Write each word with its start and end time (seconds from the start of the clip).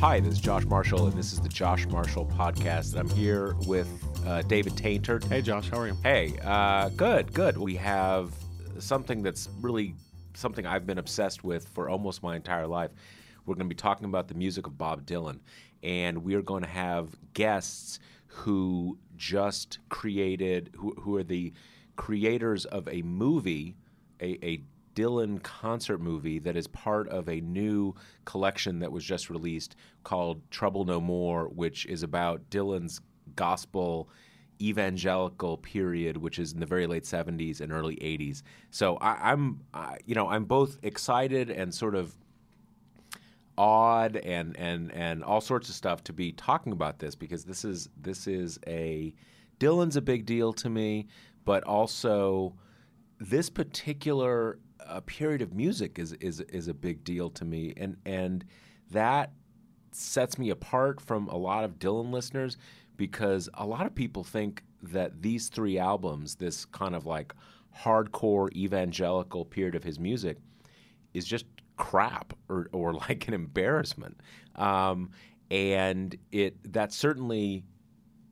Hi, 0.00 0.20
this 0.20 0.34
is 0.34 0.40
Josh 0.40 0.64
Marshall, 0.64 1.08
and 1.08 1.18
this 1.18 1.32
is 1.32 1.40
the 1.40 1.48
Josh 1.48 1.84
Marshall 1.88 2.24
Podcast. 2.24 2.92
And 2.92 3.00
I'm 3.00 3.08
here 3.16 3.56
with 3.66 3.88
uh, 4.24 4.42
David 4.42 4.74
Taintor. 4.74 5.24
Hey, 5.24 5.42
Josh, 5.42 5.68
how 5.70 5.80
are 5.80 5.88
you? 5.88 5.96
Hey, 6.04 6.38
uh, 6.44 6.90
good, 6.90 7.34
good. 7.34 7.58
We 7.58 7.74
have 7.74 8.32
something 8.78 9.24
that's 9.24 9.48
really 9.60 9.96
something 10.34 10.64
I've 10.64 10.86
been 10.86 10.98
obsessed 10.98 11.42
with 11.42 11.66
for 11.70 11.88
almost 11.88 12.22
my 12.22 12.36
entire 12.36 12.68
life. 12.68 12.92
We're 13.44 13.56
going 13.56 13.68
to 13.68 13.74
be 13.74 13.74
talking 13.74 14.04
about 14.04 14.28
the 14.28 14.34
music 14.34 14.68
of 14.68 14.78
Bob 14.78 15.04
Dylan, 15.04 15.40
and 15.82 16.22
we 16.22 16.36
are 16.36 16.42
going 16.42 16.62
to 16.62 16.68
have 16.68 17.16
guests 17.34 17.98
who 18.28 18.98
just 19.16 19.80
created, 19.88 20.70
who, 20.76 20.94
who 21.00 21.16
are 21.16 21.24
the 21.24 21.52
creators 21.96 22.66
of 22.66 22.86
a 22.86 23.02
movie, 23.02 23.74
a, 24.20 24.38
a 24.46 24.62
Dylan 24.98 25.40
concert 25.44 26.00
movie 26.00 26.40
that 26.40 26.56
is 26.56 26.66
part 26.66 27.08
of 27.08 27.28
a 27.28 27.40
new 27.40 27.94
collection 28.24 28.80
that 28.80 28.90
was 28.90 29.04
just 29.04 29.30
released 29.30 29.76
called 30.02 30.42
Trouble 30.50 30.84
No 30.84 31.00
More, 31.00 31.46
which 31.46 31.86
is 31.86 32.02
about 32.02 32.50
Dylan's 32.50 33.00
gospel 33.36 34.10
evangelical 34.60 35.56
period, 35.58 36.16
which 36.16 36.40
is 36.40 36.52
in 36.52 36.58
the 36.58 36.66
very 36.66 36.88
late 36.88 37.04
70s 37.04 37.60
and 37.60 37.70
early 37.70 37.94
80s. 37.94 38.42
So 38.72 38.96
I, 38.96 39.30
am 39.30 39.60
you 40.04 40.16
know, 40.16 40.28
I'm 40.28 40.46
both 40.46 40.78
excited 40.82 41.48
and 41.48 41.72
sort 41.72 41.94
of 41.94 42.12
awed 43.56 44.16
and 44.16 44.56
and 44.56 44.92
and 44.92 45.22
all 45.22 45.40
sorts 45.40 45.68
of 45.68 45.76
stuff 45.76 46.02
to 46.04 46.12
be 46.12 46.32
talking 46.32 46.72
about 46.72 46.98
this 46.98 47.14
because 47.14 47.44
this 47.44 47.64
is 47.64 47.88
this 48.00 48.26
is 48.26 48.58
a 48.66 49.14
Dylan's 49.60 49.94
a 49.94 50.02
big 50.02 50.26
deal 50.26 50.52
to 50.54 50.68
me, 50.68 51.06
but 51.44 51.62
also 51.62 52.56
this 53.20 53.48
particular 53.48 54.58
a 54.88 55.00
period 55.00 55.42
of 55.42 55.54
music 55.54 55.98
is 55.98 56.12
is 56.14 56.40
is 56.40 56.68
a 56.68 56.74
big 56.74 57.04
deal 57.04 57.30
to 57.30 57.44
me, 57.44 57.74
and 57.76 57.96
and 58.04 58.44
that 58.90 59.32
sets 59.92 60.38
me 60.38 60.50
apart 60.50 61.00
from 61.00 61.28
a 61.28 61.36
lot 61.36 61.64
of 61.64 61.78
Dylan 61.78 62.10
listeners 62.10 62.56
because 62.96 63.48
a 63.54 63.66
lot 63.66 63.86
of 63.86 63.94
people 63.94 64.24
think 64.24 64.62
that 64.82 65.22
these 65.22 65.48
three 65.48 65.78
albums, 65.78 66.36
this 66.36 66.64
kind 66.64 66.94
of 66.94 67.06
like 67.06 67.34
hardcore 67.76 68.52
evangelical 68.54 69.44
period 69.44 69.74
of 69.74 69.84
his 69.84 69.98
music, 69.98 70.38
is 71.14 71.24
just 71.24 71.46
crap 71.76 72.32
or 72.48 72.68
or 72.72 72.92
like 73.08 73.28
an 73.28 73.34
embarrassment, 73.34 74.20
um, 74.56 75.10
and 75.50 76.16
it 76.32 76.56
that's 76.72 76.96
certainly 76.96 77.64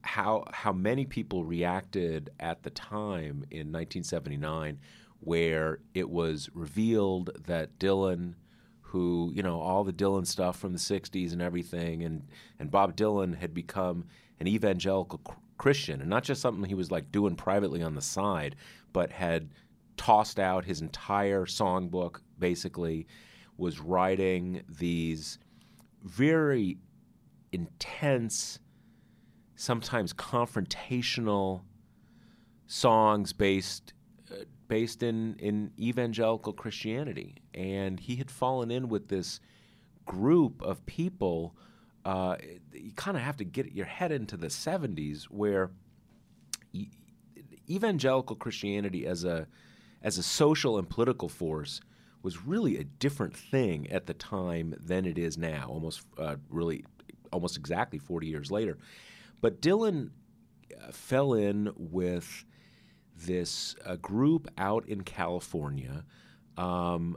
how 0.02 0.44
how 0.52 0.72
many 0.72 1.04
people 1.04 1.44
reacted 1.44 2.30
at 2.38 2.62
the 2.62 2.70
time 2.70 3.44
in 3.50 3.72
1979 3.72 4.78
where 5.26 5.80
it 5.92 6.08
was 6.08 6.48
revealed 6.54 7.30
that 7.46 7.80
Dylan, 7.80 8.34
who, 8.80 9.32
you 9.34 9.42
know, 9.42 9.60
all 9.60 9.82
the 9.82 9.92
Dylan 9.92 10.24
stuff 10.24 10.56
from 10.56 10.72
the 10.72 10.78
60s 10.78 11.32
and 11.32 11.42
everything, 11.42 12.04
and, 12.04 12.28
and 12.60 12.70
Bob 12.70 12.96
Dylan 12.96 13.36
had 13.36 13.52
become 13.52 14.04
an 14.38 14.46
evangelical 14.46 15.20
Christian, 15.58 16.00
and 16.00 16.08
not 16.08 16.22
just 16.22 16.40
something 16.40 16.64
he 16.64 16.76
was 16.76 16.92
like 16.92 17.10
doing 17.10 17.34
privately 17.34 17.82
on 17.82 17.96
the 17.96 18.00
side, 18.00 18.54
but 18.92 19.10
had 19.10 19.50
tossed 19.96 20.38
out 20.38 20.64
his 20.64 20.80
entire 20.80 21.44
songbook, 21.44 22.20
basically, 22.38 23.08
was 23.56 23.80
writing 23.80 24.62
these 24.68 25.40
very 26.04 26.78
intense, 27.50 28.60
sometimes 29.56 30.12
confrontational 30.12 31.62
songs 32.68 33.32
based 33.32 33.92
based 34.68 35.02
in, 35.02 35.36
in 35.38 35.72
evangelical 35.78 36.52
Christianity. 36.52 37.36
And 37.54 38.00
he 38.00 38.16
had 38.16 38.30
fallen 38.30 38.70
in 38.70 38.88
with 38.88 39.08
this 39.08 39.40
group 40.04 40.62
of 40.62 40.84
people. 40.86 41.54
Uh, 42.04 42.36
you 42.72 42.92
kind 42.92 43.16
of 43.16 43.22
have 43.22 43.36
to 43.38 43.44
get 43.44 43.72
your 43.72 43.86
head 43.86 44.12
into 44.12 44.36
the 44.36 44.48
70s 44.48 45.24
where 45.24 45.70
e- 46.72 46.90
evangelical 47.68 48.36
Christianity 48.36 49.06
as 49.06 49.24
a, 49.24 49.46
as 50.02 50.18
a 50.18 50.22
social 50.22 50.78
and 50.78 50.88
political 50.88 51.28
force 51.28 51.80
was 52.22 52.44
really 52.44 52.78
a 52.78 52.84
different 52.84 53.36
thing 53.36 53.88
at 53.90 54.06
the 54.06 54.14
time 54.14 54.74
than 54.80 55.04
it 55.04 55.16
is 55.16 55.38
now, 55.38 55.66
almost 55.68 56.02
uh, 56.18 56.36
really 56.50 56.84
almost 57.32 57.56
exactly 57.56 57.98
40 57.98 58.26
years 58.26 58.50
later. 58.50 58.78
But 59.40 59.60
Dylan 59.60 60.10
uh, 60.72 60.90
fell 60.92 61.34
in 61.34 61.72
with 61.76 62.44
this 63.16 63.74
uh, 63.84 63.96
group 63.96 64.48
out 64.58 64.88
in 64.88 65.02
California, 65.02 66.04
um, 66.56 67.16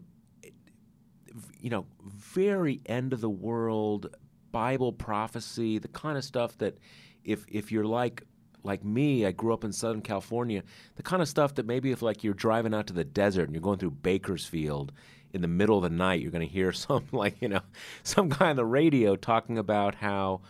you 1.59 1.69
know, 1.69 1.85
very 2.03 2.81
end 2.85 3.13
of 3.13 3.21
the 3.21 3.29
world 3.29 4.15
Bible 4.51 4.91
prophecy, 4.91 5.77
the 5.77 5.87
kind 5.87 6.17
of 6.17 6.23
stuff 6.23 6.57
that 6.57 6.77
if 7.23 7.45
if 7.47 7.71
you're 7.71 7.85
like 7.85 8.23
like 8.63 8.83
me, 8.83 9.25
I 9.25 9.31
grew 9.31 9.53
up 9.53 9.63
in 9.63 9.71
Southern 9.71 10.01
California, 10.01 10.63
the 10.95 11.03
kind 11.03 11.21
of 11.21 11.27
stuff 11.27 11.55
that 11.55 11.65
maybe 11.65 11.91
if 11.91 12.01
like 12.01 12.23
you're 12.23 12.33
driving 12.33 12.73
out 12.73 12.87
to 12.87 12.93
the 12.93 13.03
desert 13.03 13.43
and 13.43 13.53
you're 13.53 13.61
going 13.61 13.79
through 13.79 13.91
Bakersfield 13.91 14.91
in 15.33 15.41
the 15.41 15.47
middle 15.47 15.77
of 15.77 15.83
the 15.83 15.89
night, 15.89 16.21
you're 16.21 16.31
going 16.31 16.45
to 16.45 16.53
hear 16.53 16.71
some 16.73 17.05
like, 17.11 17.41
you 17.41 17.47
know, 17.47 17.61
some 18.03 18.29
guy 18.29 18.49
on 18.49 18.55
the 18.55 18.65
radio 18.65 19.15
talking 19.15 19.57
about 19.57 19.95
how 19.95 20.41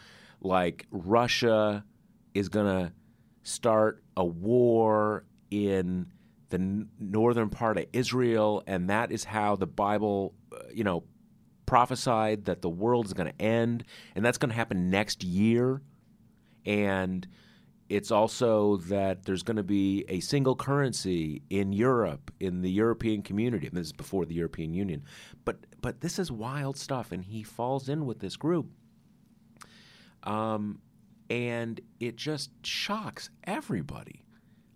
like 0.41 0.87
Russia 0.91 1.83
is 2.33 2.49
going 2.49 2.65
to 2.65 2.93
start 3.43 4.03
a 4.15 4.25
war 4.25 5.23
in 5.51 6.07
the 6.49 6.87
northern 6.99 7.49
part 7.49 7.77
of 7.77 7.85
Israel, 7.93 8.63
and 8.67 8.89
that 8.89 9.11
is 9.11 9.23
how 9.23 9.55
the 9.55 9.67
Bible, 9.67 10.33
uh, 10.51 10.59
you 10.73 10.83
know, 10.83 11.03
prophesied 11.65 12.45
that 12.45 12.61
the 12.61 12.69
world 12.69 13.05
is 13.05 13.13
going 13.13 13.31
to 13.31 13.41
end, 13.41 13.83
and 14.15 14.25
that's 14.25 14.37
going 14.37 14.49
to 14.49 14.55
happen 14.55 14.89
next 14.89 15.23
year. 15.23 15.81
And 16.65 17.27
it's 17.87 18.11
also 18.11 18.77
that 18.77 19.25
there's 19.25 19.43
going 19.43 19.57
to 19.57 19.63
be 19.63 20.05
a 20.09 20.19
single 20.19 20.55
currency 20.55 21.41
in 21.49 21.73
Europe, 21.73 22.31
in 22.39 22.61
the 22.61 22.71
European 22.71 23.21
community. 23.21 23.67
And 23.67 23.75
this 23.75 23.87
is 23.87 23.93
before 23.93 24.25
the 24.25 24.35
European 24.35 24.73
Union. 24.73 25.03
But 25.45 25.57
but 25.81 26.01
this 26.01 26.19
is 26.19 26.31
wild 26.31 26.77
stuff, 26.77 27.11
and 27.11 27.23
he 27.23 27.43
falls 27.43 27.89
in 27.89 28.05
with 28.05 28.19
this 28.19 28.35
group. 28.35 28.67
Um, 30.23 30.81
and 31.29 31.79
it 31.99 32.15
just 32.15 32.51
shocks 32.65 33.29
everybody. 33.43 34.23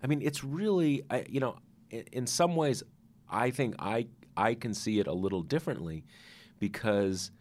I 0.03 0.08
mean, 0.08 0.22
it's 0.22 0.44
really, 0.44 1.03
you 1.30 1.40
know, 1.40 1.58
in, 1.90 2.03
in 2.12 2.28
some 2.28 2.56
ways, 2.56 2.84
I 3.30 3.52
think 3.52 3.75
I 3.80 4.08
I 4.36 4.56
can 4.56 4.74
see 4.74 5.00
it 5.00 5.08
a 5.08 5.14
little 5.14 5.41
differently 5.41 6.03
because 6.59 7.31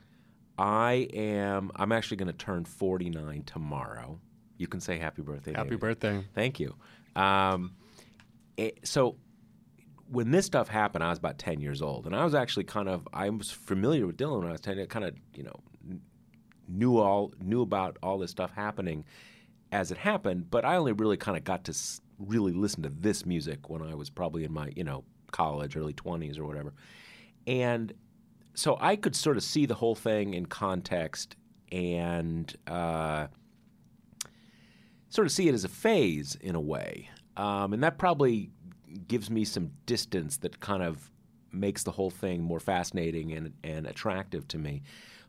I 0.59 1.09
am 1.13 1.71
I'm 1.77 1.93
actually 1.93 2.19
going 2.19 2.29
to 2.29 2.33
turn 2.33 2.65
49 2.65 3.43
tomorrow. 3.45 4.21
You 4.59 4.69
can 4.69 4.81
say 4.81 4.99
happy 4.99 5.23
birthday. 5.23 5.53
Happy 5.53 5.71
David. 5.71 5.81
birthday. 5.81 6.25
Thank 6.35 6.61
you. 6.61 6.75
Um, 7.17 7.75
it, 8.57 8.87
so 8.87 9.17
when 10.11 10.31
this 10.31 10.47
stuff 10.47 10.69
happened, 10.69 11.03
I 11.03 11.11
was 11.11 11.19
about 11.19 11.39
10 11.39 11.61
years 11.61 11.83
old, 11.83 12.07
and 12.07 12.15
I 12.15 12.25
was 12.25 12.35
actually 12.35 12.65
kind 12.65 12.89
of 12.89 13.09
I 13.13 13.29
was 13.31 13.51
familiar 13.51 14.07
with 14.07 14.17
Dylan 14.17 14.41
when 14.41 14.49
I 14.49 14.53
was 14.53 14.61
10. 14.61 14.79
I 14.79 14.87
kind 14.87 15.05
of 15.05 15.15
you 15.35 15.43
know 15.43 15.61
knew 16.69 16.99
all 16.99 17.33
knew 17.41 17.63
about 17.63 17.99
all 18.03 18.19
this 18.19 18.31
stuff 18.31 18.53
happening 18.55 19.05
as 19.73 19.91
it 19.91 19.99
happened, 19.99 20.51
but 20.51 20.65
I 20.65 20.77
only 20.77 20.93
really 20.93 21.17
kind 21.17 21.37
of 21.37 21.45
got 21.45 21.65
to 21.65 21.75
really 22.27 22.53
listen 22.53 22.83
to 22.83 22.89
this 22.89 23.27
music 23.27 23.69
when 23.69 23.83
I 23.83 23.95
was 23.95 24.11
probably 24.11 24.45
in 24.45 24.53
my, 24.53 24.73
you 24.77 24.85
know, 24.85 25.05
college, 25.31 25.77
early 25.77 25.95
20s 25.95 26.39
or 26.39 26.45
whatever. 26.45 26.73
And 27.47 27.93
so 28.55 28.77
I 28.81 28.97
could 28.97 29.17
sort 29.17 29.37
of 29.37 29.43
see 29.43 29.67
the 29.67 29.75
whole 29.75 29.95
thing 29.95 30.35
in 30.35 30.47
context 30.47 31.37
and 31.71 32.55
uh, 32.67 33.29
sort 35.09 35.27
of 35.27 35.33
see 35.33 35.49
it 35.49 35.55
as 35.55 35.65
a 35.65 35.69
phase 35.69 36.37
in 36.41 36.55
a 36.55 36.61
way. 36.61 37.09
Um, 37.37 37.73
and 37.73 37.83
that 37.83 37.99
probably 37.99 38.51
gives 39.09 39.31
me 39.31 39.45
some 39.45 39.71
distance 39.87 40.37
that 40.39 40.61
kind 40.61 40.83
of 40.83 41.11
makes 41.51 41.83
the 41.83 41.91
whole 41.91 42.11
thing 42.11 42.43
more 42.43 42.61
fascinating 42.61 43.33
and, 43.33 43.53
and 43.65 43.87
attractive 43.87 44.47
to 44.49 44.59
me. 44.59 44.83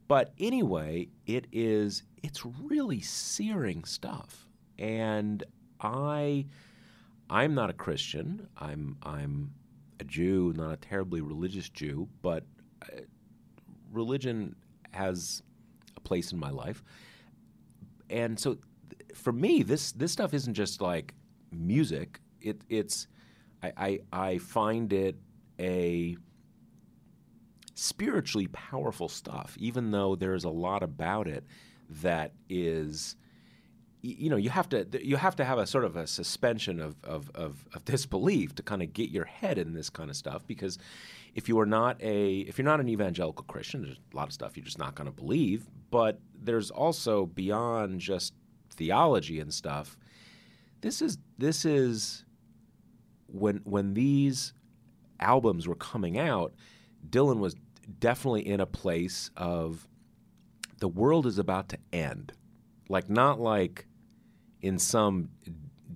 But 0.07 0.33
anyway, 0.37 1.07
it 1.25 1.47
is 1.51 2.03
it's 2.21 2.45
really 2.45 3.01
searing 3.01 3.83
stuff. 3.83 4.47
And 4.77 5.43
I 5.79 6.45
I'm 7.29 7.55
not 7.55 7.69
a 7.69 7.73
Christian. 7.73 8.47
I'm 8.57 8.97
I'm 9.03 9.51
a 9.99 10.03
Jew, 10.03 10.53
not 10.55 10.73
a 10.73 10.77
terribly 10.77 11.21
religious 11.21 11.69
Jew, 11.69 12.07
but 12.21 12.43
uh, 12.81 13.01
religion 13.91 14.55
has 14.91 15.41
a 15.95 15.99
place 15.99 16.31
in 16.31 16.39
my 16.39 16.49
life. 16.49 16.83
And 18.09 18.39
so, 18.39 18.57
for 19.15 19.33
me, 19.33 19.63
this 19.63 19.91
this 19.93 20.11
stuff 20.11 20.33
isn't 20.33 20.53
just 20.53 20.81
like 20.81 21.13
music. 21.51 22.19
It 22.41 22.61
it's 22.69 23.07
I 23.61 23.73
I, 23.77 23.99
I 24.11 24.37
find 24.37 24.91
it 24.93 25.15
a 25.59 26.17
spiritually 27.75 28.47
powerful 28.47 29.09
stuff, 29.09 29.55
even 29.59 29.91
though 29.91 30.15
there's 30.15 30.43
a 30.43 30.49
lot 30.49 30.83
about 30.83 31.27
it 31.27 31.43
that 31.89 32.33
is 32.49 33.15
you 34.03 34.29
know 34.29 34.35
you 34.35 34.49
have 34.49 34.69
to 34.69 34.85
you 35.01 35.15
have 35.15 35.35
to 35.35 35.45
have 35.45 35.57
a 35.57 35.65
sort 35.65 35.85
of 35.85 35.95
a 35.95 36.05
suspension 36.05 36.79
of, 36.79 36.95
of, 37.03 37.31
of, 37.33 37.65
of 37.73 37.85
disbelief 37.93 38.53
to 38.55 38.61
kind 38.61 38.83
of 38.83 38.93
get 38.93 39.09
your 39.09 39.25
head 39.25 39.57
in 39.57 39.73
this 39.73 39.89
kind 39.89 40.09
of 40.09 40.15
stuff 40.15 40.45
because 40.45 40.77
if 41.33 41.49
you 41.49 41.59
are 41.59 41.65
not 41.65 41.99
a 42.01 42.39
if 42.41 42.57
you're 42.57 42.65
not 42.65 42.79
an 42.79 42.89
evangelical 42.89 43.45
Christian 43.45 43.81
there's 43.81 43.99
a 44.13 44.15
lot 44.15 44.27
of 44.27 44.33
stuff 44.33 44.57
you're 44.57 44.65
just 44.65 44.77
not 44.77 44.93
going 44.93 45.09
to 45.09 45.15
believe 45.15 45.65
but 45.89 46.19
there's 46.37 46.69
also 46.69 47.25
beyond 47.25 47.99
just 47.99 48.33
theology 48.71 49.39
and 49.39 49.53
stuff 49.53 49.97
this 50.81 51.01
is 51.01 51.17
this 51.37 51.63
is 51.63 52.25
when 53.27 53.61
when 53.63 53.93
these 53.93 54.53
albums 55.19 55.67
were 55.67 55.75
coming 55.75 56.19
out 56.19 56.53
Dylan 57.09 57.39
was 57.39 57.55
definitely 57.99 58.47
in 58.47 58.59
a 58.59 58.65
place 58.65 59.29
of 59.35 59.87
the 60.79 60.87
world 60.87 61.25
is 61.25 61.37
about 61.37 61.69
to 61.69 61.77
end. 61.91 62.33
Like 62.89 63.09
not 63.09 63.39
like 63.39 63.85
in 64.63 64.79
some 64.79 65.29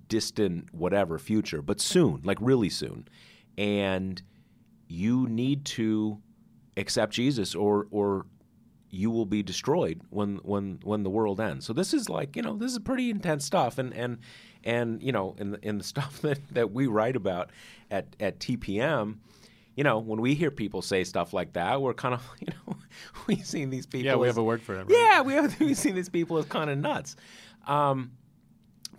distant 0.08 0.72
whatever 0.74 1.18
future, 1.18 1.62
but 1.62 1.82
soon, 1.82 2.22
like 2.24 2.38
really 2.40 2.70
soon. 2.70 3.08
And 3.58 4.22
you 4.88 5.28
need 5.28 5.66
to 5.66 6.22
accept 6.78 7.14
Jesus 7.14 7.56
or 7.56 7.88
or 7.90 8.28
you 8.90 9.10
will 9.10 9.26
be 9.26 9.42
destroyed 9.42 10.02
when 10.10 10.36
when 10.44 10.80
when 10.84 11.04
the 11.04 11.10
world 11.10 11.42
ends. 11.42 11.66
So 11.66 11.74
this 11.74 11.94
is 11.94 12.10
like, 12.10 12.36
you 12.36 12.42
know, 12.42 12.56
this 12.56 12.72
is 12.72 12.80
pretty 12.80 13.10
intense 13.10 13.46
stuff 13.46 13.80
and 13.80 13.94
and 13.94 14.20
and 14.64 15.02
you 15.02 15.12
know, 15.12 15.36
in 15.40 15.52
the, 15.52 15.68
in 15.68 15.78
the 15.80 15.84
stuff 15.94 16.22
that 16.22 16.40
that 16.52 16.72
we 16.72 16.88
write 16.88 17.16
about 17.16 17.50
at 17.90 18.16
at 18.20 18.40
TPM, 18.40 19.18
you 19.76 19.84
know, 19.84 20.00
when 20.00 20.22
we 20.22 20.36
hear 20.36 20.52
people 20.52 20.82
say 20.82 21.04
stuff 21.04 21.34
like 21.34 21.54
that, 21.54 21.82
we're 21.82 21.94
kind 21.94 22.14
of, 22.14 22.24
you 22.40 22.48
know, 22.48 22.78
we've 23.28 23.46
seen 23.46 23.70
these 23.70 23.86
people. 23.86 24.06
Yeah, 24.06 24.16
we 24.16 24.28
as- 24.28 24.36
have 24.36 24.42
a 24.42 24.44
word 24.44 24.62
for 24.62 24.76
it. 24.76 24.80
Right? 24.80 24.90
yeah, 24.90 25.22
we 25.22 25.34
have 25.34 25.60
we've 25.60 25.78
seen 25.78 25.96
these 25.96 26.10
people 26.10 26.38
as 26.38 26.46
kind 26.46 26.70
of 26.70 26.78
nuts. 26.78 27.16
Um, 27.66 28.12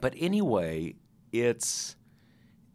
but 0.00 0.14
anyway, 0.16 0.94
it's 1.32 1.96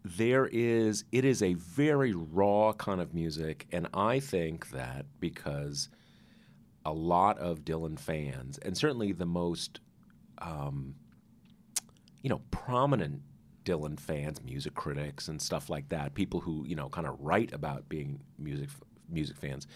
there 0.06 0.48
is 0.52 1.06
it 1.12 1.24
is 1.24 1.42
a 1.42 1.54
very 1.54 2.14
raw 2.14 2.74
kind 2.74 3.00
of 3.00 3.14
music, 3.14 3.68
and 3.72 3.88
I 3.94 4.20
think 4.20 4.70
that 4.72 5.06
because 5.20 5.90
a 6.86 6.92
lot 6.92 7.38
of 7.40 7.64
Dylan 7.64 7.98
fans, 7.98 8.58
and 8.58 8.78
certainly 8.78 9.14
the 9.14 9.26
most, 9.26 9.80
um, 10.40 10.96
you 12.22 12.30
know, 12.30 12.42
prominent 12.52 13.22
Dylan 13.64 13.98
fans, 13.98 14.44
music 14.44 14.74
critics, 14.76 15.30
and 15.30 15.42
stuff 15.42 15.70
like 15.70 15.88
that, 15.90 16.14
people 16.14 16.42
who 16.42 16.66
you 16.68 16.76
know 16.76 16.90
kind 16.90 17.08
of 17.08 17.18
write 17.20 17.54
about 17.54 17.88
being 17.88 18.20
music 18.38 18.70
music 19.10 19.38
fans, 19.38 19.68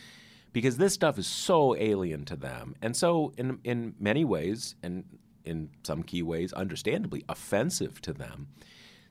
because 0.52 0.76
this 0.76 0.94
stuff 0.94 1.18
is 1.18 1.28
so 1.28 1.74
alien 1.78 2.26
to 2.26 2.36
them, 2.36 2.76
and 2.82 2.96
so 2.98 3.32
in 3.38 3.60
in 3.64 3.96
many 3.98 4.26
ways, 4.26 4.76
and 4.84 5.06
in 5.48 5.70
some 5.84 6.04
key 6.04 6.22
ways, 6.22 6.54
understandably 6.54 7.24
offensive 7.30 8.02
to 8.02 8.14
them, 8.14 8.48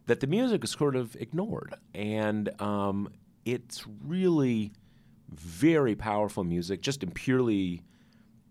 that 0.07 0.21
the 0.21 0.27
music 0.27 0.63
is 0.63 0.71
sort 0.71 0.95
of 0.95 1.17
ignored, 1.17 1.75
and 1.95 2.61
um, 2.61 3.09
it's 3.45 3.85
really 4.05 4.73
very 5.31 5.95
powerful 5.97 6.45
music, 6.45 6.81
just 6.83 7.03
in 7.03 7.11
purely 7.11 7.83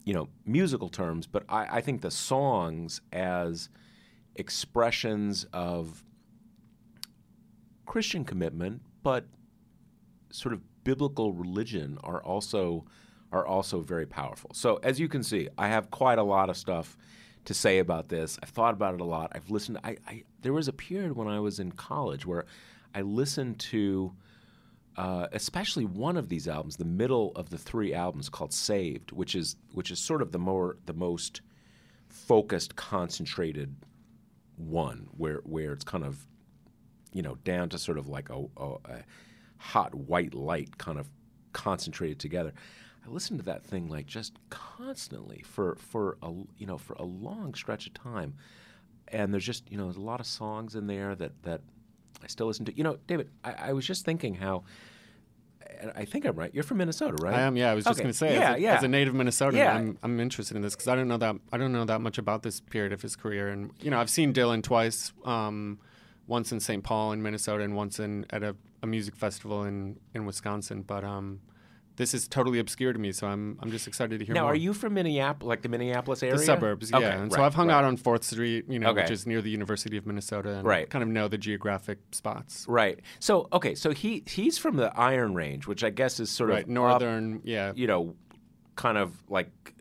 you 0.04 0.14
know 0.14 0.28
musical 0.46 0.90
terms. 0.90 1.28
But 1.28 1.44
I, 1.48 1.78
I 1.78 1.82
think 1.82 2.02
the 2.02 2.12
songs 2.12 3.02
as 3.14 3.70
expressions 4.36 5.46
of 5.54 6.04
Christian 7.86 8.26
commitment, 8.26 8.82
but 9.04 9.26
sort 10.32 10.54
of 10.54 10.62
biblical 10.84 11.34
religion 11.34 11.98
are 12.04 12.22
also 12.24 12.86
are 13.32 13.46
also 13.46 13.82
very 13.82 14.06
powerful. 14.06 14.52
So 14.54 14.80
as 14.84 15.00
you 15.00 15.08
can 15.08 15.24
see, 15.24 15.50
I 15.58 15.68
have 15.68 15.92
quite 15.92 16.20
a 16.20 16.24
lot 16.24 16.50
of 16.50 16.58
stuff 16.58 16.98
to 17.46 17.54
say 17.54 17.80
about 17.80 18.10
this. 18.10 18.38
I've 18.42 18.50
thought 18.50 18.74
about 18.74 18.96
it 18.96 19.02
a 19.02 19.06
lot. 19.06 19.32
I've 19.34 19.50
listened. 19.50 19.80
I, 19.84 19.98
I 20.08 20.24
there 20.42 20.54
was 20.54 20.68
a 20.68 20.74
period 20.74 21.16
when 21.16 21.28
I 21.28 21.40
was 21.40 21.60
in 21.60 21.72
college 21.72 22.26
where 22.26 22.46
I 22.94 23.02
listened 23.02 23.60
to, 23.60 24.14
uh, 24.98 25.28
especially 25.32 25.86
one 25.86 26.18
of 26.18 26.30
these 26.30 26.48
albums, 26.48 26.78
the 26.78 26.86
middle 26.86 27.32
of 27.36 27.50
the 27.50 27.58
three 27.58 27.94
albums 27.94 28.30
called 28.30 28.54
"Saved," 28.54 29.12
which 29.12 29.36
is 29.36 29.56
which 29.74 29.92
is 29.92 30.00
sort 30.00 30.22
of 30.22 30.32
the 30.32 30.40
more 30.40 30.78
the 30.86 30.94
most 30.94 31.42
focused, 32.10 32.76
concentrated 32.76 33.76
one, 34.58 35.08
where 35.18 35.42
where 35.44 35.74
it's 35.74 35.84
kind 35.84 36.04
of 36.04 36.28
you 37.16 37.22
know, 37.22 37.36
down 37.46 37.70
to 37.70 37.78
sort 37.80 37.98
of 37.98 38.10
like 38.10 38.30
a, 38.30 38.44
a, 38.58 38.68
a 38.86 39.04
hot 39.58 39.96
white 39.96 40.34
light 40.34 40.78
kind 40.78 41.00
of 41.00 41.08
concentrated 41.54 42.20
together. 42.20 42.54
I 43.06 43.10
listened 43.12 43.40
to 43.40 43.46
that 43.46 43.64
thing 43.64 43.88
like 43.88 44.06
just 44.08 44.34
constantly 44.50 45.44
for 45.46 45.76
for 45.76 46.18
a 46.24 46.32
you 46.58 46.66
know 46.66 46.78
for 46.78 46.94
a 46.94 47.04
long 47.04 47.54
stretch 47.54 47.88
of 47.88 47.94
time, 47.94 48.34
and 49.10 49.32
there's 49.34 49.46
just 49.46 49.70
you 49.72 49.78
know 49.78 49.84
there's 49.86 49.98
a 49.98 50.02
lot 50.02 50.20
of 50.20 50.26
songs 50.26 50.76
in 50.76 50.88
there 50.88 51.14
that 51.16 51.32
that 51.44 51.62
I 52.24 52.28
still 52.28 52.48
listen 52.48 52.66
to. 52.66 52.76
You 52.76 52.84
know, 52.84 52.98
David, 53.08 53.30
I, 53.44 53.54
I 53.70 53.74
was 53.74 53.86
just 53.86 54.06
thinking 54.06 54.36
how. 54.36 54.64
I 55.96 56.06
think 56.06 56.26
I'm 56.26 56.36
right. 56.36 56.54
You're 56.54 56.64
from 56.64 56.78
Minnesota, 56.78 57.18
right? 57.22 57.34
I 57.34 57.42
am. 57.42 57.58
Yeah, 57.58 57.72
I 57.72 57.74
was 57.74 57.84
just 57.86 57.98
Okay. 57.98 58.04
going 58.04 58.14
to 58.14 58.18
say, 58.18 58.36
yeah, 58.36 58.52
as, 58.52 58.58
a, 58.58 58.62
yeah. 58.62 58.78
as 58.78 58.84
a 58.84 58.88
native 58.88 59.14
Minnesotan, 59.16 59.54
Yeah. 59.56 59.74
I'm, 59.76 59.98
I'm 60.04 60.20
interested 60.20 60.56
in 60.56 60.62
this 60.62 60.74
because 60.76 60.88
I 60.88 60.96
don't 60.96 61.08
know 61.08 61.18
that 61.18 61.36
I 61.52 61.58
don't 61.58 61.74
know 61.74 61.84
that 61.86 62.02
much 62.02 62.18
about 62.18 62.44
this 62.44 62.60
period 62.62 62.94
of 62.94 63.02
his 63.02 63.16
career, 63.16 63.50
and 63.50 63.72
you 63.82 63.90
know, 63.92 64.00
I've 64.00 64.10
seen 64.10 64.32
Dylan 64.32 64.62
twice, 64.64 65.12
um, 65.26 65.80
once 66.28 66.52
in 66.52 66.60
St. 66.60 66.84
Paul 66.84 67.12
in 67.14 67.22
Minnesota, 67.24 67.64
and 67.64 67.76
once 67.76 68.00
in 68.00 68.26
at 68.30 68.42
a, 68.44 68.56
a 68.84 68.88
music 68.88 69.16
festival 69.16 69.64
in 69.64 69.98
in 70.14 70.26
Wisconsin. 70.26 70.84
But 70.84 71.04
um, 71.04 71.42
this 71.98 72.14
is 72.14 72.28
totally 72.28 72.60
obscure 72.60 72.94
to 72.94 73.00
me, 73.00 73.12
so 73.12 73.28
I'm 73.28 73.58
I'm 73.62 73.72
just 73.72 73.88
excited 73.88 74.20
to 74.20 74.26
hear 74.26 74.36
now, 74.36 74.44
more. 74.44 74.52
are 74.52 74.56
you 74.56 74.74
from 74.74 74.94
Minneapolis, 74.94 75.48
like 75.48 75.62
the 75.62 75.70
Minneapolis 75.70 76.22
area? 76.24 76.36
the 76.38 76.44
suburbs? 76.44 76.94
Okay, 76.94 77.04
yeah, 77.04 77.22
and 77.22 77.32
so 77.32 77.44
I've 77.44 77.54
hung 77.54 77.68
right. 77.68 77.76
out 77.76 77.84
on 77.84 77.98
Fourth 77.98 78.24
Street, 78.24 78.66
you 78.68 78.80
know, 78.80 78.90
Okay. 78.90 79.02
which 79.02 79.12
is 79.12 79.26
near 79.26 79.42
the 79.42 79.50
University 79.50 79.98
of 79.98 80.06
Minnesota, 80.06 80.58
and 80.58 80.68
Right. 80.68 80.90
kind 80.90 81.04
of 81.04 81.10
know 81.10 81.28
the 81.28 81.38
geographic 81.38 82.00
spots. 82.12 82.66
Right. 82.68 83.00
So 83.20 83.48
okay, 83.54 83.76
so 83.76 83.92
he 83.92 84.24
he's 84.28 84.58
from 84.58 84.76
the 84.78 84.92
Iron 85.00 85.34
Range, 85.34 85.68
which 85.68 85.84
I 85.84 85.90
guess 85.90 86.20
is 86.20 86.30
sort 86.30 86.50
Right, 86.50 86.64
of 86.64 86.64
up, 86.66 86.70
northern, 86.70 87.42
yeah, 87.44 87.72
you 87.76 87.88
know, 87.88 88.16
kind 88.76 88.98
of 88.98 89.24
like 89.30 89.74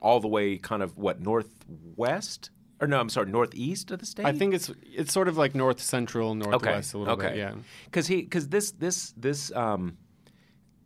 all 0.00 0.20
the 0.20 0.28
way, 0.28 0.58
kind 0.58 0.82
of 0.82 0.96
what 0.96 1.20
northwest 1.20 2.50
or 2.80 2.86
no, 2.86 3.00
I'm 3.00 3.08
sorry, 3.08 3.30
northeast 3.30 3.90
of 3.90 3.98
the 3.98 4.06
state. 4.06 4.24
I 4.24 4.32
think 4.32 4.54
it's 4.54 4.70
it's 4.84 5.12
sort 5.12 5.28
of 5.28 5.36
like 5.36 5.54
north 5.54 5.80
central, 5.80 6.34
northwest 6.34 6.94
a 6.94 6.98
little 6.98 7.14
okay. 7.14 7.30
bit. 7.30 7.38
Yeah. 7.38 7.54
Because 7.86 8.06
he 8.06 8.22
because 8.22 8.48
this 8.48 8.70
this 8.72 9.12
this 9.16 9.50
um 9.52 9.96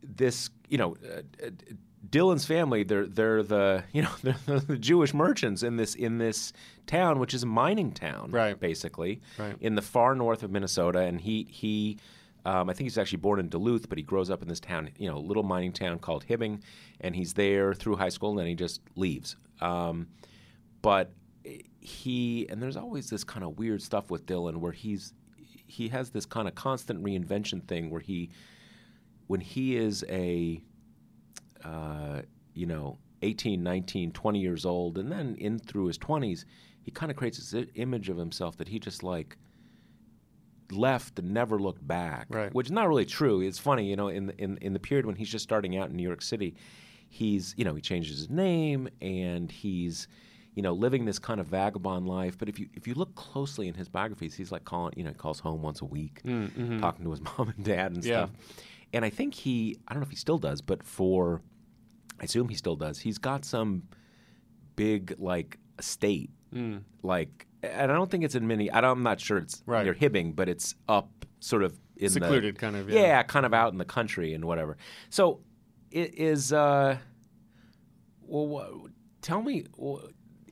this 0.03 0.49
you 0.69 0.77
know. 0.77 0.95
Uh, 1.03 1.21
uh, 1.45 1.49
Dylan's 2.09 2.45
family, 2.45 2.83
they're 2.83 3.07
they're 3.07 3.41
the 3.41 3.85
you 3.93 4.01
know 4.03 4.11
they're 4.21 4.59
the 4.59 4.77
Jewish 4.77 5.13
merchants 5.13 5.63
in 5.63 5.77
this 5.77 5.95
in 5.95 6.17
this 6.17 6.51
town, 6.85 7.17
which 7.17 7.33
is 7.33 7.43
a 7.43 7.47
mining 7.47 7.91
town, 7.91 8.29
Right. 8.29 8.59
Basically, 8.59 9.21
Right. 9.39 9.55
in 9.61 9.75
the 9.75 9.81
far 9.81 10.13
north 10.13 10.43
of 10.43 10.51
Minnesota, 10.51 10.99
and 10.99 11.19
he 11.21 11.47
he, 11.49 11.97
um, 12.45 12.69
I 12.69 12.73
think 12.73 12.85
he's 12.87 12.97
actually 12.97 13.19
born 13.19 13.39
in 13.39 13.47
Duluth, 13.47 13.87
but 13.89 13.97
he 13.97 14.03
grows 14.03 14.29
up 14.29 14.41
in 14.43 14.47
this 14.49 14.59
town, 14.59 14.89
you 14.97 15.09
know, 15.09 15.17
little 15.17 15.43
mining 15.43 15.71
town 15.71 15.97
called 15.97 16.25
Hibbing, 16.27 16.61
and 16.99 17.15
he's 17.15 17.33
there 17.33 17.73
through 17.73 17.95
high 17.95 18.09
school, 18.09 18.31
and 18.31 18.39
then 18.39 18.47
he 18.47 18.55
just 18.55 18.81
leaves. 18.95 19.37
Um, 19.61 20.07
but 20.81 21.13
he 21.79 22.45
and 22.49 22.61
there's 22.61 22.77
always 22.77 23.09
this 23.09 23.23
kind 23.23 23.43
of 23.45 23.57
weird 23.57 23.81
stuff 23.81 24.11
with 24.11 24.25
Dylan 24.25 24.57
where 24.57 24.71
he's 24.73 25.13
he 25.37 25.87
has 25.87 26.11
this 26.11 26.25
kind 26.25 26.47
of 26.47 26.53
constant 26.55 27.01
reinvention 27.03 27.63
thing 27.65 27.89
where 27.89 28.01
he 28.01 28.29
when 29.27 29.39
he 29.39 29.75
is 29.75 30.03
a 30.09 30.63
uh, 31.63 32.21
you 32.53 32.65
know 32.65 32.97
18 33.21 33.63
19 33.63 34.11
20 34.11 34.39
years 34.39 34.65
old 34.65 34.97
and 34.97 35.11
then 35.11 35.35
in 35.37 35.57
through 35.57 35.85
his 35.87 35.97
20s 35.97 36.43
he 36.81 36.91
kind 36.91 37.09
of 37.09 37.15
creates 37.15 37.51
this 37.51 37.65
image 37.75 38.09
of 38.09 38.17
himself 38.17 38.57
that 38.57 38.67
he 38.67 38.79
just 38.79 39.01
like 39.03 39.37
left 40.71 41.19
and 41.19 41.31
never 41.33 41.59
looked 41.59 41.85
back. 41.87 42.27
Right. 42.29 42.53
which 42.53 42.67
is 42.67 42.71
not 42.71 42.87
really 42.87 43.05
true. 43.05 43.41
It's 43.41 43.59
funny 43.59 43.89
you 43.89 43.95
know 43.95 44.07
in 44.07 44.27
the, 44.27 44.41
in 44.41 44.57
in 44.57 44.73
the 44.73 44.79
period 44.79 45.05
when 45.05 45.15
he's 45.15 45.29
just 45.29 45.43
starting 45.43 45.77
out 45.77 45.89
in 45.89 45.95
New 45.95 46.03
York 46.03 46.21
City 46.21 46.55
he's 47.09 47.53
you 47.57 47.63
know 47.63 47.75
he 47.75 47.81
changes 47.81 48.17
his 48.17 48.29
name 48.29 48.89
and 49.01 49.51
he's 49.51 50.07
you 50.55 50.63
know 50.63 50.73
living 50.73 51.05
this 51.05 51.19
kind 51.19 51.39
of 51.39 51.47
vagabond 51.47 52.07
life. 52.07 52.37
But 52.37 52.49
if 52.49 52.59
you 52.59 52.67
if 52.73 52.87
you 52.87 52.95
look 52.95 53.13
closely 53.15 53.67
in 53.67 53.75
his 53.75 53.87
biographies 53.87 54.33
he's 54.35 54.51
like 54.51 54.65
calling 54.65 54.93
you 54.97 55.03
know 55.03 55.11
he 55.11 55.15
calls 55.15 55.39
home 55.39 55.61
once 55.61 55.81
a 55.81 55.85
week 55.85 56.21
talking 56.81 57.05
to 57.05 57.11
his 57.11 57.21
mom 57.37 57.53
and 57.55 57.63
dad 57.63 57.91
and 57.93 58.03
Mm, 58.03 58.07
Yeah. 58.07 58.25
stuff 58.25 58.31
and 58.93 59.03
I 59.03 59.09
think 59.09 59.33
he 59.33 59.77
I 59.87 59.93
don't 59.93 60.01
know 60.01 60.05
if 60.05 60.11
he 60.11 60.15
still 60.15 60.37
does 60.37 60.61
but 60.61 60.83
for 60.83 61.41
I 62.19 62.25
assume 62.25 62.49
he 62.49 62.55
still 62.55 62.75
does 62.75 62.99
he's 62.99 63.17
got 63.17 63.43
some 63.45 63.83
big 64.75 65.15
like 65.19 65.57
estate 65.79 66.29
like 67.01 67.47
and 67.63 67.91
I 67.91 67.95
don't 67.95 68.11
think 68.11 68.23
it's 68.23 68.35
in 68.35 68.45
many 68.47 68.69
I 68.71 68.81
don't, 68.81 68.97
I'm 68.97 69.03
not 69.03 69.19
sure 69.19 69.37
it's 69.37 69.63
Right. 69.65 69.83
near 69.83 69.93
Hibbing 69.95 70.35
but 70.35 70.47
it's 70.49 70.75
up 70.87 71.25
sort 71.39 71.63
of 71.63 71.77
in 71.97 72.05
the 72.05 72.09
Secluded 72.11 72.55
the, 72.55 72.59
kind 72.59 72.75
of, 72.75 72.89
yeah. 72.89 73.01
yeah. 73.01 73.23
kind 73.23 73.45
of 73.45 73.53
out 73.53 73.71
in 73.71 73.77
the 73.77 73.85
country 73.85 74.33
and 74.33 74.45
whatever. 74.45 74.77
So 75.09 75.41
it 75.91 76.13
is 76.15 76.51
uh 76.53 76.97
well 78.21 78.87
tell 79.21 79.41
me 79.41 79.65
wha- 79.77 80.01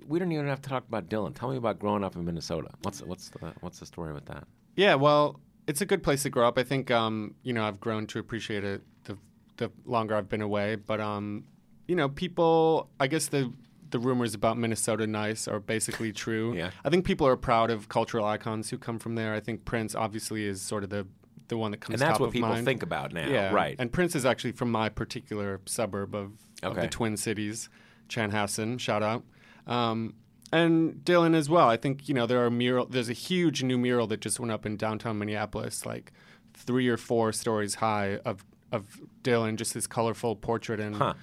we 0.07 0.19
don't 0.19 0.31
even 0.31 0.48
have 0.48 0.62
to 0.62 0.69
talk 0.69 0.88
about 0.88 1.07
Dylan. 1.10 1.33
Tell 1.36 1.50
me 1.50 1.57
about 1.57 1.79
growing 1.79 2.03
up 2.03 2.15
in 2.15 2.25
Minnesota. 2.25 2.69
What's 2.81 3.01
what's 3.01 3.29
the 3.29 3.53
what's 3.62 3.79
the 3.79 3.86
story 3.86 4.13
with 4.13 4.25
that? 4.25 4.45
Yeah, 4.75 4.95
well, 4.95 5.39
it's 5.72 5.82
a 5.82 5.86
good 5.86 6.04
place 6.04 6.24
to 6.24 6.30
grow 6.30 6.48
up. 6.48 6.58
I 6.60 6.63
think 6.63 6.92
um, 6.92 7.36
you 7.44 7.54
know 7.54 7.63
I've 7.63 7.80
grown 7.80 8.06
to 8.08 8.20
appreciate 8.20 8.63
it 8.63 8.82
the 9.06 9.18
the 9.58 9.72
longer 9.86 10.16
I've 10.16 10.30
been 10.30 10.42
away. 10.42 10.75
But 10.75 11.00
um, 11.00 11.46
you 11.88 11.96
know, 11.96 12.10
people. 12.10 12.90
I 13.00 13.08
guess 13.08 13.28
the 13.28 13.51
the 13.90 14.00
rumors 14.00 14.34
about 14.34 14.58
Minnesota 14.58 15.08
nice 15.08 15.48
are 15.48 15.60
basically 15.60 16.12
true. 16.12 16.54
Yeah. 16.56 16.72
I 16.84 16.90
think 16.90 17.06
people 17.06 17.28
are 17.28 17.36
proud 17.36 17.70
of 17.70 17.90
cultural 17.90 18.25
icons 18.25 18.70
who 18.70 18.78
come 18.78 19.00
from 19.00 19.16
there. 19.16 19.34
I 19.34 19.40
think 19.42 19.66
Prince 19.66 19.96
obviously 19.96 20.46
is 20.46 20.62
sort 20.62 20.84
of 20.84 20.90
the 20.90 21.08
the 21.48 21.58
one 21.58 21.72
that 21.72 21.82
comes. 21.82 22.01
And 22.01 22.10
that's 22.10 22.20
what 22.20 22.32
people 22.32 22.50
mind. 22.50 22.66
think 22.66 22.84
about 22.84 23.13
now. 23.13 23.28
Yeah, 23.30 23.54
Right. 23.54 23.75
And 23.80 23.92
Prince 23.92 24.16
is 24.16 24.25
actually 24.25 24.54
from 24.54 24.72
my 24.72 24.90
particular 24.90 25.62
suburb 25.66 26.16
of, 26.16 26.32
of 26.63 26.75
the 26.75 26.88
Twin 26.88 27.18
Cities, 27.18 27.70
Chanhassen. 28.10 28.80
Shout 28.80 29.04
out. 29.04 29.24
Um, 29.68 30.16
and 30.51 30.96
Dylan 31.05 31.36
as 31.36 31.50
well. 31.50 31.67
I 31.70 31.77
think 31.77 32.08
you 32.10 32.13
know 32.13 32.25
there 32.25 32.43
are 32.46 32.50
mural. 32.51 32.86
There's 32.86 33.10
a 33.10 33.13
huge 33.13 33.63
new 33.63 33.77
mural 33.77 34.08
that 34.08 34.22
just 34.22 34.39
went 34.39 34.51
up 34.51 34.65
in 34.65 34.77
downtown 34.77 35.17
Minneapolis, 35.20 35.86
like 35.86 36.12
three 36.53 36.88
or 36.88 36.98
four 36.98 37.31
stories 37.31 37.75
high 37.75 38.17
of 38.25 38.43
of 38.72 39.01
Dylan, 39.24 39.55
just 39.55 39.74
this 39.74 39.88
colorful 39.88 40.36
portrait, 40.36 40.79
and 40.79 40.96
Huh. 40.96 41.13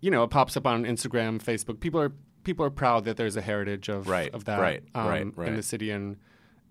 you 0.00 0.10
know 0.10 0.22
it 0.24 0.30
pops 0.30 0.56
up 0.56 0.66
on 0.66 0.84
Instagram, 0.84 1.42
Facebook. 1.42 1.80
People 1.80 2.00
are 2.00 2.12
people 2.44 2.64
are 2.66 2.70
proud 2.70 3.04
that 3.04 3.16
there's 3.16 3.36
a 3.36 3.40
heritage 3.42 3.88
of 3.88 4.08
Right, 4.08 4.32
of 4.34 4.44
that 4.46 4.60
right, 4.60 4.82
um, 4.94 5.32
right, 5.36 5.48
in 5.48 5.56
the 5.56 5.62
city, 5.62 5.90
and 5.90 6.16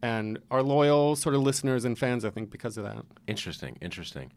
and 0.04 0.40
our 0.50 0.64
loyal 0.64 1.16
sort 1.16 1.36
of 1.36 1.42
listeners 1.42 1.86
and 1.86 1.98
fans. 1.98 2.26
I 2.26 2.30
think 2.32 2.50
because 2.50 2.78
of 2.78 2.84
that. 2.84 2.98
Interesting, 3.28 3.78
interesting. 3.82 4.32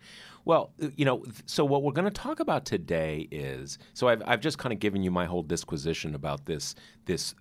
Well, 0.45 0.73
uh, 0.83 0.89
you 0.97 1.07
know, 1.07 1.25
so 1.47 1.65
what 1.65 1.83
we're 1.83 1.93
going 1.93 2.05
to 2.05 2.11
talk 2.11 2.39
about 2.39 2.67
today 2.67 3.29
is 3.31 3.79
so 3.95 4.09
I've 4.09 4.23
I've 4.27 4.41
just 4.41 4.59
kind 4.59 4.73
of 4.73 4.79
given 4.79 5.03
you 5.03 5.11
my 5.11 5.25
whole 5.25 5.43
disquisition 5.43 6.15
about 6.15 6.45
this 6.47 6.75
this 7.07 7.35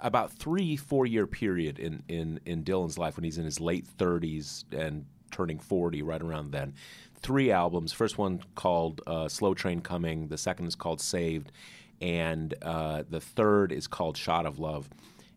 about 0.00 0.32
three 0.32 0.76
four 0.76 1.06
year 1.06 1.26
period 1.26 1.78
in 1.78 2.02
in 2.08 2.40
in 2.44 2.64
Dylan's 2.64 2.98
life 2.98 3.16
when 3.16 3.24
he's 3.24 3.38
in 3.38 3.44
his 3.44 3.60
late 3.60 3.86
thirties 3.86 4.64
and 4.72 5.04
turning 5.30 5.58
forty 5.58 6.02
right 6.02 6.20
around 6.22 6.52
then. 6.52 6.74
Three 7.16 7.50
albums. 7.50 7.92
First 7.92 8.18
one 8.18 8.42
called 8.54 9.02
uh, 9.06 9.28
"Slow 9.28 9.54
Train 9.54 9.80
Coming." 9.80 10.28
The 10.28 10.38
second 10.38 10.66
is 10.66 10.74
called 10.74 11.00
"Saved," 11.00 11.52
and 12.00 12.54
uh, 12.62 13.04
the 13.08 13.20
third 13.20 13.72
is 13.72 13.86
called 13.86 14.16
"Shot 14.16 14.46
of 14.46 14.58
Love." 14.58 14.88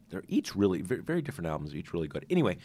They're 0.09 0.23
each 0.27 0.55
really 0.55 0.81
very, 0.81 1.01
very 1.01 1.21
different 1.21 1.47
albums. 1.47 1.75
Each 1.75 1.93
really 1.93 2.07
good. 2.07 2.25
Anyway, 2.29 2.57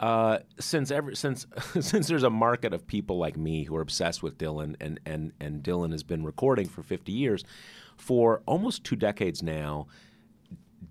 uh, 0.00 0.38
since 0.60 0.90
ever 0.90 1.14
since 1.14 1.46
since 1.80 2.06
there's 2.06 2.22
a 2.22 2.30
market 2.30 2.72
of 2.72 2.86
people 2.86 3.18
like 3.18 3.36
me 3.36 3.64
who 3.64 3.76
are 3.76 3.80
obsessed 3.80 4.22
with 4.22 4.38
Dylan, 4.38 4.76
and 4.80 5.00
and 5.04 5.32
and 5.40 5.62
Dylan 5.62 5.92
has 5.92 6.02
been 6.02 6.24
recording 6.24 6.68
for 6.68 6.82
50 6.82 7.12
years, 7.12 7.44
for 7.96 8.42
almost 8.46 8.84
two 8.84 8.96
decades 8.96 9.42
now. 9.42 9.86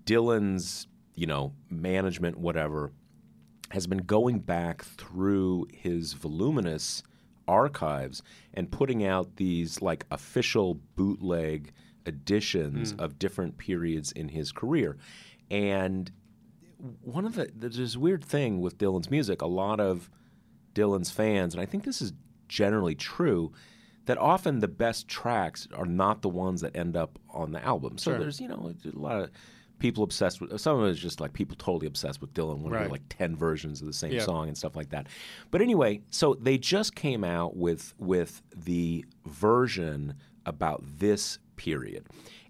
Dylan's 0.08 0.86
you 1.14 1.26
know 1.26 1.52
management, 1.70 2.38
whatever, 2.38 2.92
has 3.70 3.86
been 3.86 3.98
going 3.98 4.40
back 4.40 4.82
through 4.82 5.66
his 5.72 6.14
voluminous 6.14 7.02
archives 7.46 8.22
and 8.54 8.70
putting 8.70 9.04
out 9.04 9.36
these 9.36 9.82
like 9.82 10.06
official 10.10 10.74
bootleg 10.96 11.72
editions 12.06 12.92
hmm. 12.92 13.00
of 13.00 13.18
different 13.18 13.58
periods 13.58 14.12
in 14.12 14.28
his 14.28 14.50
career. 14.50 14.96
And 15.50 16.10
one 17.02 17.24
of 17.24 17.34
the 17.34 17.50
there's 17.54 17.76
this 17.76 17.96
weird 17.96 18.24
thing 18.24 18.60
with 18.60 18.78
Dylan's 18.78 19.10
music. 19.10 19.42
A 19.42 19.46
lot 19.46 19.78
of 19.80 20.08
Dylan's 20.74 21.10
fans, 21.10 21.54
and 21.54 21.60
I 21.60 21.66
think 21.66 21.84
this 21.84 22.00
is 22.00 22.12
generally 22.48 22.94
true, 22.94 23.52
that 24.06 24.16
often 24.16 24.60
the 24.60 24.68
best 24.68 25.06
tracks 25.06 25.68
are 25.74 25.84
not 25.84 26.22
the 26.22 26.28
ones 26.30 26.62
that 26.62 26.74
end 26.74 26.96
up 26.96 27.18
on 27.28 27.52
the 27.52 27.62
album. 27.62 27.98
So 27.98 28.12
Sure. 28.12 28.20
there's 28.20 28.40
you 28.40 28.48
know 28.48 28.72
a 28.84 28.98
lot 28.98 29.20
of 29.20 29.30
people 29.78 30.02
obsessed 30.04 30.40
with 30.40 30.60
some 30.60 30.78
of 30.80 30.86
it 30.86 30.90
is 30.90 30.98
just 30.98 31.20
like 31.20 31.32
people 31.32 31.56
totally 31.56 31.86
obsessed 31.86 32.20
with 32.20 32.32
Dylan, 32.34 32.62
to 32.64 32.68
Right. 32.70 32.84
do 32.86 32.90
like 32.90 33.02
ten 33.08 33.36
versions 33.36 33.80
of 33.80 33.86
the 33.86 33.92
same 33.92 34.18
song 34.20 34.48
and 34.48 34.56
stuff 34.56 34.74
like 34.76 34.90
that. 34.90 35.06
But 35.50 35.62
anyway, 35.62 36.00
so 36.10 36.34
they 36.34 36.58
just 36.58 36.94
came 36.94 37.24
out 37.24 37.56
with 37.56 37.94
with 37.98 38.42
the 38.56 39.04
version 39.26 40.14
about 40.46 40.82
this 40.98 41.38
period, 41.56 42.06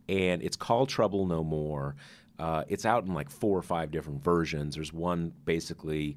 and 0.08 0.42
it's 0.42 0.56
called 0.56 0.88
Trouble 0.88 1.26
No 1.26 1.42
More. 1.44 1.96
Uh, 2.38 2.62
it's 2.68 2.86
out 2.86 3.04
in 3.04 3.14
like 3.14 3.28
four 3.30 3.58
or 3.58 3.62
five 3.62 3.90
different 3.90 4.22
versions. 4.22 4.76
There's 4.76 4.92
one 4.92 5.32
basically 5.44 6.16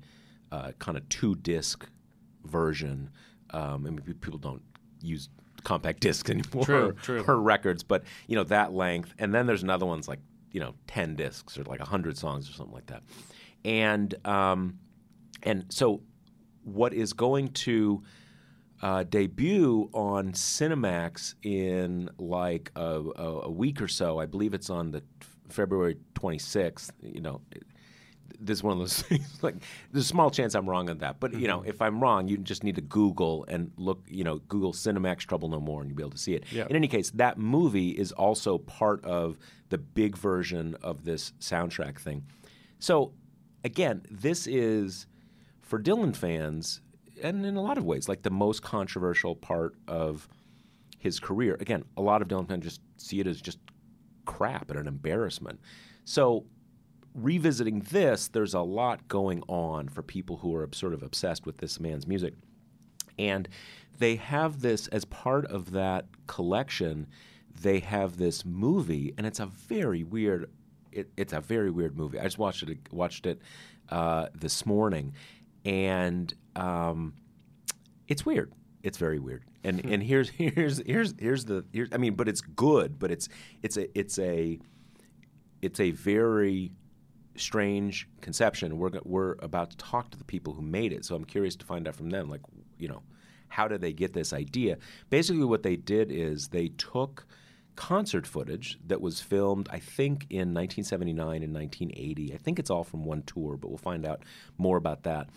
uh, 0.51 0.71
kind 0.79 0.97
of 0.97 1.07
two 1.09 1.35
disc 1.35 1.87
version. 2.45 3.09
Um, 3.51 3.85
I 3.85 3.89
mean, 3.89 4.01
people 4.21 4.37
don't 4.39 4.61
use 5.01 5.29
compact 5.63 5.99
discs 6.01 6.29
anymore 6.29 6.63
True, 6.65 6.95
true. 7.01 7.23
for 7.23 7.39
records, 7.39 7.83
but 7.83 8.03
you 8.27 8.35
know 8.35 8.43
that 8.45 8.73
length. 8.73 9.13
And 9.19 9.33
then 9.33 9.45
there's 9.47 9.63
another 9.63 9.85
one's 9.85 10.07
like 10.07 10.19
you 10.51 10.59
know 10.59 10.73
ten 10.87 11.15
discs 11.15 11.57
or 11.57 11.63
like 11.63 11.79
hundred 11.79 12.17
songs 12.17 12.49
or 12.49 12.53
something 12.53 12.73
like 12.73 12.87
that. 12.87 13.03
And 13.63 14.13
um, 14.25 14.79
and 15.43 15.65
so 15.69 16.01
what 16.63 16.93
is 16.93 17.13
going 17.13 17.49
to 17.49 18.03
uh, 18.81 19.03
debut 19.03 19.89
on 19.93 20.31
Cinemax 20.31 21.35
in 21.43 22.09
like 22.17 22.71
a, 22.75 23.01
a, 23.15 23.41
a 23.43 23.51
week 23.51 23.81
or 23.81 23.87
so. 23.87 24.19
I 24.19 24.25
believe 24.25 24.53
it's 24.53 24.69
on 24.69 24.91
the 24.91 25.03
February 25.49 25.97
26th. 26.15 26.89
You 27.01 27.21
know, 27.21 27.41
this 28.39 28.59
is 28.59 28.63
one 28.63 28.73
of 28.73 28.79
those 28.79 29.01
things. 29.01 29.39
Like, 29.41 29.55
there's 29.91 30.05
a 30.05 30.07
small 30.07 30.29
chance 30.29 30.55
I'm 30.55 30.69
wrong 30.69 30.89
on 30.89 30.99
that, 30.99 31.19
but 31.19 31.33
you 31.33 31.47
know, 31.47 31.59
mm-hmm. 31.59 31.69
if 31.69 31.81
I'm 31.81 32.01
wrong, 32.01 32.27
you 32.27 32.37
just 32.37 32.63
need 32.63 32.75
to 32.75 32.81
Google 32.81 33.45
and 33.47 33.71
look. 33.77 34.03
You 34.07 34.23
know, 34.23 34.37
Google 34.47 34.73
Cinemax 34.73 35.19
Trouble 35.19 35.49
No 35.49 35.59
More, 35.59 35.81
and 35.81 35.89
you'll 35.89 35.97
be 35.97 36.03
able 36.03 36.11
to 36.11 36.17
see 36.17 36.33
it. 36.33 36.45
Yeah. 36.51 36.65
In 36.69 36.75
any 36.75 36.87
case, 36.87 37.11
that 37.11 37.37
movie 37.37 37.89
is 37.89 38.11
also 38.11 38.57
part 38.57 39.03
of 39.05 39.37
the 39.69 39.77
big 39.77 40.17
version 40.17 40.75
of 40.81 41.03
this 41.03 41.33
soundtrack 41.39 41.99
thing. 41.99 42.23
So, 42.79 43.13
again, 43.63 44.03
this 44.09 44.47
is 44.47 45.07
for 45.61 45.79
Dylan 45.79 46.15
fans, 46.15 46.81
and 47.23 47.45
in 47.45 47.55
a 47.55 47.61
lot 47.61 47.77
of 47.77 47.85
ways, 47.85 48.09
like 48.09 48.23
the 48.23 48.31
most 48.31 48.61
controversial 48.61 49.35
part 49.35 49.75
of 49.87 50.27
his 50.99 51.19
career. 51.19 51.57
Again, 51.59 51.83
a 51.97 52.01
lot 52.01 52.21
of 52.21 52.27
Dylan 52.27 52.47
fans 52.47 52.63
just 52.63 52.81
see 52.97 53.19
it 53.19 53.27
as 53.27 53.41
just 53.41 53.57
crap 54.25 54.69
and 54.69 54.79
an 54.79 54.87
embarrassment. 54.87 55.59
So, 56.05 56.45
revisiting 57.13 57.79
this, 57.79 58.27
there's 58.27 58.53
a 58.53 58.61
lot 58.61 59.07
going 59.07 59.43
on 59.47 59.89
for 59.89 60.01
people 60.01 60.37
who 60.37 60.55
are 60.55 60.67
sort 60.71 60.93
of 60.93 61.03
obsessed 61.03 61.45
with 61.45 61.57
this 61.57 61.79
man's 61.79 62.07
music. 62.07 62.33
And 63.19 63.47
they 63.99 64.15
have 64.15 64.61
this 64.61 64.87
as 64.87 65.05
part 65.05 65.45
of 65.45 65.71
that 65.71 66.05
collection. 66.27 67.07
They 67.61 67.79
have 67.79 68.17
this 68.17 68.45
movie, 68.45 69.13
and 69.17 69.27
it's 69.27 69.39
a 69.39 69.45
very 69.45 70.03
weird. 70.03 70.49
It, 70.91 71.09
it's 71.15 71.33
a 71.33 71.39
very 71.41 71.69
weird 71.69 71.95
movie. 71.95 72.19
I 72.19 72.23
just 72.23 72.37
watched 72.37 72.63
it. 72.63 72.79
Watched 72.91 73.25
it 73.25 73.41
uh, 73.89 74.27
this 74.33 74.65
morning, 74.65 75.13
and 75.65 76.33
um, 76.55 77.13
it's 78.07 78.25
weird. 78.25 78.53
It's 78.81 78.97
very 78.97 79.19
weird. 79.19 79.43
And 79.63 79.85
and 79.85 80.01
here's 80.01 80.29
here's 80.37 80.81
here's 80.85 81.13
here's 81.19 81.45
the 81.45 81.65
here's, 81.71 81.89
I 81.91 81.97
mean, 81.97 82.15
but 82.15 82.27
it's 82.27 82.41
good. 82.41 82.97
But 82.97 83.11
it's 83.11 83.29
it's 83.61 83.77
a 83.77 83.97
it's 83.97 84.17
a 84.17 84.57
it's 85.61 85.79
a 85.79 85.91
very 85.91 86.71
strange 87.35 88.07
conception. 88.21 88.77
We're 88.77 88.91
we're 89.03 89.35
about 89.39 89.71
to 89.71 89.77
talk 89.77 90.11
to 90.11 90.17
the 90.17 90.23
people 90.23 90.53
who 90.53 90.61
made 90.61 90.93
it, 90.93 91.05
so 91.05 91.15
I'm 91.15 91.25
curious 91.25 91.55
to 91.57 91.65
find 91.65 91.87
out 91.87 91.95
from 91.95 92.09
them, 92.09 92.29
like 92.29 92.41
you 92.77 92.87
know, 92.87 93.03
how 93.49 93.67
did 93.67 93.81
they 93.81 93.93
get 93.93 94.13
this 94.13 94.33
idea? 94.33 94.77
Basically, 95.09 95.43
what 95.43 95.63
they 95.63 95.75
did 95.75 96.11
is 96.11 96.47
they 96.47 96.69
took 96.69 97.25
concert 97.75 98.27
footage 98.27 98.77
that 98.85 99.01
was 99.01 99.21
filmed, 99.21 99.67
I 99.71 99.79
think, 99.79 100.25
in 100.29 100.53
1979 100.53 101.43
and 101.43 101.53
1980. 101.53 102.33
I 102.33 102.37
think 102.37 102.59
it's 102.59 102.69
all 102.69 102.83
from 102.83 103.05
one 103.05 103.23
tour, 103.23 103.57
but 103.57 103.69
we'll 103.69 103.77
find 103.77 104.05
out 104.05 104.23
more 104.57 104.77
about 104.77 105.03
that. 105.03 105.29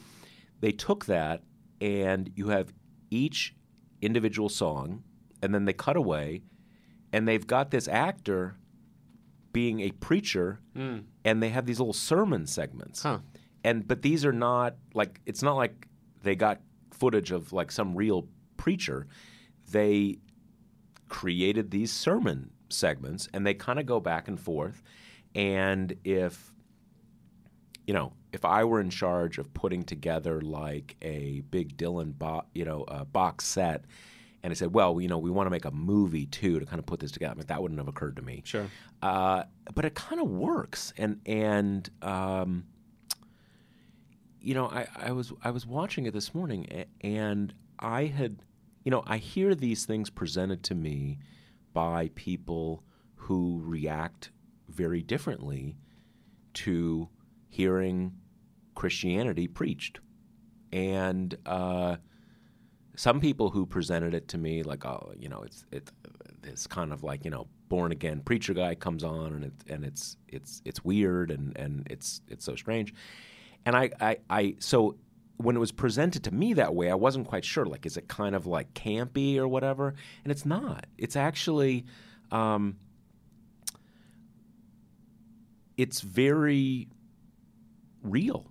They 0.61 0.73
took 0.73 1.07
that, 1.07 1.43
and 1.81 2.31
you 2.35 2.49
have 2.49 2.73
each 3.11 3.55
individual 4.01 4.49
song, 4.49 5.05
and 5.43 5.55
then 5.55 5.65
they 5.65 5.73
cut 5.73 5.97
away, 5.97 6.43
and 7.13 7.29
they've 7.29 7.47
got 7.47 7.71
this 7.71 7.89
actor 7.89 8.57
being 9.55 9.81
a 9.81 9.91
preacher, 9.93 10.61
and 11.25 11.43
they 11.43 11.49
have 11.49 11.65
these 11.65 11.79
little 11.79 11.95
sermon 11.95 12.47
segments. 12.47 13.03
Huh. 13.03 13.21
And 13.63 13.89
but 13.89 14.03
these 14.03 14.27
are 14.27 14.33
not 14.33 14.77
like 14.93 15.23
it's 15.25 15.43
not 15.43 15.55
like 15.55 15.89
they 16.23 16.35
got 16.35 16.61
footage 16.91 17.31
of 17.31 17.55
like 17.55 17.73
some 17.73 17.95
real 17.95 18.29
preacher. 18.59 19.07
They 19.71 20.19
created 21.09 21.71
these 21.71 21.91
sermon 21.91 22.51
segments, 22.69 23.29
and 23.33 23.47
they 23.47 23.55
kind 23.55 23.79
of 23.79 23.87
go 23.87 24.01
back 24.01 24.29
and 24.29 24.39
forth. 24.39 24.83
And 25.35 25.97
if 26.05 26.53
you 27.87 27.95
know, 27.95 28.13
if 28.33 28.45
I 28.45 28.65
were 28.65 28.81
in 28.81 28.91
charge 28.91 29.39
of 29.39 29.53
putting 29.55 29.85
together 29.85 30.41
like 30.41 30.97
a 31.01 31.43
big 31.51 31.77
Dylan, 31.77 32.13
bo- 32.19 32.45
you 32.55 32.65
know, 32.65 32.83
uh, 32.85 33.05
box 33.05 33.47
set, 33.47 33.85
and 34.45 34.51
I 34.51 34.55
said, 34.55 34.75
well, 34.75 35.01
you 35.01 35.09
know, 35.09 35.17
we 35.17 35.31
want 35.31 35.47
to 35.47 35.51
make 35.51 35.65
a 35.65 35.71
movie 35.71 36.27
too 36.27 36.61
to 36.61 36.67
kind 36.67 36.79
of 36.79 36.85
put 36.85 37.01
this 37.01 37.11
together. 37.11 37.33
I 37.33 37.37
mean, 37.37 37.47
that 37.47 37.63
wouldn't 37.63 37.81
have 37.81 37.89
occurred 37.89 38.17
to 38.17 38.23
me. 38.23 38.43
Sure. 38.45 38.67
Uh, 39.01 39.45
but 39.75 39.87
it 39.87 39.95
kind 39.95 40.21
of 40.21 40.29
works, 40.29 40.93
and 40.99 41.19
and 41.25 41.89
um, 42.03 42.65
you 44.43 44.53
know, 44.53 44.67
I, 44.67 44.87
I 44.97 45.13
was 45.13 45.33
I 45.43 45.51
was 45.51 45.67
watching 45.67 46.05
it 46.05 46.13
this 46.13 46.35
morning, 46.35 46.85
and 47.01 47.55
I 47.79 48.05
had, 48.05 48.37
you 48.85 48.91
know, 48.91 49.03
I 49.07 49.17
hear 49.17 49.55
these 49.55 49.87
things 49.87 50.11
presented 50.11 50.63
to 50.65 50.75
me 50.75 51.21
by 51.73 52.11
people 52.15 52.85
who 53.15 53.63
react 53.65 54.31
very 54.69 55.01
differently 55.01 55.75
to 56.53 57.09
hearing 57.49 58.13
Christianity 58.75 59.49
preached, 59.49 60.01
and 60.71 61.35
uh, 61.47 61.97
some 62.97 63.21
people 63.21 63.51
who 63.51 63.67
presented 63.67 64.15
it 64.15 64.29
to 64.29 64.39
me 64.39 64.63
like, 64.63 64.85
oh, 64.85 65.13
you 65.19 65.29
know, 65.29 65.43
it's 65.43 65.65
it's 65.73 65.93
this 66.43 66.67
kind 66.67 66.93
of 66.93 67.03
like 67.03 67.25
you 67.25 67.31
know 67.31 67.47
born 67.69 67.91
again 67.91 68.21
preacher 68.21 68.53
guy 68.53 68.75
comes 68.75 69.03
on 69.03 69.33
and 69.33 69.45
it, 69.45 69.53
and 69.69 69.85
it's 69.85 70.17
it's 70.29 70.61
it's 70.65 70.85
weird 70.85 71.31
and 71.31 71.57
and 71.57 71.87
it's 71.91 72.21
it's 72.29 72.45
so 72.45 72.55
strange 72.55 72.93
and 73.67 73.77
I, 73.77 73.91
I, 74.01 74.17
I 74.29 74.57
so 74.59 74.97
when 75.37 75.57
it 75.57 75.59
was 75.59 75.73
presented 75.73 76.25
to 76.25 76.35
me 76.35 76.55
that 76.55 76.75
way, 76.75 76.91
I 76.91 76.95
wasn't 76.95 77.27
quite 77.27 77.45
sure. 77.45 77.67
Like, 77.67 77.87
is 77.87 77.97
it 77.97 78.09
kind 78.09 78.35
of 78.35 78.47
like 78.47 78.73
campy 78.75 79.37
or 79.37 79.49
whatever? 79.49 79.95
And 80.23 80.31
it's 80.31 80.47
not. 80.47 80.87
It's 80.97 81.17
actually, 81.17 81.85
um, 82.31 82.77
it's 85.77 86.01
very 86.03 86.89
real, 88.03 88.47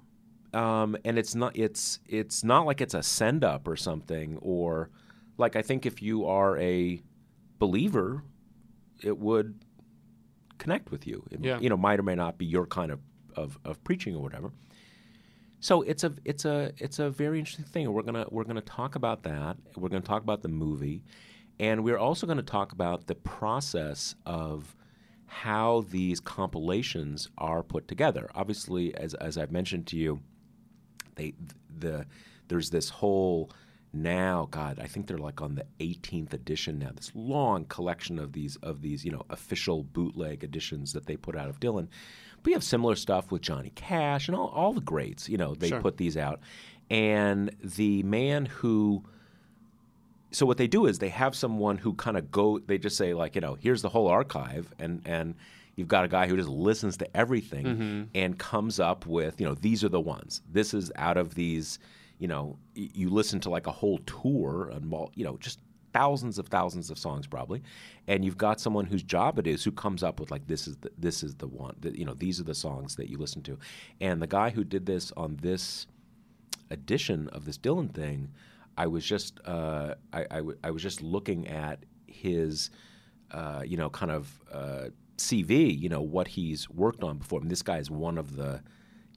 um, 0.54 0.96
and 1.04 1.18
it's 1.18 1.36
not. 1.36 1.58
It's 1.58 2.00
it's 2.08 2.44
not 2.44 2.66
like 2.66 2.82
it's 2.82 2.94
a 2.94 3.04
send 3.04 3.44
up 3.44 3.68
or 3.68 3.76
something. 3.76 4.38
Or 4.42 4.90
like 5.38 5.56
I 5.56 5.62
think 5.62 5.86
if 5.86 6.02
you 6.02 6.26
are 6.26 6.58
a 6.60 7.02
believer, 7.60 8.24
it 9.02 9.18
would 9.18 9.64
connect 10.58 10.92
with 10.92 11.08
you. 11.08 11.24
It, 11.32 11.40
Yeah. 11.44 11.60
You 11.60 11.70
know, 11.70 11.78
might 11.78 12.00
or 12.00 12.04
may 12.04 12.16
not 12.16 12.38
be 12.38 12.46
your 12.46 12.66
kind 12.66 12.92
of, 12.92 13.00
of, 13.36 13.58
of 13.66 13.84
preaching 13.84 14.16
or 14.16 14.22
whatever. 14.22 14.52
So 15.60 15.82
it's 15.82 16.04
a 16.04 16.14
it's 16.26 16.44
a 16.46 16.74
it's 16.78 17.00
a 17.00 17.10
very 17.10 17.40
interesting 17.40 17.66
thing. 17.66 17.92
We're 17.92 18.02
gonna 18.02 18.26
we're 18.30 18.44
gonna 18.44 18.62
talk 18.62 18.96
about 18.96 19.24
that. 19.24 19.58
We're 19.78 19.90
gonna 19.90 20.02
talk 20.02 20.22
about 20.22 20.42
the 20.42 20.50
movie, 20.50 21.04
and 21.60 21.84
we're 21.84 21.98
also 21.98 22.26
going 22.26 22.38
to 22.38 22.44
talk 22.44 22.72
about 22.74 23.08
the 23.08 23.16
process 23.16 24.16
of 24.26 24.76
how 25.26 25.86
these 25.90 26.20
compilations 26.20 27.30
are 27.38 27.64
put 27.64 27.88
together. 27.88 28.30
Obviously, 28.36 28.94
as 28.96 29.14
as 29.16 29.38
I've 29.38 29.52
mentioned 29.52 29.88
to 29.88 29.98
you, 29.98 30.20
they 31.16 31.34
the 31.80 32.06
there's 32.48 32.70
this 32.70 32.90
whole 32.90 33.50
now 33.96 34.48
god 34.52 34.80
i 34.80 34.88
think 34.88 35.06
they're 35.06 35.18
like 35.20 35.42
on 35.42 35.54
the 35.56 35.66
18th 35.80 36.34
edition 36.34 36.80
now 36.80 36.90
this 36.96 37.12
long 37.14 37.64
collection 37.66 38.18
of 38.18 38.34
these 38.34 38.56
of 38.64 38.82
these 38.82 39.06
you 39.06 39.12
know 39.12 39.24
official 39.30 39.84
bootleg 39.84 40.44
editions 40.44 40.94
that 40.94 41.06
they 41.06 41.16
put 41.16 41.36
out 41.36 41.48
of 41.50 41.60
dylan 41.60 41.88
we 42.44 42.54
have 42.54 42.64
similar 42.64 42.96
stuff 42.96 43.32
with 43.32 43.42
johnny 43.44 43.72
cash 43.76 44.28
and 44.28 44.36
all, 44.36 44.48
all 44.50 44.74
the 44.74 44.82
greats 44.82 45.30
you 45.30 45.38
know 45.38 45.54
they 45.54 45.70
Sure. 45.70 45.80
put 45.82 45.98
these 45.98 46.18
out 46.18 46.40
and 46.90 47.56
the 47.64 48.02
man 48.04 48.46
who 48.48 49.04
so 50.32 50.46
what 50.48 50.58
they 50.58 50.68
do 50.68 50.88
is 50.88 50.98
they 50.98 51.10
have 51.10 51.36
someone 51.36 51.78
who 51.78 51.94
kind 51.94 52.18
of 52.18 52.32
go 52.32 52.58
they 52.58 52.80
just 52.80 52.98
say 52.98 53.14
like 53.14 53.36
you 53.36 53.42
know 53.42 53.56
here's 53.62 53.84
the 53.84 53.90
whole 53.90 54.08
archive 54.08 54.74
and 54.80 55.02
and 55.06 55.36
you've 55.76 55.88
got 55.88 56.06
a 56.06 56.08
guy 56.08 56.28
who 56.28 56.36
just 56.38 56.50
listens 56.50 56.98
to 56.98 57.18
everything 57.18 58.10
and 58.14 58.38
comes 58.38 58.80
up 58.80 59.06
with 59.06 59.40
you 59.42 59.48
know 59.48 59.56
these 59.56 59.84
are 59.84 59.90
the 59.90 60.02
ones. 60.02 60.42
This 60.52 60.74
is 60.74 60.92
out 60.96 61.18
of 61.18 61.36
these 61.36 61.80
you 62.20 62.28
know 62.28 62.58
y- 62.78 62.90
you 62.94 63.10
listen 63.10 63.40
to 63.42 63.50
like 63.50 63.68
a 63.68 63.72
whole 63.72 63.98
tour 64.00 64.70
and 64.74 64.92
you 65.16 65.24
know 65.26 65.38
just 65.38 65.60
thousands 65.94 66.40
of 66.40 66.48
thousands 66.48 66.90
of 66.90 66.98
songs 66.98 67.28
probably. 67.28 67.62
And 68.08 68.26
you've 68.26 68.38
got 68.38 68.60
someone 68.60 68.86
whose 68.86 69.04
job 69.04 69.38
it 69.40 69.46
is 69.48 69.64
who 69.64 69.72
comes 69.72 70.02
up 70.04 70.20
with 70.20 70.32
like 70.32 70.48
this 70.48 70.68
is 70.68 70.76
the, 70.78 70.90
this 70.98 71.22
is 71.24 71.36
the 71.36 71.48
one 71.48 71.76
that 71.82 71.96
you 71.98 72.06
know 72.06 72.14
these 72.16 72.40
are 72.40 72.44
the 72.44 72.56
songs 72.56 72.96
that 72.96 73.10
you 73.10 73.18
listen 73.18 73.42
to. 73.44 73.58
And 74.02 74.22
the 74.22 74.28
guy 74.28 74.50
who 74.50 74.64
did 74.64 74.86
this 74.86 75.12
on 75.18 75.38
this 75.42 75.86
edition 76.72 77.30
of 77.30 77.46
this 77.46 77.58
Dylan 77.58 77.94
thing, 77.94 78.30
I 78.78 78.88
was 78.88 79.06
just 79.06 79.40
uh, 79.46 79.96
I, 80.12 80.22
I, 80.32 80.38
w- 80.38 80.58
I 80.64 80.72
was 80.72 80.82
just 80.82 81.02
looking 81.02 81.48
at 81.48 81.84
his 82.08 82.70
uh, 83.32 83.62
you 83.66 83.78
know 83.78 83.90
kind 83.90 84.12
of 84.12 84.42
uh, 84.52 84.86
CV, 85.24 85.78
you 85.80 85.90
know 85.90 86.02
what 86.02 86.28
he's 86.30 86.70
worked 86.70 87.04
on 87.04 87.18
before. 87.18 87.40
I 87.40 87.42
mean, 87.42 87.50
this 87.50 87.62
guy 87.62 87.78
is 87.78 87.90
one 87.90 88.18
of 88.18 88.36
the 88.36 88.62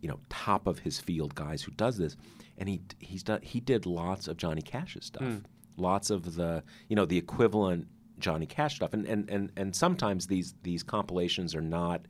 you 0.01 0.09
know 0.09 0.21
top 0.29 0.67
of 0.67 0.81
his 0.81 0.99
field 1.01 1.35
guys 1.35 1.63
who 1.63 1.73
does 1.73 1.99
this, 1.99 2.17
and 2.59 2.69
he 2.69 2.81
he's 2.99 3.23
done 3.23 3.41
he 3.43 3.61
did 3.61 3.87
lots 3.87 4.29
of 4.29 4.37
Johnny 4.37 4.63
Cash's 4.63 5.07
stuff, 5.07 5.23
hmm. 5.23 5.39
lots 5.77 6.11
of 6.11 6.35
the 6.37 6.63
you 6.89 6.97
know 6.97 7.05
the 7.05 7.19
equivalent 7.19 7.87
Johnny 8.19 8.47
Cash 8.47 8.77
stuff, 8.77 8.93
and 8.95 9.07
and 9.07 9.29
and 9.31 9.53
and 9.57 9.75
sometimes 9.75 10.27
these 10.27 10.55
these 10.63 10.83
compilations 10.83 11.55
are 11.55 11.63
not 11.63 12.07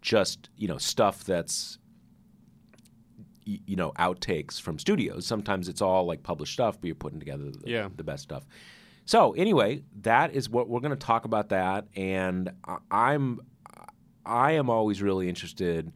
just 0.00 0.48
you 0.56 0.68
know 0.68 0.78
stuff 0.78 1.24
that's 1.24 1.78
you 3.44 3.76
know 3.76 3.92
outtakes 3.92 4.60
from 4.60 4.78
studios. 4.78 5.26
Sometimes 5.26 5.68
it's 5.68 5.80
all 5.80 6.04
like 6.04 6.22
published 6.22 6.52
stuff, 6.52 6.78
but 6.80 6.86
you're 6.86 6.94
putting 6.94 7.18
together 7.18 7.50
the, 7.50 7.62
Yeah. 7.70 7.88
the 7.96 8.04
best 8.04 8.22
stuff. 8.24 8.44
So 9.08 9.32
anyway, 9.32 9.84
that 10.02 10.34
is 10.34 10.50
what 10.50 10.68
we're 10.68 10.80
going 10.80 10.90
to 10.90 10.96
talk 10.96 11.24
about 11.24 11.48
that, 11.48 11.86
and 11.96 12.50
I- 12.62 12.76
I'm 12.90 13.40
I 14.26 14.52
am 14.52 14.68
always 14.68 15.00
really 15.00 15.30
interested, 15.30 15.90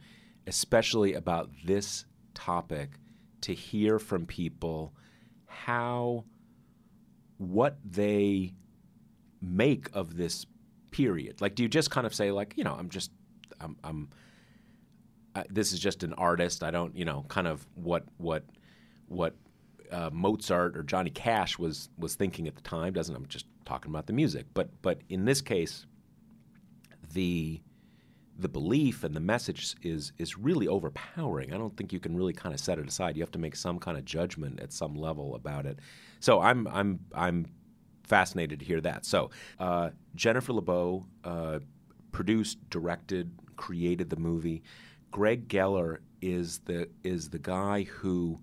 especially 0.47 1.13
about 1.13 1.51
this 1.63 2.05
topic, 2.33 2.97
to 3.41 3.53
hear 3.53 3.99
from 3.99 4.25
people 4.25 4.95
how 5.45 6.25
what 7.37 7.77
they 7.85 8.55
make 9.39 9.89
of 9.93 10.17
this 10.17 10.47
period. 10.89 11.39
Like, 11.39 11.53
do 11.53 11.61
you 11.61 11.69
just 11.69 11.91
kind 11.91 12.07
of 12.07 12.15
say 12.15 12.31
like, 12.31 12.55
you 12.57 12.63
know, 12.63 12.73
I'm 12.73 12.89
just 12.89 13.11
I'm, 13.61 13.77
I'm 13.83 14.09
uh, 15.35 15.43
this 15.51 15.71
is 15.71 15.79
just 15.79 16.01
an 16.01 16.13
artist. 16.13 16.63
I 16.63 16.71
don't, 16.71 16.97
you 16.97 17.05
know, 17.05 17.25
kind 17.27 17.45
of 17.45 17.63
what 17.75 18.05
what 18.17 18.43
what 19.07 19.35
uh, 19.93 20.09
Mozart 20.11 20.75
or 20.75 20.83
Johnny 20.83 21.11
Cash 21.11 21.57
was 21.57 21.89
was 21.97 22.15
thinking 22.15 22.47
at 22.47 22.55
the 22.55 22.61
time. 22.61 22.93
Doesn't 22.93 23.15
I'm 23.15 23.27
just 23.27 23.45
talking 23.65 23.91
about 23.91 24.07
the 24.07 24.13
music, 24.13 24.47
but 24.53 24.69
but 24.81 25.01
in 25.09 25.25
this 25.25 25.41
case, 25.41 25.85
the 27.13 27.61
the 28.37 28.49
belief 28.49 29.03
and 29.03 29.15
the 29.15 29.19
message 29.19 29.75
is 29.83 30.11
is 30.17 30.37
really 30.37 30.67
overpowering. 30.67 31.53
I 31.53 31.57
don't 31.57 31.75
think 31.77 31.93
you 31.93 31.99
can 31.99 32.15
really 32.15 32.33
kind 32.33 32.53
of 32.53 32.59
set 32.59 32.79
it 32.79 32.87
aside. 32.87 33.15
You 33.15 33.21
have 33.23 33.31
to 33.31 33.39
make 33.39 33.55
some 33.55 33.79
kind 33.79 33.97
of 33.97 34.05
judgment 34.05 34.59
at 34.59 34.73
some 34.73 34.95
level 34.95 35.35
about 35.35 35.65
it. 35.65 35.79
So 36.19 36.41
I'm 36.41 36.67
I'm 36.67 36.99
I'm 37.13 37.45
fascinated 38.03 38.59
to 38.59 38.65
hear 38.65 38.81
that. 38.81 39.05
So 39.05 39.29
uh, 39.59 39.91
Jennifer 40.15 40.53
LeBeau 40.53 41.05
uh, 41.23 41.59
produced, 42.11 42.57
directed, 42.69 43.31
created 43.55 44.09
the 44.09 44.17
movie. 44.17 44.63
Gregg 45.11 45.47
Geller 45.47 45.99
is 46.21 46.59
the 46.59 46.89
is 47.03 47.29
the 47.29 47.39
guy 47.39 47.83
who 47.83 48.39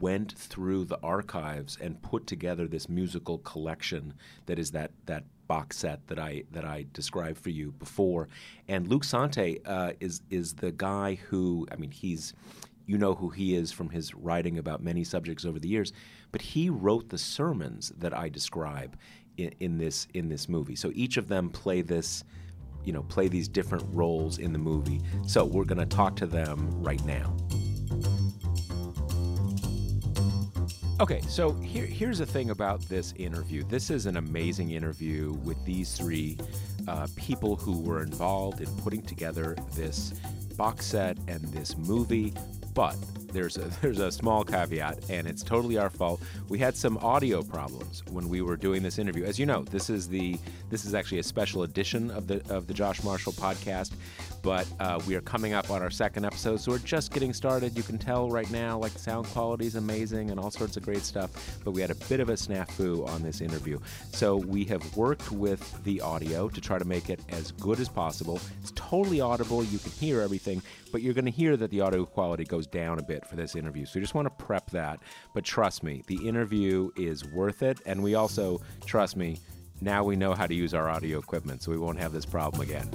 went 0.00 0.32
through 0.32 0.84
the 0.84 0.98
archives 1.02 1.76
and 1.80 2.00
put 2.02 2.26
together 2.26 2.66
this 2.66 2.88
musical 2.88 3.38
collection 3.38 4.14
that 4.46 4.58
is 4.58 4.70
that 4.70 4.90
that 5.06 5.24
box 5.46 5.76
set 5.78 6.06
that 6.06 6.18
I 6.18 6.44
that 6.52 6.64
I 6.64 6.86
described 6.92 7.38
for 7.38 7.50
you 7.50 7.72
before. 7.72 8.28
And 8.68 8.88
Luc 8.88 9.04
Sante 9.04 9.60
uh, 9.64 9.92
is 10.00 10.22
is 10.30 10.54
the 10.54 10.72
guy 10.72 11.16
who 11.28 11.66
I 11.70 11.76
mean 11.76 11.90
he's 11.90 12.32
you 12.86 12.98
know 12.98 13.14
who 13.14 13.30
he 13.30 13.54
is 13.54 13.72
from 13.72 13.90
his 13.90 14.14
writing 14.14 14.58
about 14.58 14.82
many 14.82 15.04
subjects 15.04 15.44
over 15.44 15.58
the 15.58 15.68
years, 15.68 15.92
but 16.32 16.42
he 16.42 16.68
wrote 16.70 17.08
the 17.08 17.18
sermons 17.18 17.92
that 17.98 18.16
I 18.16 18.28
describe 18.28 18.96
in, 19.36 19.54
in 19.60 19.78
this 19.78 20.06
in 20.14 20.28
this 20.28 20.48
movie. 20.48 20.76
So 20.76 20.92
each 20.94 21.16
of 21.16 21.28
them 21.28 21.50
play 21.50 21.82
this 21.82 22.24
you 22.84 22.92
know 22.92 23.02
play 23.02 23.28
these 23.28 23.48
different 23.48 23.84
roles 23.90 24.38
in 24.38 24.52
the 24.52 24.58
movie. 24.58 25.00
So 25.26 25.44
we're 25.44 25.64
going 25.64 25.78
to 25.78 25.86
talk 25.86 26.16
to 26.16 26.26
them 26.26 26.70
right 26.82 27.04
now. 27.04 27.34
Okay, 31.00 31.20
so 31.22 31.52
here, 31.54 31.86
here's 31.86 32.18
the 32.18 32.26
thing 32.26 32.50
about 32.50 32.80
this 32.82 33.14
interview. 33.16 33.64
This 33.64 33.90
is 33.90 34.06
an 34.06 34.16
amazing 34.16 34.70
interview 34.70 35.32
with 35.42 35.62
these 35.64 35.92
three 35.92 36.38
uh, 36.86 37.08
people 37.16 37.56
who 37.56 37.80
were 37.80 38.00
involved 38.00 38.60
in 38.60 38.68
putting 38.76 39.02
together 39.02 39.56
this 39.74 40.12
box 40.56 40.86
set 40.86 41.18
and 41.26 41.40
this 41.48 41.76
movie. 41.76 42.32
But 42.74 42.96
there's 43.34 43.58
a, 43.58 43.68
there's 43.82 43.98
a 43.98 44.10
small 44.10 44.44
caveat, 44.44 45.10
and 45.10 45.26
it's 45.26 45.42
totally 45.42 45.76
our 45.76 45.90
fault. 45.90 46.22
We 46.48 46.58
had 46.58 46.76
some 46.76 46.96
audio 46.98 47.42
problems 47.42 48.02
when 48.10 48.28
we 48.28 48.40
were 48.40 48.56
doing 48.56 48.82
this 48.82 48.98
interview. 48.98 49.24
As 49.24 49.38
you 49.38 49.44
know, 49.44 49.62
this 49.64 49.90
is 49.90 50.08
the 50.08 50.38
this 50.70 50.84
is 50.84 50.94
actually 50.94 51.18
a 51.18 51.22
special 51.22 51.64
edition 51.64 52.10
of 52.10 52.26
the 52.26 52.42
of 52.48 52.66
the 52.66 52.74
Josh 52.74 53.02
Marshall 53.02 53.32
podcast. 53.32 53.92
But 54.42 54.66
uh, 54.78 55.00
we 55.06 55.14
are 55.14 55.22
coming 55.22 55.54
up 55.54 55.70
on 55.70 55.80
our 55.80 55.90
second 55.90 56.26
episode, 56.26 56.60
so 56.60 56.72
we're 56.72 56.78
just 56.78 57.12
getting 57.12 57.32
started. 57.32 57.76
You 57.76 57.82
can 57.82 57.96
tell 57.96 58.28
right 58.28 58.50
now, 58.50 58.78
like 58.78 58.92
the 58.92 58.98
sound 58.98 59.26
quality 59.28 59.66
is 59.66 59.74
amazing 59.74 60.30
and 60.30 60.38
all 60.38 60.50
sorts 60.50 60.76
of 60.76 60.82
great 60.82 61.02
stuff. 61.02 61.58
But 61.64 61.70
we 61.70 61.80
had 61.80 61.90
a 61.90 61.94
bit 61.94 62.20
of 62.20 62.28
a 62.28 62.34
snafu 62.34 63.08
on 63.08 63.22
this 63.22 63.40
interview, 63.40 63.80
so 64.12 64.36
we 64.36 64.64
have 64.64 64.96
worked 64.96 65.32
with 65.32 65.82
the 65.84 66.00
audio 66.00 66.48
to 66.50 66.60
try 66.60 66.78
to 66.78 66.84
make 66.84 67.08
it 67.08 67.20
as 67.30 67.52
good 67.52 67.80
as 67.80 67.88
possible. 67.88 68.38
It's 68.60 68.72
totally 68.76 69.20
audible; 69.20 69.64
you 69.64 69.78
can 69.78 69.92
hear 69.92 70.20
everything, 70.20 70.62
but 70.92 71.00
you're 71.02 71.14
going 71.14 71.24
to 71.24 71.30
hear 71.30 71.56
that 71.56 71.70
the 71.70 71.80
audio 71.80 72.04
quality 72.04 72.44
goes 72.44 72.66
down 72.66 72.98
a 72.98 73.02
bit 73.02 73.23
for 73.26 73.36
this 73.36 73.54
interview. 73.54 73.86
So 73.86 73.98
you 73.98 74.00
just 74.00 74.14
want 74.14 74.26
to 74.26 74.44
prep 74.44 74.70
that. 74.70 75.00
But 75.34 75.44
trust 75.44 75.82
me, 75.82 76.02
the 76.06 76.16
interview 76.26 76.90
is 76.96 77.24
worth 77.24 77.62
it, 77.62 77.80
and 77.86 78.02
we 78.02 78.14
also 78.14 78.60
trust 78.86 79.16
me. 79.16 79.38
Now 79.80 80.04
we 80.04 80.16
know 80.16 80.34
how 80.34 80.46
to 80.46 80.54
use 80.54 80.72
our 80.72 80.88
audio 80.88 81.18
equipment, 81.18 81.62
so 81.62 81.72
we 81.72 81.78
won't 81.78 81.98
have 81.98 82.12
this 82.12 82.24
problem 82.24 82.62
again. 82.62 82.88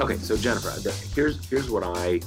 Okay, 0.00 0.16
so 0.16 0.36
Jennifer, 0.36 0.72
here's 1.14 1.48
here's 1.48 1.70
what 1.70 1.82
I 1.84 2.20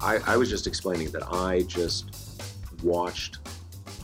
I, 0.00 0.18
I 0.26 0.36
was 0.36 0.48
just 0.48 0.66
explaining 0.66 1.10
that 1.10 1.22
I 1.32 1.62
just 1.62 2.42
watched 2.82 3.38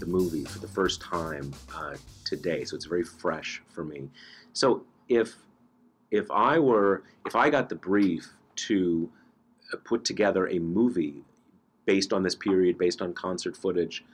the 0.00 0.06
movie 0.06 0.44
for 0.44 0.58
the 0.58 0.68
first 0.68 1.00
time 1.00 1.52
uh, 1.74 1.96
today, 2.24 2.64
so 2.64 2.76
it's 2.76 2.86
very 2.86 3.04
fresh 3.04 3.62
for 3.68 3.84
me. 3.84 4.10
So 4.52 4.84
if 5.08 5.36
if 6.10 6.30
I 6.30 6.58
were 6.58 7.04
if 7.26 7.34
I 7.36 7.50
got 7.50 7.68
the 7.68 7.76
brief 7.76 8.28
to 8.56 9.10
put 9.76 10.04
together 10.04 10.48
a 10.48 10.58
movie 10.58 11.24
based 11.86 12.12
on 12.12 12.22
this 12.22 12.34
period, 12.34 12.78
based 12.78 13.02
on 13.02 13.12
concert 13.12 13.56
footage, 13.56 14.04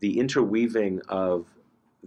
the 0.00 0.18
interweaving 0.18 1.00
of 1.08 1.46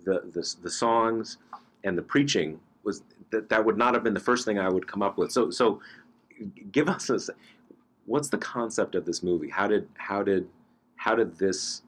the 0.04 0.22
the, 0.34 0.56
the 0.62 0.70
songs 0.70 1.38
and 1.84 1.98
the 1.98 2.02
preaching 2.02 2.60
was 2.84 3.04
that 3.32 3.50
that 3.50 3.64
would 3.66 3.78
not 3.78 3.94
have 3.94 4.04
been 4.04 4.14
the 4.14 4.20
first 4.20 4.46
thing 4.46 4.60
I 4.60 4.70
would 4.70 4.88
come 4.88 5.02
up 5.02 5.18
with. 5.18 5.32
So 5.32 5.50
so 5.50 5.82
give 6.72 6.90
us 6.90 7.10
a 7.10 7.20
what's 8.06 8.30
the 8.30 8.38
concept 8.38 8.96
of 8.96 9.06
this 9.06 9.22
movie? 9.24 9.50
How 9.50 9.68
did 9.68 9.88
how 9.98 10.24
did 10.24 10.48
how 10.96 11.16
did 11.16 11.38
this 11.38 11.84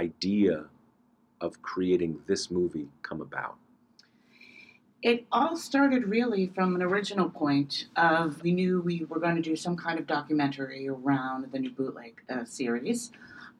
idea 0.00 0.64
of 1.40 1.60
creating 1.62 2.20
this 2.26 2.50
movie 2.50 2.88
come 3.02 3.20
about? 3.20 3.56
It 5.02 5.26
all 5.32 5.56
started 5.56 6.06
really 6.06 6.46
from 6.54 6.76
an 6.76 6.82
original 6.82 7.28
point 7.28 7.86
of 7.96 8.40
we 8.40 8.52
knew 8.52 8.80
we 8.80 9.04
were 9.08 9.18
going 9.18 9.34
to 9.34 9.42
do 9.42 9.56
some 9.56 9.76
kind 9.76 9.98
of 9.98 10.06
documentary 10.06 10.88
around 10.88 11.50
the 11.50 11.58
new 11.58 11.70
bootleg 11.70 12.22
uh, 12.30 12.44
series, 12.44 13.10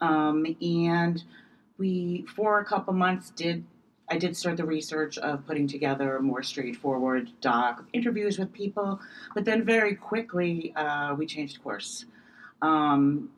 um, 0.00 0.46
and 0.62 1.24
we 1.78 2.24
for 2.33 2.61
a 2.61 2.64
couple 2.64 2.94
months 2.94 3.31
did 3.31 3.64
I 4.09 4.18
did 4.18 4.37
start 4.37 4.57
the 4.57 4.64
research 4.64 5.18
of 5.18 5.44
putting 5.44 5.66
together 5.66 6.16
a 6.16 6.22
more 6.22 6.44
straightforward 6.44 7.31
doc, 7.40 7.87
interviews 7.92 8.38
with 8.38 8.52
people, 8.52 9.00
but 9.35 9.44
then 9.44 9.64
very 9.64 9.96
quickly 9.96 10.72
uh, 10.76 11.14
we 11.14 11.26
changed 11.26 11.61
course. 11.61 12.05
Um, 12.61 13.31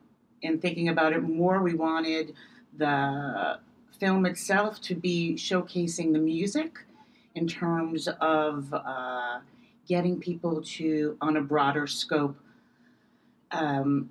in 0.43 0.59
thinking 0.59 0.89
about 0.89 1.13
it 1.13 1.23
more, 1.23 1.63
we 1.63 1.73
wanted 1.73 2.35
the 2.77 3.57
film 3.99 4.27
itself 4.27 4.79
to 4.81 4.93
be 4.93 5.33
showcasing 5.35 6.13
the 6.13 6.19
music 6.19 6.85
in 7.35 7.47
terms 7.47 8.07
of 8.21 8.73
uh, 8.73 9.39
getting 9.87 10.19
people 10.19 10.61
to, 10.61 11.17
on 11.21 11.37
a 11.37 11.41
broader 11.41 11.85
scope, 11.85 12.37
um, 13.51 14.09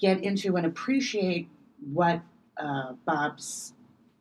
get 0.00 0.22
into 0.22 0.56
and 0.56 0.66
appreciate 0.66 1.48
what 1.92 2.20
uh, 2.56 2.92
Bob's 3.04 3.72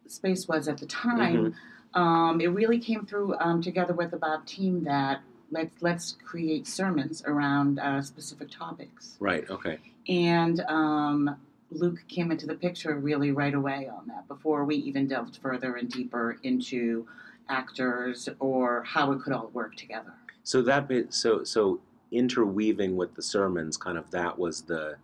space 0.07 0.47
was 0.47 0.67
at 0.67 0.77
the 0.77 0.85
time. 0.85 1.53
Mm-hmm. 1.95 1.99
Um, 1.99 2.41
it 2.41 2.47
really 2.47 2.79
came 2.79 3.05
through 3.05 3.35
um, 3.39 3.61
together 3.61 3.93
with 3.93 4.11
the 4.11 4.17
Bob 4.17 4.45
team 4.45 4.83
that 4.83 5.21
let's 5.51 5.81
let's 5.81 6.15
create 6.23 6.67
sermons 6.67 7.23
around 7.25 7.79
uh, 7.79 8.01
specific 8.01 8.51
topics. 8.51 9.15
Right. 9.19 9.49
Okay. 9.49 9.79
And 10.07 10.61
um, 10.67 11.37
Luke 11.71 11.99
came 12.07 12.31
into 12.31 12.45
the 12.45 12.55
picture 12.55 12.95
really 12.97 13.31
right 13.31 13.53
away 13.53 13.89
on 13.91 14.07
that 14.07 14.27
before 14.27 14.63
we 14.63 14.75
even 14.75 15.07
delved 15.07 15.37
further 15.37 15.75
and 15.75 15.89
deeper 15.89 16.37
into 16.43 17.07
actors 17.49 18.29
or 18.39 18.83
how 18.83 19.11
it 19.11 19.21
could 19.21 19.33
all 19.33 19.49
work 19.53 19.75
together. 19.75 20.13
So 20.43 20.61
that 20.63 20.87
bit, 20.87 21.13
so 21.13 21.43
so 21.43 21.79
interweaving 22.11 22.95
with 22.95 23.15
the 23.15 23.21
sermons, 23.21 23.77
kind 23.77 23.97
of 23.97 24.09
that 24.11 24.37
was 24.37 24.61
the 24.61 24.97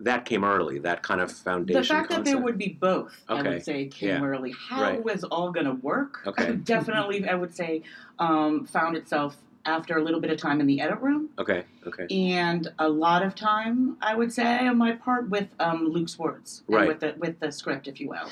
that 0.00 0.24
came 0.24 0.44
early. 0.44 0.78
That 0.78 1.02
kind 1.02 1.20
of 1.20 1.30
foundation. 1.32 1.82
The 1.82 1.88
fact 1.88 2.08
concept. 2.08 2.24
that 2.24 2.30
there 2.30 2.40
would 2.40 2.58
be 2.58 2.76
both, 2.80 3.12
okay. 3.28 3.48
I 3.48 3.52
would 3.54 3.64
say, 3.64 3.86
came 3.86 4.08
yeah. 4.10 4.22
early. 4.24 4.52
How 4.52 4.82
right. 4.82 4.94
it 4.94 5.04
was 5.04 5.24
all 5.24 5.50
going 5.50 5.66
to 5.66 5.74
work, 5.74 6.22
okay. 6.26 6.52
definitely, 6.52 7.28
I 7.28 7.34
would 7.34 7.54
say, 7.54 7.82
um, 8.18 8.66
found 8.66 8.96
itself 8.96 9.36
after 9.64 9.98
a 9.98 10.02
little 10.02 10.20
bit 10.20 10.30
of 10.30 10.38
time 10.38 10.60
in 10.60 10.66
the 10.66 10.80
edit 10.80 11.00
room. 11.00 11.30
Okay. 11.38 11.64
Okay. 11.86 12.06
And 12.10 12.68
a 12.78 12.88
lot 12.88 13.22
of 13.22 13.34
time, 13.34 13.96
I 14.00 14.14
would 14.14 14.32
say, 14.32 14.66
on 14.66 14.78
my 14.78 14.92
part, 14.92 15.28
with 15.28 15.48
um, 15.58 15.88
Luke's 15.88 16.18
words, 16.18 16.62
right. 16.68 16.88
with 16.88 17.00
the 17.00 17.14
with 17.18 17.38
the 17.40 17.50
script, 17.50 17.88
if 17.88 18.00
you 18.00 18.08
will. 18.08 18.30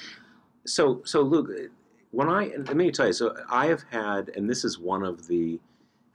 So, 0.67 1.03
so 1.05 1.23
Luke, 1.23 1.51
when 2.11 2.29
I 2.29 2.53
let 2.57 2.77
me 2.77 2.91
tell 2.91 3.09
you, 3.09 3.13
so 3.13 3.37
I 3.51 3.67
have 3.67 3.85
had, 3.91 4.31
and 4.31 4.49
this 4.49 4.65
is 4.65 4.79
one 4.79 5.03
of 5.03 5.27
the 5.27 5.61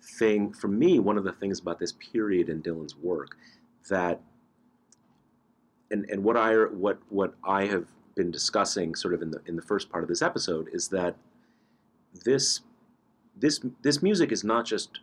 thing 0.02 0.52
for 0.54 0.68
me, 0.68 1.00
one 1.00 1.18
of 1.18 1.24
the 1.24 1.32
things 1.34 1.60
about 1.60 1.80
this 1.80 1.94
period 1.94 2.50
in 2.50 2.62
Dylan's 2.62 2.96
work 2.96 3.38
that 3.90 4.22
and, 5.92 6.10
and 6.10 6.24
what 6.24 6.38
I 6.38 6.54
what 6.56 7.00
what 7.10 7.36
I 7.44 7.66
have 7.66 7.86
been 8.16 8.32
discussing 8.32 8.96
sort 8.96 9.14
of 9.14 9.22
in 9.22 9.32
the 9.32 9.42
in 9.46 9.56
the 9.56 9.62
first 9.62 9.90
part 9.90 10.04
of 10.04 10.08
this 10.08 10.22
episode 10.22 10.70
is 10.72 10.88
that 10.90 11.16
this 12.26 12.62
this 13.36 13.60
this 13.82 14.02
music 14.02 14.32
is 14.32 14.44
not 14.44 14.66
just 14.66 15.00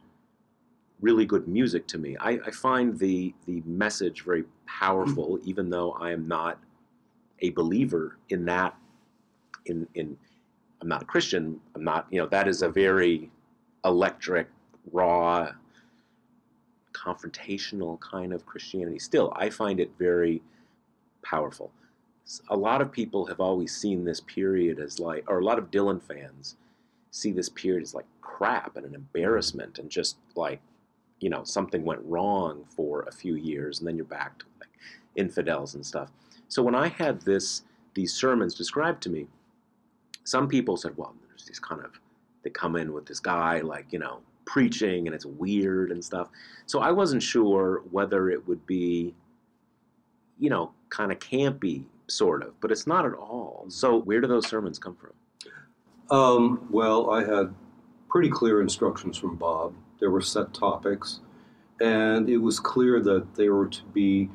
really 1.01 1.25
good 1.25 1.47
music 1.47 1.87
to 1.87 1.99
me. 1.99 2.17
I, 2.19 2.39
I 2.47 2.51
find 2.51 2.99
the 2.99 3.35
the 3.47 3.63
message 3.65 4.25
very 4.25 4.45
powerful, 4.67 5.39
even 5.45 5.71
though 5.71 5.93
I 5.93 6.13
am 6.13 6.27
not 6.27 6.59
a 7.41 7.51
believer 7.51 8.19
in 8.29 8.45
that. 8.47 8.77
In 9.67 9.87
in 9.95 10.17
I'm 10.81 10.89
not 10.89 11.03
a 11.03 11.07
Christian. 11.07 11.61
I'm 11.75 11.85
not 11.85 12.07
you 12.11 12.21
know 12.21 12.27
that 12.27 12.49
is 12.49 12.63
a 12.63 12.69
very 12.69 13.31
electric, 13.85 14.49
raw, 14.93 15.53
confrontational 16.93 17.99
kind 18.01 18.33
of 18.33 18.47
Christianity. 18.47 18.99
Still, 18.99 19.33
I 19.37 19.51
find 19.51 19.81
it 19.81 19.91
very 19.99 20.43
powerful. 21.23 21.71
A 22.51 22.57
lot 22.57 22.83
of 22.83 22.93
people 22.93 23.27
have 23.27 23.41
always 23.41 23.75
seen 23.75 24.05
this 24.05 24.21
period 24.21 24.79
as 24.79 24.99
like, 25.01 25.25
or 25.29 25.39
a 25.39 25.45
lot 25.45 25.59
of 25.59 25.71
Dylan 25.71 26.03
fans 26.03 26.57
see 27.11 27.33
this 27.33 27.49
period 27.49 27.83
as 27.83 27.95
like 27.95 28.05
crap 28.21 28.77
and 28.77 28.85
an 28.85 28.95
embarrassment 28.95 29.79
and 29.79 29.89
just 29.89 30.17
like, 30.35 30.61
you 31.21 31.31
know, 31.31 31.43
something 31.45 31.85
went 31.85 32.01
wrong 32.05 32.65
for 32.69 33.03
a 33.03 33.13
few 33.13 33.35
years 33.35 33.79
and 33.79 33.89
then 33.89 33.97
you're 33.97 34.05
back 34.05 34.39
to 34.39 34.45
like 34.61 34.69
infidels 35.17 35.75
and 35.75 35.85
stuff. 35.85 36.11
So 36.49 36.63
when 36.63 36.75
I 36.75 36.89
had 36.89 37.23
this, 37.23 37.63
these 37.95 38.13
sermons 38.13 38.55
described 38.55 39.03
to 39.05 39.11
me, 39.11 39.27
some 40.29 40.47
people 40.47 40.77
said, 40.77 40.95
well, 40.99 41.15
there's 41.27 41.47
these 41.47 41.59
kind 41.59 41.83
of, 41.83 41.93
they 42.43 42.51
come 42.51 42.77
in 42.77 42.93
with 42.93 43.07
this 43.07 43.19
guy 43.19 43.61
like, 43.61 43.87
you 43.95 43.99
know, 43.99 44.21
preaching 44.45 45.07
and 45.07 45.15
it's 45.15 45.25
weird 45.25 45.91
and 45.91 46.05
stuff. 46.05 46.29
So 46.67 46.81
I 46.81 46.91
wasn't 46.91 47.23
sure 47.23 47.83
whether 47.91 48.29
it 48.29 48.47
would 48.47 48.67
be, 48.67 49.15
you 50.39 50.51
know, 50.51 50.73
kind 50.91 51.13
of 51.13 51.19
campy, 51.19 51.85
sort 52.09 52.43
of, 52.43 52.61
but 52.61 52.71
it's 52.71 52.87
not 52.87 53.07
at 53.07 53.15
all. 53.15 53.65
So, 53.69 54.01
where 54.01 54.21
do 54.21 54.29
those 54.29 54.47
sermons 54.47 54.79
come 54.79 54.97
from? 54.97 55.13
Um, 56.11 56.69
well, 56.71 57.11
I 57.11 57.21
had 57.25 57.55
pretty 58.11 58.29
clear 58.29 58.61
instructions 58.61 59.17
from 59.17 59.37
Bob. 59.37 59.75
There 59.99 60.11
were 60.11 60.21
set 60.21 60.53
topics, 60.53 61.21
and 61.81 62.29
it 62.29 62.39
was 62.39 62.61
clear 62.61 63.01
that 63.01 63.35
they 63.35 63.49
were 63.49 63.69
to 63.69 63.83
be 63.95 64.29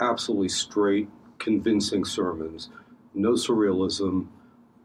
absolutely 0.00 0.48
straight, 0.48 1.08
convincing 1.38 2.06
sermons. 2.06 2.70
No 3.14 3.32
surrealism, 3.32 4.28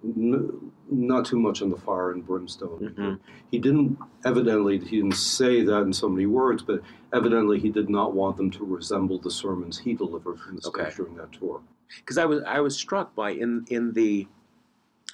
not 0.04 1.26
too 1.26 1.40
much 1.40 1.62
on 1.62 1.70
the 1.70 1.78
fire 1.78 2.12
and 2.12 2.26
brimstone. 2.26 2.94
Mm-hmm. 2.98 3.14
He 3.52 3.60
didn't 3.60 3.98
evidently 4.26 4.80
he 4.80 4.98
didn't 4.98 5.16
say 5.16 5.64
that 5.64 5.82
in 5.82 5.94
so 5.94 6.10
many 6.10 6.26
words, 6.26 6.64
but 6.64 6.82
evidently 7.14 7.60
he 7.60 7.70
did 7.70 7.90
not 7.90 8.14
want 8.14 8.38
them 8.38 8.50
to 8.52 8.66
resemble 8.66 9.20
the 9.20 9.32
sermons 9.32 9.78
he 9.78 9.94
delivered 9.94 10.40
from 10.40 10.56
the 10.56 10.62
stage 10.64 10.96
during 10.96 11.16
that 11.16 11.32
tour. 11.34 11.62
Because 11.98 12.18
I 12.18 12.26
was 12.26 12.42
I 12.48 12.60
was 12.62 12.76
struck 12.76 13.14
by 13.16 13.32
in 13.32 13.66
in 13.70 13.94
the, 13.94 14.28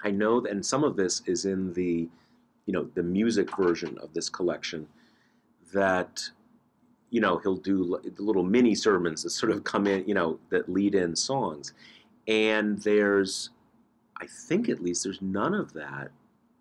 I 0.04 0.12
know 0.12 0.41
that, 0.41 0.52
and 0.52 0.65
some 0.65 0.84
of 0.84 0.95
this 0.95 1.21
is 1.26 1.45
in 1.45 1.73
the, 1.73 2.08
you 2.65 2.73
know, 2.73 2.89
the 2.93 3.04
music 3.04 3.56
version 3.58 3.97
of 4.02 4.13
this 4.13 4.30
collection, 4.30 4.88
that, 5.73 6.21
you 7.10 7.19
know, 7.19 7.39
he'll 7.39 7.58
do 7.58 7.84
li- 7.84 8.12
little 8.19 8.43
mini 8.43 8.76
sermons 8.76 9.23
that 9.23 9.32
sort 9.32 9.52
of 9.52 9.63
come 9.63 9.88
in, 9.88 10.08
you 10.08 10.13
know, 10.13 10.39
that 10.50 10.69
lead 10.69 10.93
in 10.95 11.15
songs, 11.15 11.73
and 12.28 12.80
there's, 12.84 13.50
I 14.19 14.25
think 14.27 14.69
at 14.69 14.82
least 14.82 15.03
there's 15.03 15.21
none 15.21 15.53
of 15.53 15.73
that 15.73 16.12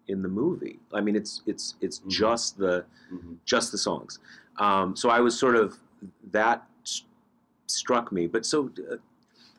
in 0.08 0.22
the 0.22 0.28
movie. 0.28 0.78
I 0.92 1.00
mean, 1.00 1.16
it's 1.16 1.42
it's 1.46 1.74
it's 1.80 2.00
Mhm. 2.00 2.08
just 2.10 2.58
the 2.58 2.84
Mhm. 3.10 3.36
just 3.44 3.72
the 3.72 3.78
songs. 3.78 4.18
Um, 4.58 4.94
so 4.96 5.08
I 5.10 5.20
was 5.20 5.38
sort 5.38 5.56
of 5.56 5.78
that 6.30 6.68
s- 6.84 7.04
struck 7.66 8.12
me. 8.12 8.26
But 8.26 8.44
so 8.46 8.70
uh, 8.90 8.96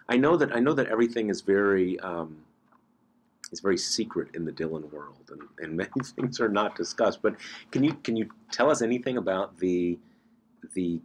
I 0.09 0.17
know 0.17 0.37
that 0.37 0.55
I 0.55 0.59
know 0.59 0.73
that 0.73 0.87
everything 0.87 1.29
is 1.29 1.41
very 1.41 1.99
um, 1.99 2.37
is 3.51 3.59
very 3.61 3.77
secret 3.77 4.29
in 4.35 4.45
the 4.45 4.51
Dylan 4.51 4.89
world, 4.91 5.31
and, 5.31 5.41
and 5.59 5.75
many 5.83 6.01
things 6.15 6.39
are 6.39 6.49
not 6.49 6.75
discussed. 6.75 7.21
But 7.21 7.35
can 7.71 7.83
you 7.83 7.93
can 8.03 8.15
you 8.15 8.29
tell 8.51 8.69
us 8.69 8.81
anything 8.81 9.17
about 9.17 9.57
the 9.57 9.97
the 10.73 11.01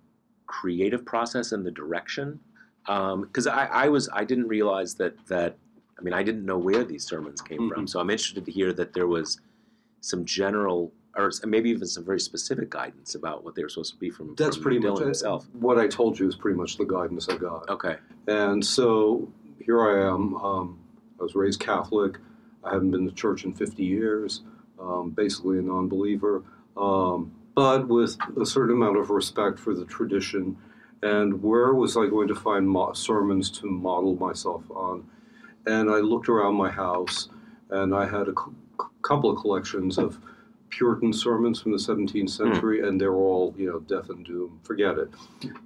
creative 0.46 1.05
process 1.05 1.52
and 1.52 1.64
the 1.64 1.70
direction? 1.70 2.38
Because 2.87 3.46
I, 3.46 3.66
I 3.66 3.88
was 3.88 4.09
I 4.12 4.24
didn't 4.24 4.48
realize 4.48 4.94
that 4.96 5.14
that 5.26 5.57
I 5.98 6.02
mean 6.02 6.14
I 6.14 6.22
didn't 6.22 6.44
know 6.44 6.59
where 6.59 6.85
these 6.85 7.05
sermons 7.05 7.40
came 7.40 7.68
from. 7.68 7.85
Mhm. 7.87 7.88
So 7.88 8.00
I'm 8.00 8.11
interested 8.11 8.44
to 8.44 8.50
hear 8.52 8.72
that 8.72 8.92
there 8.92 9.07
was 9.07 9.40
some 10.00 10.24
general 10.24 10.92
or 11.14 11.31
maybe 11.44 11.68
even 11.68 11.87
some 11.87 12.05
very 12.05 12.18
specific 12.20 12.70
guidance 12.70 13.14
about 13.14 13.44
what 13.44 13.55
they 13.55 13.62
were 13.62 13.68
supposed 13.68 13.92
to 13.92 13.98
be 13.98 14.09
from, 14.09 14.35
That's 14.35 14.57
from 14.57 14.62
pretty 14.62 14.78
Dylan 14.78 14.94
much 14.94 15.02
himself. 15.05 15.46
What 15.52 15.78
I 15.78 15.87
told 15.87 16.18
you 16.18 16.26
is 16.26 16.35
pretty 16.35 16.57
much 16.57 16.78
the 16.78 16.87
guidance 16.87 17.28
I 17.28 17.37
got. 17.37 17.68
Okay. 17.68 17.96
And 18.28 18.64
so 18.64 19.31
here 19.59 19.83
I 19.83 20.09
am. 20.09 20.35
Um, 20.37 20.78
I 21.20 21.22
was 21.22 21.35
raised 21.35 21.61
Catholic. 21.61 22.16
I 22.64 22.72
haven't 22.72 22.92
been 22.92 23.07
to 23.07 23.12
church 23.14 23.44
in 23.44 23.52
50 23.52 23.85
years, 23.85 24.40
um, 24.81 25.11
basically 25.11 25.59
a 25.59 25.62
non 25.62 25.87
believer, 25.88 26.44
um, 26.78 27.31
but 27.55 27.88
with 27.88 28.16
a 28.40 28.46
certain 28.46 28.74
amount 28.76 28.96
of 28.96 29.11
respect 29.11 29.59
for 29.59 29.74
the 29.74 29.85
tradition 29.85 30.57
and 31.02 31.42
where 31.42 31.74
was 31.74 31.96
I 31.96 32.07
going 32.07 32.28
to 32.28 32.35
find 32.35 32.66
mo- 32.68 32.92
sermons 32.92 33.50
to 33.50 33.66
model 33.66 34.14
myself 34.16 34.70
on? 34.70 35.05
And 35.66 35.90
I 35.90 35.98
looked 35.98 36.29
around 36.29 36.55
my 36.55 36.70
house, 36.70 37.29
and 37.70 37.94
I 37.94 38.07
had 38.07 38.29
a 38.29 38.33
c- 38.33 38.85
couple 39.03 39.31
of 39.31 39.38
collections 39.40 39.98
of 39.98 40.18
Puritan 40.70 41.12
sermons 41.12 41.61
from 41.61 41.72
the 41.72 41.79
17th 41.79 42.20
hmm. 42.20 42.27
century, 42.27 42.87
and 42.87 43.01
they're 43.01 43.14
all, 43.14 43.55
you 43.57 43.66
know, 43.66 43.81
death 43.81 44.11
and 44.11 44.25
doom. 44.25 44.61
Forget 44.64 44.98
it. 44.98 45.11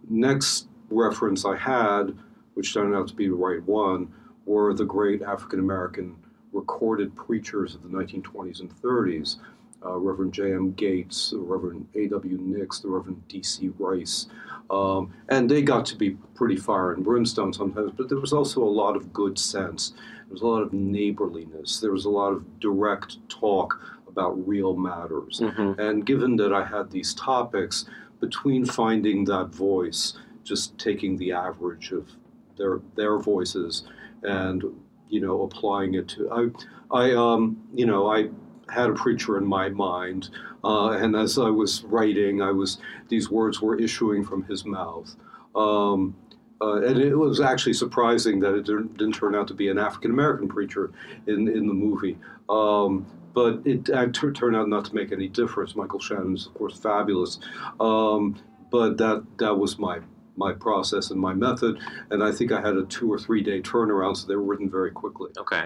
Next 0.08 0.68
reference 0.90 1.44
I 1.44 1.56
had, 1.56 2.16
which 2.54 2.74
turned 2.74 2.94
out 2.94 3.08
to 3.08 3.14
be 3.14 3.28
the 3.28 3.34
right 3.34 3.62
one, 3.64 4.12
were 4.44 4.74
the 4.74 4.84
great 4.84 5.22
African 5.22 5.60
American 5.60 6.16
recorded 6.52 7.14
preachers 7.14 7.74
of 7.74 7.82
the 7.82 7.88
1920s 7.88 8.60
and 8.60 8.70
30s. 8.82 9.36
Uh, 9.84 9.96
Reverend 9.98 10.32
J.M. 10.32 10.72
Gates, 10.72 11.30
the 11.30 11.38
Reverend 11.38 11.86
A.W. 11.94 12.38
Nix, 12.40 12.80
the 12.80 12.88
Reverend 12.88 13.26
D.C. 13.28 13.70
Rice. 13.78 14.26
Um, 14.70 15.12
and 15.28 15.48
they 15.48 15.62
got 15.62 15.86
to 15.86 15.96
be 15.96 16.16
pretty 16.34 16.56
fire 16.56 16.92
and 16.92 17.04
brimstone 17.04 17.52
sometimes, 17.52 17.92
but 17.96 18.08
there 18.08 18.18
was 18.18 18.32
also 18.32 18.62
a 18.62 18.64
lot 18.64 18.96
of 18.96 19.12
good 19.12 19.38
sense. 19.38 19.90
There 19.90 20.32
was 20.32 20.42
a 20.42 20.46
lot 20.46 20.62
of 20.62 20.72
neighborliness. 20.72 21.78
There 21.78 21.92
was 21.92 22.04
a 22.04 22.10
lot 22.10 22.32
of 22.32 22.58
direct 22.58 23.16
talk 23.28 23.80
about 24.08 24.32
real 24.48 24.74
matters. 24.76 25.40
Mhm. 25.40 25.78
And 25.78 26.04
given 26.04 26.36
that 26.36 26.52
I 26.52 26.64
had 26.64 26.90
these 26.90 27.14
topics, 27.14 27.84
between 28.18 28.64
finding 28.64 29.24
that 29.26 29.54
voice, 29.54 30.14
just 30.42 30.78
taking 30.78 31.16
the 31.16 31.32
average 31.32 31.92
of 31.92 32.10
their 32.56 32.80
their 32.94 33.18
voices, 33.18 33.84
and 34.22 34.64
you 35.08 35.20
know 35.20 35.42
applying 35.42 35.94
it 35.94 36.08
to 36.08 36.30
I 36.30 36.50
I 36.90 37.12
um 37.12 37.58
you 37.74 37.86
know 37.86 38.06
I 38.10 38.30
had 38.68 38.90
a 38.90 38.94
preacher 38.94 39.36
in 39.38 39.46
my 39.46 39.68
mind, 39.68 40.30
uh, 40.64 40.90
and 40.90 41.14
as 41.14 41.38
I 41.38 41.50
was 41.50 41.84
writing, 41.84 42.42
I 42.42 42.50
was 42.50 42.78
these 43.08 43.30
words 43.30 43.60
were 43.60 43.78
issuing 43.78 44.24
from 44.24 44.44
his 44.44 44.64
mouth. 44.64 45.14
Um, 45.54 46.16
uh, 46.60 46.80
and 46.82 46.98
it 46.98 47.14
was 47.14 47.40
actually 47.40 47.74
surprising 47.74 48.40
that 48.40 48.54
it 48.54 48.64
didn't, 48.64 49.12
turn 49.12 49.34
out 49.34 49.46
to 49.48 49.54
be 49.54 49.68
an 49.68 49.78
African 49.78 50.10
American 50.10 50.48
preacher 50.48 50.90
in, 51.26 51.48
in 51.48 51.66
the 51.66 51.74
movie. 51.74 52.16
Um, 52.48 53.06
but 53.34 53.60
it 53.66 53.84
tur- 53.84 54.32
turned 54.32 54.56
out 54.56 54.68
not 54.68 54.86
to 54.86 54.94
make 54.94 55.12
any 55.12 55.28
difference. 55.28 55.76
Michael 55.76 56.00
Shannon 56.00 56.34
is, 56.34 56.46
of 56.46 56.54
course, 56.54 56.78
fabulous. 56.78 57.38
Um, 57.78 58.36
but 58.70 58.96
that, 58.96 59.24
that 59.38 59.58
was 59.58 59.78
my, 59.78 60.00
my 60.36 60.52
process 60.52 61.10
and 61.10 61.20
my 61.20 61.34
method. 61.34 61.78
And 62.10 62.22
I 62.22 62.30
think 62.32 62.52
I 62.52 62.60
had 62.60 62.76
a 62.76 62.84
two 62.84 63.12
or 63.12 63.18
three 63.18 63.42
day 63.42 63.60
turnaround, 63.60 64.16
so 64.16 64.26
they 64.26 64.36
were 64.36 64.42
written 64.42 64.70
very 64.70 64.90
quickly. 64.90 65.30
Okay, 65.38 65.64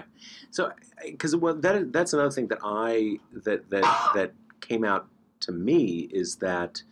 so 0.49 0.71
because 1.05 1.35
well, 1.35 1.55
that 1.55 1.91
that's 1.93 2.13
another 2.13 2.31
thing 2.31 2.47
that 2.47 2.59
I 2.63 3.17
that 3.33 3.69
that 3.69 3.83
that 4.15 4.33
came 4.61 4.83
out 4.83 5.07
to 5.41 5.51
me 5.51 6.09
is 6.11 6.37
that 6.37 6.83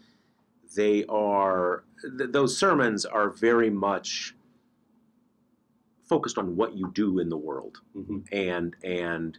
they 0.75 1.05
are 1.05 1.83
th- 2.17 2.31
those 2.31 2.57
sermons 2.57 3.05
are 3.05 3.29
very 3.29 3.69
much 3.69 4.35
focused 6.07 6.37
on 6.37 6.55
what 6.55 6.75
you 6.75 6.91
do 6.93 7.19
in 7.19 7.29
the 7.29 7.37
world 7.37 7.81
Mhm. 7.95 8.23
and 8.31 8.75
and 8.83 9.37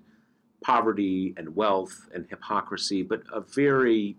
poverty 0.62 1.34
and 1.36 1.56
wealth 1.56 2.08
and 2.14 2.26
hypocrisy, 2.28 3.02
but 3.02 3.22
a 3.32 3.40
very 3.40 4.16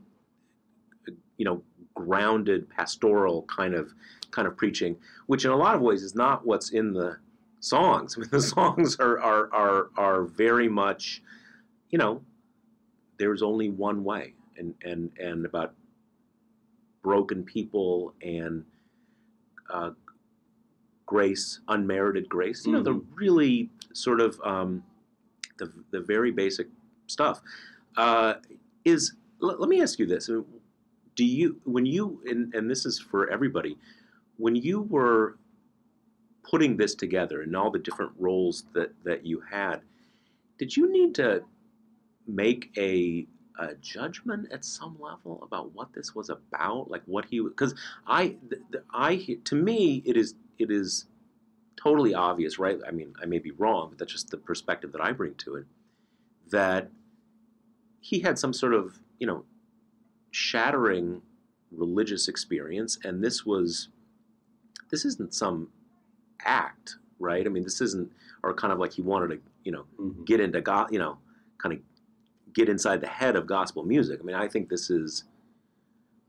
you 1.38 1.46
know 1.46 1.64
grounded 2.02 2.70
pastoral 2.70 3.44
kind 3.44 3.74
of 3.74 3.94
kind 4.32 4.48
of 4.48 4.58
preaching, 4.58 4.96
which 5.28 5.46
in 5.46 5.52
a 5.52 5.56
lot 5.56 5.76
of 5.76 5.82
ways 5.82 6.04
is 6.04 6.16
not 6.16 6.46
what's 6.46 6.72
in 6.72 6.94
the 6.94 7.18
songs. 7.60 8.18
I 8.18 8.20
mean, 8.22 8.30
the 8.32 8.42
songs 8.42 8.98
are 9.00 9.20
are 9.20 9.54
are 9.54 9.90
are 9.98 10.24
very 10.24 10.68
much, 10.68 11.22
you 11.90 11.98
know, 11.98 12.22
there's 13.18 13.42
only 13.42 13.70
one 13.70 14.04
way, 14.04 14.34
and 14.58 14.74
and 14.84 15.12
and 15.20 15.46
about 15.46 15.74
broken 17.04 17.44
people 17.44 18.14
and 18.22 18.64
uh, 19.70 19.92
grace, 21.06 21.60
unmerited 21.68 22.30
grace. 22.30 22.66
You 22.66 22.74
know, 22.74 22.84
the 22.84 23.02
really 23.14 23.70
sort 23.94 24.20
of 24.20 24.40
um, 24.44 24.84
the 25.58 25.72
the 25.92 26.00
very 26.02 26.32
basic 26.32 26.68
stuff. 27.08 27.42
Uh, 27.98 28.36
is 28.86 29.14
let, 29.40 29.60
let 29.60 29.70
me 29.70 29.82
ask 29.82 30.00
you 30.00 30.06
this: 30.06 30.30
Do 31.16 31.26
you 31.26 31.60
when 31.66 31.86
you 31.86 32.22
and, 32.26 32.54
and 32.54 32.70
this 32.70 32.86
is 32.86 33.00
for 33.00 33.30
everybody 33.30 33.78
when 34.38 34.56
you 34.56 34.82
were 34.82 35.38
putting 36.44 36.76
this 36.78 36.96
together 36.96 37.42
and 37.42 37.56
all 37.56 37.70
the 37.70 37.80
different 37.80 38.12
roles 38.18 38.66
that 38.74 38.92
that 39.04 39.26
you 39.26 39.42
had, 39.52 39.82
did 40.58 40.76
you 40.76 40.92
need 40.92 41.16
to 41.16 41.44
make 42.28 42.72
a 42.78 43.28
a 43.60 43.76
judgment 43.76 44.52
at 44.52 44.66
some 44.66 44.98
level 45.00 45.40
about 45.44 45.74
what 45.76 45.94
this 45.94 46.16
was 46.16 46.30
about, 46.30 46.90
like 46.90 47.04
what 47.06 47.26
he 47.26 47.40
because 47.42 47.76
I 48.08 48.36
I 48.94 49.38
to 49.44 49.56
me 49.56 50.02
it 50.06 50.18
is 50.18 50.34
it 50.58 50.72
is 50.72 51.06
totally 51.76 52.14
obvious, 52.14 52.60
right? 52.60 52.80
I 52.88 52.92
mean, 52.92 53.14
I 53.22 53.26
may 53.26 53.40
be 53.40 53.52
wrong, 53.52 53.90
but 53.90 54.00
that's 54.00 54.12
just 54.12 54.30
the 54.30 54.38
perspective 54.38 54.92
that 54.94 55.02
I 55.02 55.12
bring 55.12 55.36
to 55.36 55.56
it. 55.56 55.66
That 56.50 56.90
he 58.00 58.20
had 58.20 58.40
some 58.40 58.54
sort 58.54 58.74
of 58.74 59.00
you 59.20 59.28
know 59.28 59.44
shattering 60.32 61.22
religious 61.72 62.28
experience, 62.28 62.98
and 63.04 63.24
this 63.24 63.46
was 63.46 63.90
this 64.90 65.06
isn't 65.06 65.34
some 65.34 65.70
act, 66.46 66.96
right? 67.20 67.46
I 67.46 67.50
mean, 67.50 67.64
this 67.64 67.80
isn't 67.82 68.12
or 68.44 68.54
kind 68.54 68.74
of 68.74 68.80
like 68.80 68.94
he 68.94 69.02
wanted 69.02 69.28
to 69.30 69.40
you 69.64 69.72
know 69.72 69.86
Mhm. 70.00 70.26
get 70.26 70.40
into 70.40 70.62
God, 70.62 70.92
you 70.92 71.00
know, 71.00 71.20
kind 71.60 71.76
of 71.76 71.82
get 72.54 72.68
inside 72.68 73.00
the 73.02 73.08
head 73.08 73.36
of 73.36 73.46
gospel 73.46 73.84
music. 73.84 74.20
I 74.20 74.24
mean, 74.24 74.36
I 74.36 74.48
think 74.48 74.70
this 74.70 74.90
is 74.90 75.24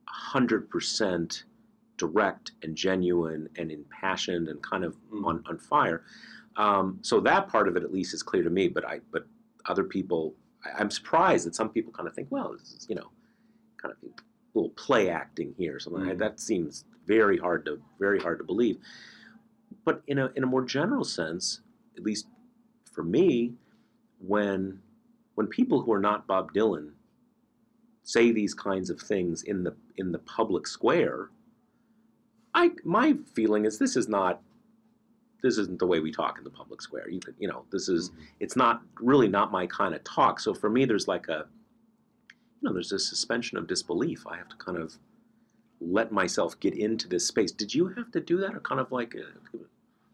hundred 0.07 0.69
percent 0.71 1.45
direct 1.97 2.53
and 2.62 2.77
genuine 2.77 3.49
and 3.57 3.71
impassioned 3.71 4.49
and 4.49 4.62
kind 4.62 4.85
of 4.85 4.97
Mhm. 5.11 5.25
on, 5.25 5.43
on 5.47 5.59
fire. 5.59 6.05
Um, 6.57 6.99
so 7.03 7.21
that 7.21 7.49
part 7.49 7.69
of 7.69 7.77
it, 7.77 7.83
at 7.83 7.93
least, 7.93 8.12
is 8.12 8.23
clear 8.23 8.43
to 8.43 8.51
me. 8.51 8.69
But 8.69 8.85
I, 8.87 9.01
but 9.11 9.27
other 9.67 9.85
people, 9.85 10.35
I, 10.65 10.71
I'm 10.81 10.91
surprised 10.91 11.47
that 11.47 11.55
some 11.55 11.71
people 11.71 11.93
kind 11.93 12.09
of 12.09 12.15
think, 12.15 12.31
well, 12.31 12.53
this 12.53 12.73
is 12.73 12.87
you 12.88 12.95
know, 12.95 13.11
kind 13.83 13.92
of 13.92 13.99
a 14.09 14.23
little 14.55 14.71
play 14.71 15.09
acting 15.11 15.55
here. 15.59 15.79
Something 15.81 16.05
like 16.07 16.16
Mhm. 16.16 16.21
that 16.21 16.40
seems 16.40 16.85
very 17.07 17.37
hard 17.37 17.64
to 17.66 17.83
very 17.99 18.21
hard 18.21 18.38
to 18.38 18.45
believe. 18.45 18.79
But 19.85 20.03
in 20.07 20.18
a 20.18 20.31
in 20.37 20.45
a 20.45 20.47
more 20.47 20.64
general 20.64 21.05
sense, 21.05 21.61
at 21.97 22.03
least 22.05 22.27
for 22.85 23.03
me, 23.03 23.55
when 24.18 24.81
when 25.35 25.47
people 25.49 25.83
who 25.83 25.92
are 25.92 26.01
not 26.01 26.27
Bob 26.27 26.53
Dylan 26.53 26.92
say 28.05 28.31
these 28.33 28.55
kinds 28.55 28.90
of 28.90 29.01
things 29.01 29.42
in 29.42 29.64
the 29.64 29.75
in 29.97 30.12
the 30.12 30.18
public 30.21 30.66
square, 30.66 31.31
I 32.55 32.73
my 32.85 33.14
feeling 33.35 33.64
is 33.64 33.79
this 33.79 33.97
is 33.97 34.09
not 34.09 34.42
this 35.42 35.59
isn't 35.59 35.81
the 35.81 35.87
way 35.87 35.99
we 35.99 36.12
talk 36.12 36.38
in 36.38 36.45
the 36.45 36.51
public 36.51 36.81
square. 36.81 37.09
You 37.09 37.18
could 37.18 37.35
you 37.38 37.49
know 37.49 37.64
this 37.71 37.88
is 37.88 38.12
it's 38.38 38.55
not 38.57 38.83
really 39.01 39.29
not 39.29 39.51
my 39.51 39.66
kind 39.66 39.95
of 39.95 40.05
talk. 40.05 40.38
So 40.38 40.55
for 40.55 40.71
me, 40.71 40.85
there's 40.85 41.09
like 41.09 41.29
a 41.29 41.49
you 42.62 42.68
know 42.68 42.72
there's 42.72 42.92
a 42.92 42.98
suspension 42.98 43.59
of 43.59 43.66
disbelief. 43.66 44.25
I 44.27 44.37
have 44.37 44.48
to 44.48 44.57
kind 44.57 44.79
of 44.79 44.96
let 45.81 46.12
myself 46.12 46.59
get 46.61 46.75
into 46.75 47.09
this 47.09 47.27
space. 47.27 47.51
Did 47.51 47.75
you 47.75 47.88
have 47.88 48.11
to 48.12 48.20
do 48.20 48.37
that, 48.38 48.55
or 48.55 48.61
kind 48.61 48.81
of 48.81 48.92
like 48.92 49.14
uh, 49.16 49.59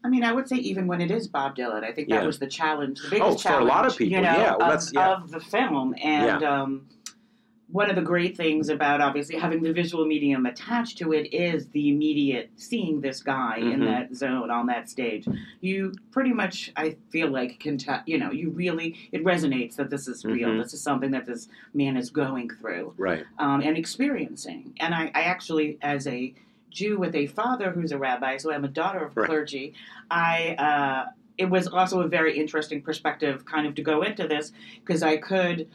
I 0.05 0.09
mean, 0.09 0.25
I 0.25 0.33
would 0.33 0.49
say 0.49 0.57
even 0.57 0.87
when 0.87 1.01
it 1.01 1.11
is 1.11 1.27
Bob 1.29 1.57
Dylan, 1.57 1.83
I 1.85 1.93
think 1.93 2.09
that 2.09 2.21
Yeah. 2.23 2.27
was 2.27 2.39
the 2.39 2.47
challenge, 2.47 3.01
the 3.03 3.11
biggest 3.11 3.25
Oh, 3.29 3.33
for 3.33 3.35
a 3.35 3.43
challenge, 3.53 3.69
lot 3.69 3.87
of 3.87 3.97
people, 3.97 4.13
you 4.17 4.23
know, 4.23 4.33
yeah, 4.33 4.57
well, 4.57 4.63
of, 4.63 4.69
that's- 4.69 4.93
yeah. 4.95 5.15
of 5.15 5.31
the 5.31 5.41
film. 5.41 5.95
And 6.03 6.43
um, 6.45 6.89
one 7.71 7.91
of 7.91 7.97
the 7.97 8.03
great 8.03 8.35
things 8.35 8.71
about 8.71 9.03
obviously 9.03 9.37
having 9.37 9.63
the 9.63 9.73
visual 9.73 10.07
medium 10.07 10.47
attached 10.47 10.97
to 10.97 11.13
it 11.13 11.33
is 11.35 11.69
the 11.69 11.91
immediate 11.91 12.51
seeing 12.57 13.01
this 13.03 13.23
guy 13.23 13.59
in 13.59 13.81
Mhm. 13.81 13.85
that 13.85 14.15
zone 14.17 14.51
on 14.51 14.67
that 14.67 14.89
stage. 14.89 15.27
You 15.61 15.93
pretty 16.11 16.33
much, 16.33 16.73
I 16.77 16.97
feel 17.11 17.29
like, 17.29 17.61
can 17.61 17.77
tell, 17.77 18.01
you 18.07 18.17
know, 18.19 18.31
you 18.31 18.49
really, 18.51 18.97
it 19.13 19.23
resonates 19.23 19.77
that 19.77 19.91
this 19.91 20.09
is 20.09 20.25
real. 20.25 20.49
Mhm. 20.49 20.63
This 20.63 20.73
is 20.73 20.81
something 20.81 21.11
that 21.11 21.27
this 21.27 21.49
man 21.75 21.99
is 21.99 22.09
going 22.09 22.49
through 22.49 22.95
right? 22.97 23.25
um, 23.39 23.61
and 23.61 23.77
experiencing. 23.77 24.73
And 24.81 24.95
I, 24.95 25.11
I 25.15 25.23
actually, 25.23 25.77
as 25.83 26.07
a 26.07 26.33
Jew 26.71 26.99
with 26.99 27.15
a 27.15 27.27
father 27.27 27.71
who's 27.71 27.93
a 27.93 27.99
rabbi, 27.99 28.37
so 28.39 28.51
I'm 28.53 28.65
a 28.65 28.69
daughter 28.69 28.99
of 29.01 29.17
Right. 29.17 29.27
clergy, 29.27 29.75
I 30.11 30.55
uh, 30.59 31.11
it 31.37 31.49
was 31.51 31.67
also 31.69 32.01
a 32.01 32.09
very 32.09 32.37
interesting 32.37 32.81
perspective, 32.83 33.45
kind 33.45 33.67
of 33.67 33.75
to 33.77 33.83
go 33.83 34.03
into 34.03 34.27
this 34.27 34.53
because 34.85 35.03
I 35.03 35.19
could 35.19 35.69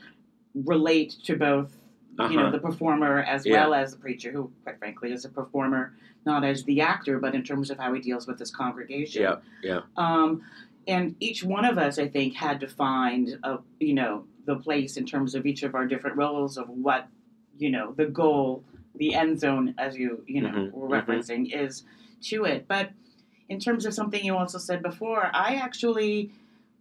relate 0.56 1.12
to 1.23 1.36
both, 1.36 1.77
you 2.17 2.23
Uh-huh. 2.26 2.36
know, 2.36 2.52
the 2.52 2.60
performer 2.60 3.19
as 3.23 3.45
Yeah. 3.45 3.54
well 3.54 3.73
as 3.73 3.93
the 3.93 3.99
preacher, 3.99 4.32
who, 4.32 4.52
quite 4.63 4.78
frankly, 4.80 5.12
is 5.12 5.26
a 5.26 5.30
performer 5.30 5.93
not 6.26 6.43
as 6.45 6.63
the 6.63 6.80
actor, 6.80 7.19
but 7.19 7.36
in 7.36 7.43
terms 7.43 7.69
of 7.69 7.78
how 7.78 7.91
he 7.93 7.99
deals 7.99 8.28
with 8.28 8.39
his 8.39 8.49
congregation. 8.49 9.23
Yeah, 9.23 9.36
yeah. 9.62 9.82
Um, 9.97 10.41
and 10.88 11.15
each 11.19 11.43
one 11.43 11.65
of 11.65 11.78
us, 11.78 11.97
I 11.99 12.08
think, 12.08 12.34
had 12.36 12.60
to 12.62 12.67
find 12.67 13.38
a 13.43 13.60
you 13.80 13.93
know 13.93 14.26
the 14.45 14.56
place 14.58 14.95
in 14.97 15.06
terms 15.06 15.36
of 15.36 15.45
each 15.45 15.63
of 15.63 15.76
our 15.76 15.86
different 15.86 16.15
roles 16.17 16.58
of 16.58 16.69
what 16.69 17.08
you 17.58 17.69
know 17.69 17.93
the 17.93 18.06
goal, 18.06 18.63
the 18.95 19.15
end 19.15 19.39
zone, 19.39 19.73
as 19.78 19.97
you 19.97 20.23
you 20.28 20.41
know 20.41 20.49
Mhm, 20.49 20.71
were 20.71 20.89
mhm. 20.89 21.06
referencing, 21.06 21.54
is 21.54 21.84
to 22.23 22.45
it. 22.45 22.67
But 22.67 22.91
in 23.49 23.60
terms 23.60 23.86
of 23.86 23.93
something 23.93 24.23
you 24.23 24.36
also 24.38 24.58
said 24.58 24.82
before, 24.82 25.30
I 25.34 25.56
actually 25.56 26.32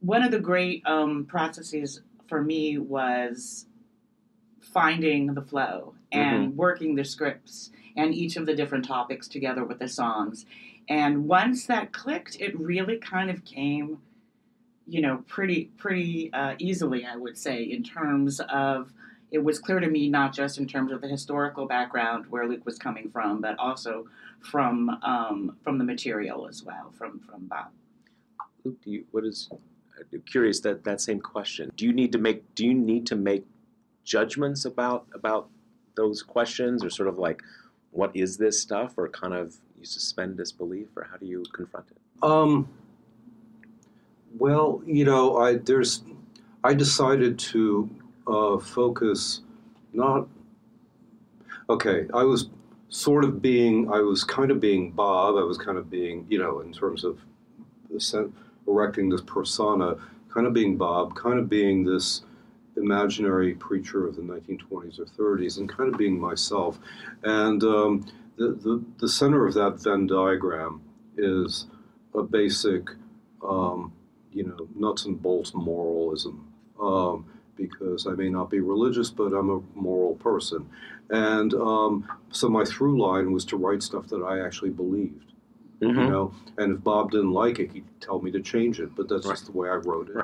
one 0.00 0.22
of 0.22 0.30
the 0.30 0.40
great 0.40 0.82
um, 0.86 1.24
processes 1.24 2.00
for 2.28 2.42
me 2.42 2.78
was 2.78 3.66
finding 4.62 5.34
the 5.34 5.42
flow 5.42 5.94
and 6.12 6.56
working 6.56 6.94
the 6.94 7.04
scripts 7.04 7.70
and 7.96 8.14
each 8.14 8.36
of 8.36 8.46
the 8.46 8.54
different 8.54 8.84
topics 8.84 9.28
together 9.28 9.64
with 9.64 9.78
the 9.78 9.88
songs. 9.88 10.46
And 10.88 11.26
once 11.26 11.66
that 11.66 11.92
clicked, 11.92 12.40
it 12.40 12.58
really 12.58 12.96
kind 12.96 13.30
of 13.30 13.44
came, 13.44 13.98
you 14.86 15.00
know, 15.00 15.24
pretty 15.28 15.70
pretty 15.76 16.32
uh, 16.32 16.54
easily, 16.58 17.04
I 17.04 17.16
would 17.16 17.38
say, 17.38 17.62
in 17.62 17.82
terms 17.82 18.40
of 18.48 18.92
it 19.30 19.42
was 19.42 19.58
clear 19.58 19.80
to 19.80 19.88
me 19.88 20.08
not 20.08 20.34
just 20.34 20.58
in 20.58 20.66
terms 20.66 20.92
of 20.92 21.00
the 21.00 21.08
historical 21.08 21.66
background 21.66 22.26
where 22.28 22.46
Luke 22.46 22.66
was 22.66 22.78
coming 22.78 23.10
from, 23.10 23.40
but 23.40 23.58
also 23.58 24.06
from 24.40 24.90
um, 25.02 25.56
from 25.62 25.78
the 25.78 25.84
material 25.84 26.46
as 26.48 26.62
well, 26.62 26.92
from 26.96 27.20
from 27.20 27.46
Bob. 27.46 27.70
Luke, 28.64 28.80
do 28.84 28.90
you, 28.90 29.04
what 29.10 29.24
is? 29.24 29.48
I'm 30.12 30.22
curious 30.22 30.60
that 30.60 30.84
that 30.84 31.00
same 31.00 31.20
question. 31.20 31.70
Do 31.76 31.86
you 31.86 31.92
need 31.92 32.12
to 32.12 32.18
make? 32.18 32.54
Do 32.54 32.66
you 32.66 32.74
need 32.74 33.06
to 33.06 33.16
make 33.16 33.46
judgments 34.04 34.64
about 34.64 35.06
about 35.14 35.48
those 35.94 36.22
questions, 36.22 36.84
or 36.84 36.90
sort 36.90 37.08
of 37.08 37.18
like, 37.18 37.42
what 37.90 38.14
is 38.14 38.36
this 38.36 38.60
stuff, 38.60 38.94
or 38.96 39.08
kind 39.08 39.34
of 39.34 39.56
you 39.78 39.84
suspend 39.84 40.36
disbelief, 40.36 40.88
or 40.96 41.04
how 41.10 41.16
do 41.16 41.26
you 41.26 41.44
confront 41.52 41.86
it? 41.90 41.98
Um, 42.22 42.68
well, 44.38 44.82
you 44.86 45.04
know, 45.04 45.36
I 45.36 45.56
there's 45.56 46.02
I 46.64 46.74
decided 46.74 47.38
to 47.38 47.90
uh, 48.26 48.58
focus 48.58 49.40
not 49.92 50.28
okay. 51.68 52.06
I 52.14 52.22
was 52.22 52.48
sort 52.88 53.24
of 53.24 53.42
being 53.42 53.90
I 53.92 54.00
was 54.00 54.24
kind 54.24 54.50
of 54.50 54.60
being 54.60 54.90
Bob. 54.90 55.36
I 55.36 55.42
was 55.42 55.58
kind 55.58 55.78
of 55.78 55.90
being 55.90 56.26
you 56.28 56.38
know 56.38 56.60
in 56.60 56.72
terms 56.72 57.04
of 57.04 57.18
erecting 58.66 59.08
this 59.08 59.20
persona, 59.22 59.96
kind 60.32 60.46
of 60.46 60.52
being 60.52 60.76
Bob, 60.76 61.14
kind 61.14 61.38
of 61.38 61.48
being 61.48 61.84
this 61.84 62.22
imaginary 62.76 63.54
preacher 63.54 64.06
of 64.06 64.16
the 64.16 64.22
1920s 64.22 64.98
or 64.98 65.04
30s, 65.04 65.58
and 65.58 65.68
kind 65.68 65.92
of 65.92 65.98
being 65.98 66.18
myself. 66.18 66.78
And 67.22 67.62
um, 67.62 68.06
the, 68.36 68.52
the, 68.52 68.84
the 68.98 69.08
center 69.08 69.46
of 69.46 69.54
that 69.54 69.82
Venn 69.82 70.06
diagram 70.06 70.82
is 71.16 71.66
a 72.14 72.22
basic, 72.22 72.88
um, 73.46 73.92
you 74.32 74.44
know, 74.44 74.68
nuts 74.74 75.04
and 75.04 75.20
bolts 75.20 75.52
moralism. 75.54 76.48
Um, 76.80 77.26
because 77.54 78.06
I 78.06 78.12
may 78.12 78.28
not 78.28 78.50
be 78.50 78.60
religious, 78.60 79.10
but 79.10 79.32
I'm 79.32 79.50
a 79.50 79.60
moral 79.74 80.14
person. 80.16 80.68
And 81.10 81.52
um, 81.54 82.08
so 82.30 82.48
my 82.48 82.64
through 82.64 83.00
line 83.00 83.32
was 83.32 83.44
to 83.46 83.56
write 83.56 83.82
stuff 83.82 84.08
that 84.08 84.22
I 84.22 84.44
actually 84.44 84.70
believed. 84.70 85.32
Mm-hmm. 85.80 86.00
You 86.00 86.08
know, 86.08 86.34
and 86.58 86.76
if 86.76 86.84
Bob 86.84 87.10
didn't 87.10 87.32
like 87.32 87.58
it, 87.58 87.72
he'd 87.72 87.84
tell 88.00 88.20
me 88.20 88.30
to 88.30 88.40
change 88.40 88.78
it. 88.80 88.94
But 88.94 89.08
that's 89.08 89.26
Right. 89.26 89.32
just 89.32 89.46
the 89.46 89.52
way 89.52 89.68
I 89.68 89.74
wrote 89.74 90.10
it. 90.10 90.21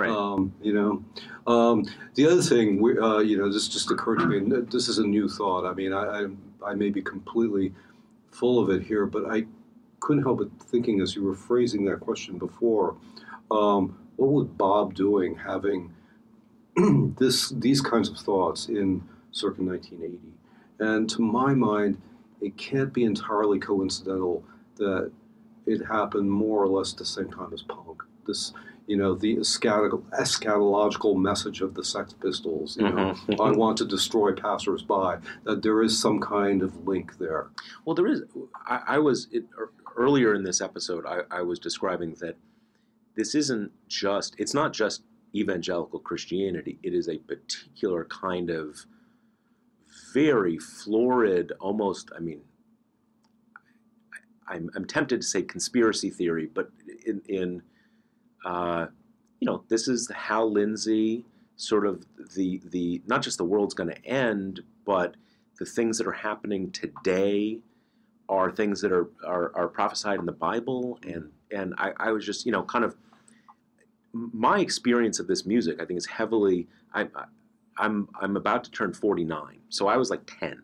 Right. 0.00 0.10
Um, 0.10 0.54
you 0.62 0.72
know, 0.72 1.04
um, 1.46 1.84
the 2.14 2.26
other 2.26 2.40
thing, 2.40 2.80
we, 2.80 2.98
uh, 2.98 3.18
you 3.18 3.36
know, 3.36 3.52
this 3.52 3.68
just 3.68 3.90
occurred 3.90 4.20
to 4.20 4.26
me. 4.26 4.38
And 4.38 4.70
this 4.70 4.88
is 4.88 4.98
a 4.98 5.06
new 5.06 5.28
thought. 5.28 5.66
I 5.66 5.74
mean, 5.74 5.92
I, 5.92 6.22
I, 6.64 6.70
I 6.70 6.74
may 6.74 6.88
be 6.88 7.02
completely 7.02 7.74
full 8.30 8.58
of 8.62 8.70
it 8.70 8.82
here, 8.82 9.04
but 9.04 9.30
I 9.30 9.44
couldn't 10.00 10.22
help 10.22 10.38
but 10.38 10.48
thinking 10.58 11.02
as 11.02 11.14
you 11.14 11.22
were 11.22 11.34
phrasing 11.34 11.84
that 11.84 12.00
question 12.00 12.38
before, 12.38 12.96
um, 13.50 13.98
what 14.16 14.30
was 14.30 14.46
Bob 14.46 14.94
doing 14.94 15.36
having 15.36 15.92
this 17.18 17.50
these 17.50 17.82
kinds 17.82 18.08
of 18.08 18.16
thoughts 18.16 18.68
in 18.68 19.02
circa 19.32 19.62
1980? 19.62 20.18
And 20.78 21.10
to 21.10 21.20
my 21.20 21.52
mind, 21.52 22.00
it 22.40 22.56
can't 22.56 22.92
be 22.92 23.04
entirely 23.04 23.58
coincidental 23.58 24.42
that 24.76 25.12
it 25.66 25.84
happened 25.84 26.30
more 26.30 26.62
or 26.62 26.68
less 26.68 26.94
the 26.94 27.04
same 27.04 27.30
time 27.30 27.52
as 27.52 27.62
punk. 27.62 28.02
This, 28.26 28.54
you 28.90 28.96
know, 28.96 29.14
the 29.14 29.36
eschatological, 29.36 30.02
eschatological 30.20 31.14
message 31.16 31.60
of 31.60 31.74
the 31.74 31.84
Sex 31.84 32.12
Pistols. 32.12 32.76
You 32.76 32.88
know, 32.90 33.14
Mhm. 33.28 33.38
I 33.40 33.56
want 33.56 33.78
to 33.78 33.84
destroy 33.84 34.32
passersby. 34.32 35.20
That 35.44 35.62
there 35.62 35.80
is 35.80 35.96
some 35.96 36.18
kind 36.18 36.60
of 36.60 36.88
link 36.88 37.16
there. 37.18 37.50
Well, 37.84 37.94
there 37.94 38.08
is. 38.08 38.24
I, 38.66 38.82
I 38.96 38.98
was 38.98 39.28
it, 39.30 39.44
earlier 39.96 40.34
in 40.34 40.42
this 40.42 40.60
episode. 40.60 41.06
I, 41.06 41.20
I 41.30 41.42
was 41.42 41.60
describing 41.60 42.14
that 42.14 42.36
this 43.14 43.36
isn't 43.36 43.70
just. 43.86 44.34
It's 44.38 44.54
not 44.54 44.72
just 44.72 45.04
evangelical 45.36 46.00
Christianity. 46.00 46.80
It 46.82 46.92
is 46.92 47.08
a 47.08 47.18
particular 47.18 48.06
kind 48.06 48.50
of 48.50 48.86
very 50.12 50.58
florid, 50.58 51.52
almost. 51.60 52.10
I 52.16 52.18
mean, 52.18 52.40
I'm, 54.48 54.68
I'm 54.74 54.84
tempted 54.84 55.20
to 55.20 55.26
say 55.26 55.42
conspiracy 55.42 56.10
theory, 56.10 56.46
but 56.52 56.72
in, 57.06 57.22
in 57.28 57.62
uh, 58.44 58.86
you 59.40 59.46
know, 59.46 59.64
this 59.68 59.88
is 59.88 60.10
Hal 60.14 60.50
Lindsey 60.50 61.24
sort 61.56 61.86
of 61.86 62.04
the 62.34 62.60
the 62.70 63.02
not 63.06 63.22
just 63.22 63.38
the 63.38 63.44
world's 63.44 63.74
going 63.74 63.90
to 63.90 64.04
end, 64.06 64.60
but 64.86 65.14
the 65.58 65.66
things 65.66 65.98
that 65.98 66.06
are 66.06 66.12
happening 66.12 66.70
today 66.70 67.60
are 68.28 68.50
things 68.50 68.80
that 68.80 68.92
are, 68.92 69.10
are, 69.26 69.52
are 69.54 69.68
prophesied 69.68 70.18
in 70.18 70.26
the 70.26 70.32
Bible, 70.32 70.98
and 71.06 71.30
and 71.52 71.74
I, 71.76 71.92
I 71.98 72.12
was 72.12 72.24
just 72.24 72.46
you 72.46 72.52
know 72.52 72.62
kind 72.62 72.84
of 72.84 72.96
my 74.12 74.58
experience 74.58 75.20
of 75.20 75.26
this 75.26 75.46
music 75.46 75.80
I 75.80 75.84
think 75.84 75.98
is 75.98 76.06
heavily 76.06 76.66
I, 76.92 77.02
I 77.02 77.24
I'm 77.76 78.08
I'm 78.20 78.36
about 78.36 78.64
to 78.64 78.70
turn 78.70 78.92
49, 78.92 79.58
so 79.68 79.86
I 79.86 79.96
was 79.96 80.10
like 80.10 80.22
10 80.40 80.62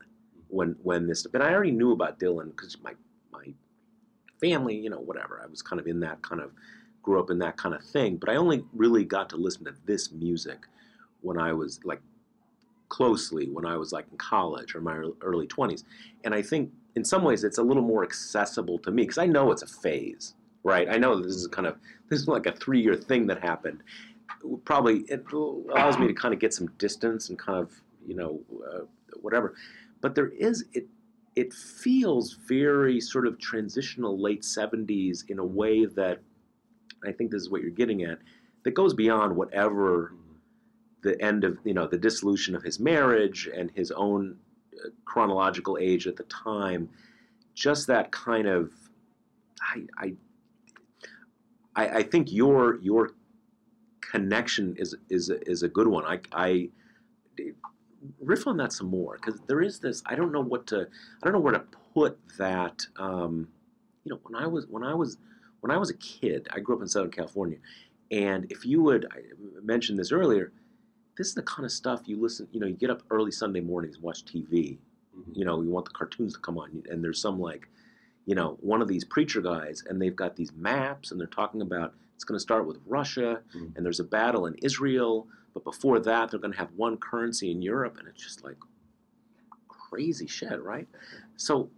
when 0.48 0.76
when 0.82 1.06
this 1.06 1.26
but 1.26 1.42
I 1.42 1.52
already 1.52 1.72
knew 1.72 1.92
about 1.92 2.18
Dylan 2.18 2.50
because 2.50 2.76
my 2.82 2.94
my 3.32 3.52
family 4.40 4.76
you 4.76 4.90
know 4.90 4.98
whatever 4.98 5.40
I 5.42 5.46
was 5.46 5.62
kind 5.62 5.78
of 5.80 5.86
in 5.86 6.00
that 6.00 6.22
kind 6.22 6.40
of 6.40 6.52
grew 7.06 7.20
up 7.20 7.30
in 7.30 7.38
that 7.38 7.56
kind 7.56 7.74
of 7.74 7.82
thing, 7.82 8.16
but 8.16 8.28
I 8.28 8.34
only 8.34 8.64
really 8.74 9.04
got 9.04 9.30
to 9.30 9.36
listen 9.36 9.64
to 9.64 9.74
this 9.86 10.10
music 10.10 10.66
when 11.22 11.38
I 11.38 11.52
was 11.52 11.80
like 11.84 12.02
closely 12.88 13.48
when 13.48 13.64
I 13.64 13.76
was 13.76 13.92
like 13.92 14.06
in 14.10 14.18
college 14.18 14.74
or 14.74 14.80
my 14.80 14.96
early 15.20 15.46
20s. 15.46 15.84
And 16.24 16.34
I 16.34 16.42
think 16.42 16.70
in 16.96 17.04
some 17.04 17.22
ways 17.22 17.44
it's 17.44 17.58
a 17.58 17.62
little 17.62 17.82
more 17.82 18.02
accessible 18.04 18.78
to 18.80 18.90
me 18.90 19.02
because 19.02 19.18
I 19.18 19.26
know 19.26 19.52
it's 19.52 19.62
a 19.62 19.66
phase, 19.66 20.34
right? 20.62 20.88
I 20.88 20.96
know 20.96 21.20
this 21.20 21.34
is 21.34 21.46
kind 21.46 21.66
of, 21.66 21.76
this 22.08 22.20
is 22.20 22.28
like 22.28 22.46
a 22.46 22.52
three 22.52 22.80
year 22.80 22.96
thing 22.96 23.26
that 23.28 23.42
happened. 23.42 23.82
Probably 24.64 25.00
it 25.08 25.24
allows 25.32 25.98
me 25.98 26.06
to 26.08 26.14
kind 26.14 26.34
of 26.34 26.40
get 26.40 26.52
some 26.52 26.68
distance 26.78 27.28
and 27.28 27.38
kind 27.38 27.58
of, 27.58 27.70
you 28.06 28.14
know, 28.14 28.40
uh, 28.72 28.84
whatever. 29.20 29.54
But 30.00 30.14
there 30.14 30.28
is, 30.28 30.64
it, 30.72 30.86
it 31.34 31.52
feels 31.52 32.34
very 32.48 33.00
sort 33.00 33.26
of 33.26 33.38
transitional 33.38 34.18
late 34.18 34.42
70s 34.42 35.28
in 35.28 35.38
a 35.38 35.44
way 35.44 35.84
that 35.84 36.20
I 37.04 37.12
think 37.12 37.30
this 37.30 37.42
is 37.42 37.50
what 37.50 37.62
you're 37.62 37.70
getting 37.70 38.02
at 38.04 38.18
that 38.64 38.74
goes 38.74 38.94
beyond 38.94 39.36
whatever 39.36 40.12
the 41.02 41.20
end 41.22 41.44
of 41.44 41.58
you 41.64 41.74
know 41.74 41.86
the 41.86 41.98
dissolution 41.98 42.54
of 42.54 42.62
his 42.62 42.80
marriage 42.80 43.48
and 43.54 43.70
his 43.74 43.90
own 43.92 44.36
uh, 44.74 44.88
chronological 45.04 45.78
age 45.80 46.06
at 46.06 46.16
the 46.16 46.24
time. 46.24 46.88
Just 47.54 47.86
that 47.86 48.10
kind 48.12 48.46
of 48.46 48.72
I, 49.60 49.82
I 49.98 50.14
I 51.76 52.02
think 52.02 52.32
your 52.32 52.80
your 52.80 53.12
connection 54.00 54.74
is 54.78 54.96
is 55.10 55.30
is 55.30 55.62
a 55.62 55.68
good 55.68 55.86
one. 55.86 56.04
I 56.04 56.20
I 56.32 56.70
riff 58.20 58.46
on 58.46 58.56
that 58.56 58.72
some 58.72 58.88
more 58.88 59.18
because 59.20 59.40
there 59.46 59.60
is 59.60 59.78
this 59.78 60.02
I 60.06 60.14
don't 60.14 60.32
know 60.32 60.42
what 60.42 60.66
to 60.68 60.88
I 61.22 61.24
don't 61.24 61.32
know 61.32 61.40
where 61.40 61.54
to 61.54 61.64
put 61.94 62.18
that 62.38 62.86
um, 62.96 63.48
you 64.04 64.10
know 64.10 64.20
when 64.22 64.42
I 64.42 64.46
was 64.46 64.66
when 64.68 64.82
I 64.82 64.94
was 64.94 65.18
when 65.66 65.74
I 65.76 65.78
was 65.80 65.90
a 65.90 65.94
kid 65.94 66.46
I 66.52 66.60
grew 66.60 66.76
up 66.76 66.82
in 66.82 66.86
Southern 66.88 67.10
California 67.10 67.58
and 68.12 68.46
if 68.50 68.64
you 68.64 68.80
would 68.82 69.06
I 69.12 69.18
mentioned 69.62 69.98
this 69.98 70.12
earlier 70.12 70.52
this 71.18 71.26
is 71.26 71.34
the 71.34 71.42
kind 71.42 71.64
of 71.64 71.72
stuff 71.72 72.02
you 72.06 72.16
listen 72.20 72.46
you 72.52 72.60
know 72.60 72.68
you 72.68 72.74
get 72.76 72.88
up 72.90 73.02
early 73.10 73.32
sunday 73.32 73.60
mornings 73.60 73.96
and 73.96 74.04
watch 74.04 74.24
tv 74.24 74.78
you 75.32 75.44
know 75.44 75.60
you 75.62 75.70
want 75.70 75.84
the 75.86 75.90
cartoons 75.90 76.34
to 76.34 76.38
come 76.38 76.56
on 76.56 76.84
and 76.88 77.02
there's 77.02 77.20
some 77.20 77.40
like 77.40 77.68
you 78.26 78.34
know 78.36 78.56
one 78.60 78.80
of 78.80 78.86
these 78.86 79.04
preacher 79.04 79.40
guys 79.40 79.82
and 79.88 80.00
they've 80.00 80.14
got 80.14 80.36
these 80.36 80.52
maps 80.52 81.10
and 81.10 81.18
they're 81.18 81.26
talking 81.26 81.62
about 81.62 81.94
it's 82.14 82.22
going 82.22 82.36
to 82.36 82.40
start 82.48 82.64
with 82.66 82.78
russia 82.86 83.40
Mhm. 83.56 83.74
and 83.76 83.84
there's 83.84 83.98
a 83.98 84.04
battle 84.04 84.46
in 84.46 84.54
israel 84.62 85.26
but 85.52 85.64
before 85.64 85.98
that 85.98 86.30
they're 86.30 86.38
going 86.38 86.52
to 86.52 86.58
have 86.58 86.70
one 86.76 86.96
currency 86.96 87.50
in 87.50 87.60
europe 87.60 87.96
and 87.98 88.06
it's 88.06 88.22
just 88.22 88.44
like 88.44 88.58
crazy 89.68 90.26
shit 90.28 90.62
right? 90.62 90.86
So 91.36 91.70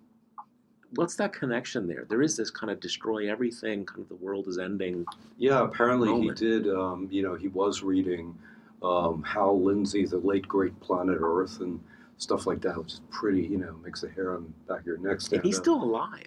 what's 0.94 1.16
that 1.16 1.32
connection 1.32 1.86
there 1.86 2.06
there 2.08 2.22
is 2.22 2.36
this 2.36 2.50
kind 2.50 2.70
of 2.70 2.80
destroy 2.80 3.30
everything 3.30 3.84
kind 3.84 4.00
of 4.00 4.08
the 4.08 4.16
world 4.16 4.48
is 4.48 4.58
ending 4.58 5.04
Yeah, 5.36 5.64
apparently 5.64 6.08
moment. 6.08 6.38
he 6.38 6.46
did. 6.46 6.68
Um, 6.68 7.08
you 7.10 7.22
know, 7.22 7.34
he 7.34 7.48
was 7.48 7.82
reading 7.82 8.36
um, 8.82 9.22
Hal 9.22 9.62
Lindsey, 9.62 10.06
the 10.06 10.18
late 10.18 10.48
great 10.48 10.78
planet 10.80 11.18
Earth, 11.20 11.60
and 11.60 11.80
stuff 12.16 12.46
like 12.46 12.60
that, 12.62 12.76
which 12.76 12.94
is 12.94 13.00
pretty. 13.10 13.42
You 13.42 13.58
know, 13.58 13.76
makes 13.84 14.00
the 14.00 14.08
hair 14.08 14.34
on 14.34 14.44
the 14.44 14.72
back 14.72 14.80
of 14.80 14.86
your 14.86 14.98
neck 14.98 15.20
stand 15.20 15.40
and 15.40 15.46
he's 15.46 15.58
up. 15.58 15.64
still 15.64 15.82
alive 15.82 16.26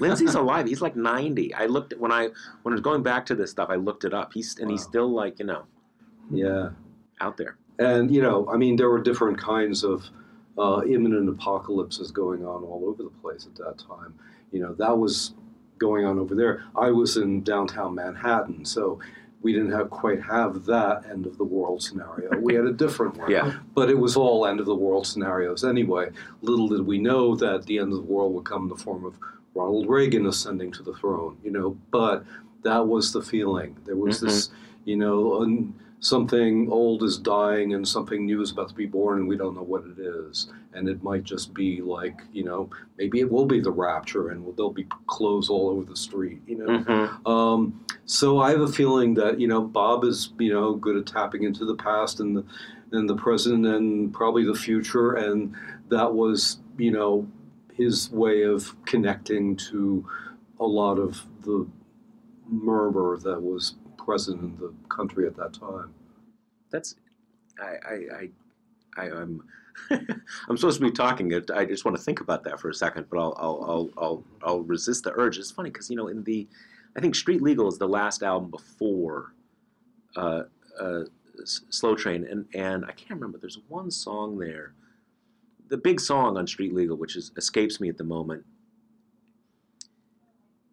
Lindsey's 0.00 0.34
alive. 0.34 0.66
He's 0.66 0.80
like 0.80 0.96
90. 0.96 1.54
I 1.54 1.66
looked 1.66 1.92
at 1.92 2.00
when 2.00 2.12
I 2.12 2.28
when 2.62 2.72
I 2.72 2.76
was 2.76 2.80
going 2.80 3.02
back 3.02 3.26
to 3.26 3.34
this 3.34 3.50
stuff. 3.50 3.68
I 3.70 3.76
looked 3.76 4.04
it 4.04 4.14
up. 4.14 4.32
He's 4.32 4.58
and 4.58 4.70
he's 4.70 4.82
still 4.82 5.08
like 5.08 5.38
you 5.38 5.46
know 5.46 5.64
yeah. 6.30 6.70
out 7.20 7.36
there. 7.36 7.56
And 7.78 8.10
you 8.14 8.22
know, 8.22 8.48
I 8.50 8.56
mean, 8.56 8.76
there 8.76 8.88
were 8.88 9.00
different 9.00 9.38
kinds 9.38 9.84
of 9.84 10.08
uh, 10.58 10.82
imminent 10.88 11.28
apocalypses 11.28 12.10
going 12.10 12.44
on 12.44 12.62
all 12.64 12.84
over 12.86 13.02
the 13.02 13.10
place 13.22 13.46
at 13.46 13.54
that 13.56 13.78
time. 13.78 14.14
You 14.52 14.60
know, 14.60 14.74
that 14.74 14.96
was 14.96 15.34
going 15.78 16.04
on 16.04 16.18
over 16.18 16.34
there. 16.34 16.64
I 16.74 16.90
was 16.90 17.16
in 17.16 17.42
downtown 17.42 17.94
Manhattan, 17.94 18.64
so 18.64 18.98
we 19.42 19.52
didn't 19.52 19.72
have 19.72 19.90
quite 19.90 20.20
have 20.22 20.64
that 20.64 21.04
end 21.10 21.26
of 21.26 21.38
the 21.38 21.44
world 21.44 21.82
scenario. 21.82 22.36
We 22.38 22.54
had 22.54 22.64
a 22.64 22.72
different 22.72 23.16
one. 23.16 23.30
Yeah. 23.30 23.58
But 23.74 23.90
it 23.90 23.98
was 23.98 24.16
all 24.16 24.46
end 24.46 24.60
of 24.60 24.66
the 24.66 24.74
world 24.74 25.06
scenarios 25.06 25.62
anyway. 25.64 26.10
Little 26.42 26.68
did 26.68 26.86
we 26.86 26.98
know 26.98 27.36
that 27.36 27.64
the 27.64 27.78
end 27.78 27.92
of 27.92 27.98
the 27.98 28.12
world 28.12 28.34
would 28.34 28.44
come 28.44 28.64
in 28.64 28.68
the 28.68 28.76
form 28.76 29.04
of 29.04 29.14
Ronald 29.54 29.88
Reagan 29.88 30.26
ascending 30.26 30.72
to 30.72 30.82
the 30.82 30.94
throne, 30.94 31.38
you 31.42 31.50
know, 31.50 31.76
but 31.90 32.24
that 32.62 32.86
was 32.86 33.12
the 33.12 33.22
feeling. 33.22 33.76
There 33.84 33.96
was 33.96 34.20
this, 34.20 34.50
you 34.84 34.96
know, 34.96 35.42
un, 35.42 35.74
something 36.06 36.70
old 36.70 37.02
is 37.02 37.18
dying 37.18 37.74
and 37.74 37.86
something 37.86 38.24
new 38.24 38.40
is 38.40 38.52
about 38.52 38.68
to 38.68 38.74
be 38.74 38.86
born 38.86 39.18
and 39.18 39.28
we 39.28 39.36
don't 39.36 39.56
know 39.56 39.62
what 39.62 39.84
it 39.84 39.98
is. 39.98 40.52
And 40.72 40.88
it 40.88 41.02
might 41.02 41.24
just 41.24 41.52
be 41.52 41.80
like, 41.80 42.20
you 42.32 42.44
know, 42.44 42.70
maybe 42.96 43.20
it 43.20 43.30
will 43.30 43.46
be 43.46 43.60
the 43.60 43.72
rapture 43.72 44.28
and 44.28 44.44
there'll 44.56 44.72
be 44.72 44.86
clothes 45.06 45.48
all 45.48 45.68
over 45.68 45.84
the 45.84 45.96
street, 45.96 46.40
you 46.46 46.58
know. 46.58 46.66
Mhm. 46.66 47.26
Um, 47.26 47.80
so 48.04 48.38
I 48.38 48.50
have 48.50 48.60
a 48.60 48.68
feeling 48.68 49.14
that 49.14 49.40
you 49.40 49.48
know 49.48 49.62
Bob 49.62 50.04
is 50.04 50.32
you 50.38 50.52
know 50.52 50.74
good 50.74 50.96
at 50.96 51.06
tapping 51.06 51.42
into 51.42 51.64
the 51.64 51.74
past 51.74 52.20
and 52.20 52.36
the 52.36 52.44
and 52.92 53.10
the 53.10 53.16
present 53.16 53.66
and 53.66 54.12
probably 54.14 54.44
the 54.44 54.54
future, 54.54 55.14
and 55.14 55.54
that 55.88 56.14
was 56.14 56.60
you 56.78 56.92
know 56.92 57.26
his 57.72 58.10
way 58.12 58.42
of 58.42 58.76
connecting 58.86 59.56
to 59.56 60.06
a 60.60 60.66
lot 60.66 60.98
of 60.98 61.24
the 61.42 61.66
murmur 62.48 63.18
that 63.18 63.42
was 63.42 63.74
present 63.98 64.40
in 64.40 64.56
the 64.56 64.72
country 64.88 65.26
at 65.26 65.36
that 65.36 65.52
time. 65.52 65.92
That's 66.70 66.96
I 67.60 67.76
I 67.88 67.94
I, 67.94 68.28
I 68.96 69.10
I'm 69.10 69.42
I'm 69.90 70.56
supposed 70.56 70.80
to 70.80 70.86
be 70.86 70.90
talking. 70.90 71.32
I 71.54 71.64
just 71.64 71.84
want 71.84 71.96
to 71.96 72.02
think 72.02 72.20
about 72.20 72.44
that 72.44 72.60
for 72.60 72.68
a 72.70 72.74
second, 72.74 73.06
but 73.10 73.18
I'll 73.18 73.36
I'll 73.38 73.64
I'll 73.68 73.90
I'll, 73.98 74.24
I'll 74.42 74.60
resist 74.62 75.04
the 75.04 75.12
urge. 75.14 75.38
It's 75.38 75.50
funny 75.50 75.70
because 75.70 75.90
you 75.90 75.96
know 75.96 76.08
in 76.08 76.22
the 76.24 76.46
I 76.96 77.00
think 77.00 77.14
Street 77.14 77.42
Legal 77.42 77.68
is 77.68 77.78
the 77.78 77.88
last 77.88 78.22
album 78.22 78.50
before 78.50 79.34
uh, 80.16 80.44
uh, 80.80 81.02
Slow 81.44 81.94
Train, 81.94 82.26
and 82.28 82.46
and 82.54 82.84
I 82.84 82.92
can't 82.92 83.10
remember. 83.10 83.38
There's 83.38 83.58
one 83.68 83.90
song 83.90 84.38
there, 84.38 84.72
the 85.68 85.76
big 85.76 86.00
song 86.00 86.36
on 86.38 86.46
Street 86.46 86.74
Legal, 86.74 86.96
which 86.96 87.16
is 87.16 87.32
escapes 87.36 87.80
me 87.80 87.88
at 87.88 87.98
the 87.98 88.04
moment. 88.04 88.44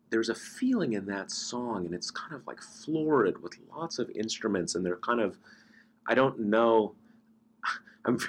There's 0.09 0.29
a 0.29 0.35
feeling 0.35 0.93
in 0.93 1.05
that 1.07 1.31
song, 1.31 1.85
and 1.85 1.93
it's 1.93 2.11
kind 2.11 2.35
of 2.35 2.45
like 2.47 2.61
florid 2.61 3.41
with 3.41 3.57
lots 3.75 3.99
of 3.99 4.09
instruments, 4.11 4.75
and 4.75 4.85
they're 4.85 4.97
kind 4.97 5.19
of 5.19 5.37
I 6.07 6.15
don't 6.15 6.39
know. 6.39 6.95
I'm. 8.05 8.19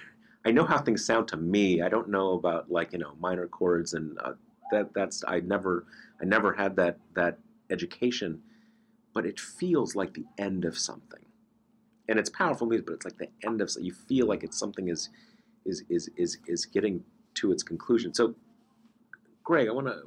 I 0.47 0.51
know 0.53 0.65
how 0.65 0.79
things 0.79 1.05
sound 1.05 1.29
to 1.29 1.37
me. 1.39 1.83
I 1.83 1.89
don't 1.89 2.09
know 2.11 2.33
about 2.35 2.71
like 2.71 2.93
you 2.93 2.99
know 2.99 3.15
minor 3.21 3.47
chords 3.49 3.95
and 3.95 4.19
uh, 4.25 4.33
that. 4.73 4.95
That's 4.95 5.25
I 5.27 5.41
never. 5.41 5.87
I 6.21 6.25
never 6.25 6.53
had 6.53 6.77
that 6.77 6.99
that 7.15 7.39
education, 7.71 8.43
but 9.15 9.27
it 9.27 9.41
feels 9.41 9.97
like 9.97 10.15
the 10.15 10.27
end 10.39 10.65
of 10.65 10.79
something, 10.79 11.25
and 12.09 12.19
it's 12.19 12.31
powerful 12.31 12.67
music. 12.67 12.87
But 12.87 12.95
it's 12.95 13.05
like 13.05 13.19
the 13.19 13.31
end 13.47 13.61
of. 13.61 13.71
You 13.81 13.93
feel 13.93 14.27
like 14.27 14.45
it's 14.45 14.59
something 14.59 14.89
is 14.89 15.11
is 15.65 15.83
is 15.89 16.11
is 16.17 16.39
is 16.47 16.67
getting 16.67 17.05
to 17.35 17.53
its 17.53 17.63
conclusion. 17.63 18.15
So, 18.15 18.35
Gregg, 19.45 19.69
I 19.69 19.73
want 19.73 19.89
to 19.89 20.03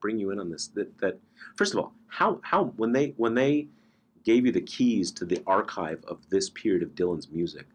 bring 0.00 0.18
you 0.18 0.30
in 0.30 0.40
on 0.40 0.50
this. 0.50 0.68
That 0.68 0.98
that 1.00 1.18
first 1.56 1.74
of 1.74 1.80
all, 1.80 1.94
how 2.08 2.40
how 2.42 2.66
when 2.76 2.92
they 2.92 3.14
when 3.16 3.34
they 3.34 3.68
gave 4.24 4.46
you 4.46 4.52
the 4.52 4.60
keys 4.60 5.10
to 5.12 5.24
the 5.24 5.42
archive 5.46 6.04
of 6.06 6.18
this 6.30 6.50
period 6.50 6.82
of 6.82 6.90
Dylan's 6.90 7.28
music, 7.30 7.66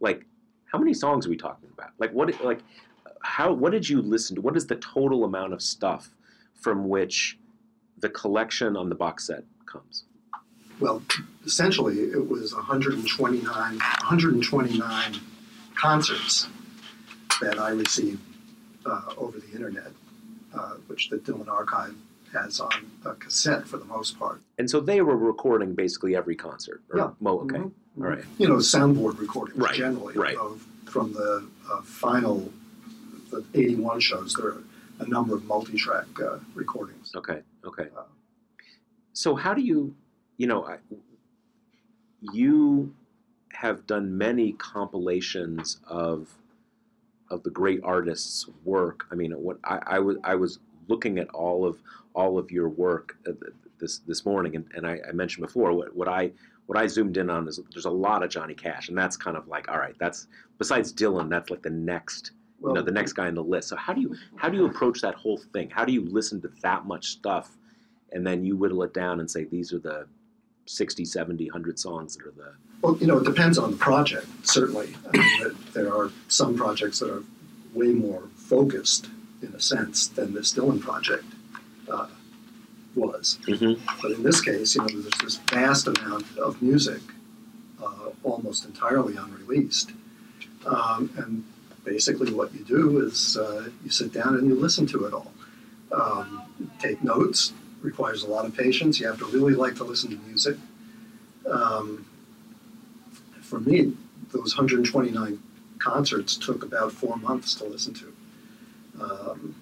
like 0.00 0.26
how 0.66 0.78
many 0.78 0.94
songs 0.94 1.26
are 1.26 1.30
we 1.30 1.36
talking 1.36 1.68
about? 1.72 1.90
Like 1.98 2.12
what 2.12 2.42
like 2.44 2.60
how 3.22 3.52
what 3.52 3.72
did 3.72 3.88
you 3.88 4.02
listen 4.02 4.36
to? 4.36 4.42
What 4.42 4.56
is 4.56 4.66
the 4.66 4.76
total 4.76 5.24
amount 5.24 5.52
of 5.52 5.62
stuff 5.62 6.10
from 6.60 6.88
which 6.88 7.38
the 7.98 8.08
collection 8.08 8.76
on 8.76 8.88
the 8.88 8.94
box 8.94 9.26
set 9.26 9.44
comes? 9.66 10.04
Well, 10.80 11.02
essentially, 11.46 12.00
it 12.00 12.28
was 12.28 12.52
129, 12.54 13.44
129 13.46 15.20
concerts 15.76 16.48
that 17.40 17.58
I 17.60 17.70
received 17.70 18.20
uh, 18.84 19.14
over 19.16 19.38
the 19.38 19.52
internet, 19.52 19.92
uh, 20.52 20.74
which 20.88 21.10
the 21.10 21.16
Dylan 21.18 21.48
Archive 21.48 21.94
has 22.34 22.60
on 22.60 22.70
a 23.04 23.14
cassette 23.14 23.66
for 23.66 23.76
the 23.78 23.84
most 23.84 24.18
part. 24.18 24.40
And 24.58 24.68
so 24.68 24.80
they 24.80 25.00
were 25.00 25.16
recording 25.16 25.74
basically 25.74 26.14
every 26.16 26.36
concert. 26.36 26.82
Or, 26.90 26.98
Yeah. 26.98 27.10
Mo, 27.20 27.40
okay. 27.40 27.58
Mhm. 27.58 27.72
All 27.98 28.04
right. 28.08 28.24
You 28.38 28.48
know, 28.48 28.56
soundboard 28.56 29.18
recordings 29.18 29.58
Right, 29.58 29.74
generally 29.74 30.14
right. 30.14 30.36
of 30.36 30.66
from 30.86 31.12
the 31.12 31.46
uh, 31.70 31.82
final, 31.82 32.52
the 33.30 33.44
81 33.54 34.00
shows. 34.00 34.34
There 34.34 34.48
are 34.48 34.62
a 35.00 35.06
number 35.08 35.34
of 35.34 35.44
multi-track 35.44 36.06
uh, 36.20 36.38
recordings. 36.54 37.12
Okay. 37.14 37.42
Okay. 37.64 37.88
Uh, 37.96 38.02
So 39.12 39.36
how 39.36 39.54
do 39.54 39.60
you, 39.62 39.94
you 40.38 40.46
know, 40.48 40.64
I, 40.66 40.78
you 42.32 42.92
have 43.52 43.86
done 43.86 44.16
many 44.18 44.52
compilations 44.54 45.78
of 45.86 46.28
of 47.30 47.42
the 47.42 47.50
great 47.50 47.80
artists' 47.82 48.46
work. 48.64 49.06
I 49.10 49.14
mean, 49.14 49.32
what 49.32 49.58
I, 49.64 49.78
I 49.86 49.98
was 50.00 50.16
I 50.24 50.34
was 50.34 50.58
looking 50.88 51.18
at 51.18 51.28
all 51.30 51.66
of 51.66 51.78
all 52.14 52.38
of 52.38 52.50
your 52.50 52.68
work 52.68 53.16
uh, 53.26 53.32
this 53.78 53.98
this 53.98 54.24
morning, 54.24 54.56
and, 54.56 54.66
and 54.74 54.86
I, 54.86 55.00
I 55.08 55.12
mentioned 55.12 55.46
before 55.46 55.72
what, 55.72 55.94
what 55.94 56.08
I 56.08 56.30
what 56.66 56.78
I 56.78 56.86
zoomed 56.86 57.16
in 57.16 57.28
on 57.28 57.46
is 57.48 57.60
there's 57.72 57.84
a 57.84 57.90
lot 57.90 58.22
of 58.22 58.30
Johnny 58.30 58.54
Cash, 58.54 58.88
and 58.88 58.96
that's 58.96 59.16
kind 59.16 59.36
of 59.36 59.48
like 59.48 59.70
all 59.70 59.78
right, 59.78 59.94
that's 59.98 60.26
besides 60.58 60.92
Dylan, 60.92 61.28
that's 61.28 61.50
like 61.50 61.62
the 61.62 61.70
next 61.70 62.32
you 62.62 62.72
know 62.72 62.82
the 62.82 62.92
next 62.92 63.12
guy 63.12 63.26
on 63.26 63.34
the 63.34 63.42
list. 63.42 63.68
So 63.68 63.76
how 63.76 63.92
do 63.92 64.00
you 64.00 64.14
how 64.36 64.48
do 64.48 64.56
you 64.56 64.66
approach 64.66 65.00
that 65.02 65.14
whole 65.14 65.38
thing? 65.52 65.70
How 65.70 65.84
do 65.84 65.92
you 65.92 66.02
listen 66.02 66.40
to 66.42 66.50
that 66.62 66.86
much 66.86 67.08
stuff, 67.08 67.56
and 68.12 68.26
then 68.26 68.44
you 68.44 68.56
whittle 68.56 68.82
it 68.82 68.94
down 68.94 69.20
and 69.20 69.30
say 69.30 69.44
these 69.44 69.72
are 69.72 69.78
the 69.78 70.06
60, 70.66 71.04
70, 71.04 71.44
100 71.46 71.78
songs 71.78 72.16
that 72.16 72.26
are 72.26 72.30
the 72.30 72.54
Well, 72.80 72.96
you 72.98 73.06
know, 73.06 73.18
it 73.18 73.24
depends 73.24 73.58
on 73.58 73.72
the 73.72 73.76
project, 73.76 74.26
certainly. 74.46 74.94
I 75.12 75.16
mean, 75.16 75.56
there 75.72 75.94
are 75.94 76.10
some 76.28 76.56
projects 76.56 77.00
that 77.00 77.10
are 77.10 77.22
way 77.74 77.88
more 77.88 78.22
focused, 78.34 79.08
in 79.44 79.54
a 79.54 79.60
sense, 79.60 80.06
than 80.08 80.34
this 80.34 80.52
Dylan 80.52 80.80
project 80.80 81.24
uh, 81.90 82.08
was. 82.94 83.38
But 84.02 84.12
in 84.12 84.22
this 84.22 84.40
case, 84.40 84.74
you 84.74 84.82
know, 84.82 84.88
there's 84.88 85.18
this 85.22 85.36
vast 85.36 85.86
amount 85.86 86.26
of 86.38 86.60
music, 86.62 87.00
uh, 87.82 88.10
almost 88.22 88.64
entirely 88.64 89.16
unreleased. 89.16 89.92
Um, 90.66 91.10
and 91.16 91.44
basically, 91.84 92.32
what 92.32 92.54
you 92.54 92.64
do 92.64 93.00
is 93.00 93.36
uh, 93.36 93.68
you 93.84 93.90
sit 93.90 94.12
down 94.12 94.34
and 94.36 94.48
you 94.48 94.54
listen 94.54 94.86
to 94.88 95.04
it 95.04 95.12
all. 95.12 95.32
Um, 95.92 96.42
take 96.78 97.04
notes 97.04 97.52
requires 97.82 98.22
a 98.22 98.26
lot 98.26 98.46
of 98.46 98.56
patience. 98.56 98.98
You 98.98 99.06
have 99.06 99.18
to 99.18 99.26
really 99.26 99.54
like 99.54 99.76
to 99.76 99.84
listen 99.84 100.10
to 100.10 100.16
music. 100.26 100.56
Um, 101.48 102.06
for 103.42 103.60
me, 103.60 103.92
those 104.32 104.56
129 104.56 105.38
concerts 105.78 106.36
took 106.36 106.64
about 106.64 106.92
four 106.92 107.16
months 107.18 107.54
to 107.56 107.64
listen 107.64 107.92
to. 107.94 108.13
Um, 109.00 109.54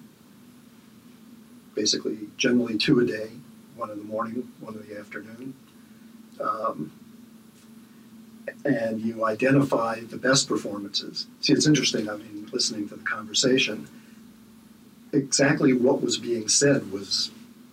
basically, 1.75 2.17
generally 2.37 2.77
two 2.77 2.99
a 2.99 3.05
day, 3.05 3.29
one 3.75 3.89
in 3.89 3.97
the 3.97 4.03
morning, 4.03 4.51
one 4.59 4.75
in 4.75 4.87
the 4.87 4.99
afternoon. 4.99 5.53
Um, 6.39 6.91
and 8.65 9.01
you 9.01 9.25
identify 9.25 9.99
the 10.01 10.17
best 10.17 10.47
performances. 10.47 11.27
See, 11.41 11.53
it's 11.53 11.67
interesting. 11.67 12.09
I 12.09 12.17
mean, 12.17 12.49
listening 12.51 12.87
to 12.89 12.95
the 12.95 13.03
conversation, 13.03 13.87
exactly 15.11 15.73
what 15.73 16.01
was 16.01 16.17
being 16.17 16.47
said 16.47 16.91
was 16.91 17.31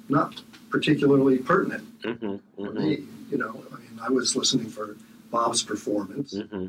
not 0.09 0.43
particularly 0.71 1.39
pertinent 1.39 2.03
mm-hmm, 2.03 2.37
for 2.57 2.73
me. 2.73 3.05
You 3.31 3.39
know, 3.39 3.63
I 3.73 3.77
mean, 3.79 4.01
I 4.01 4.09
was 4.11 4.37
listening 4.37 4.69
for 4.69 4.97
Bob's 5.31 5.63
performance, 5.63 6.35
mm-hmm. 6.35 6.67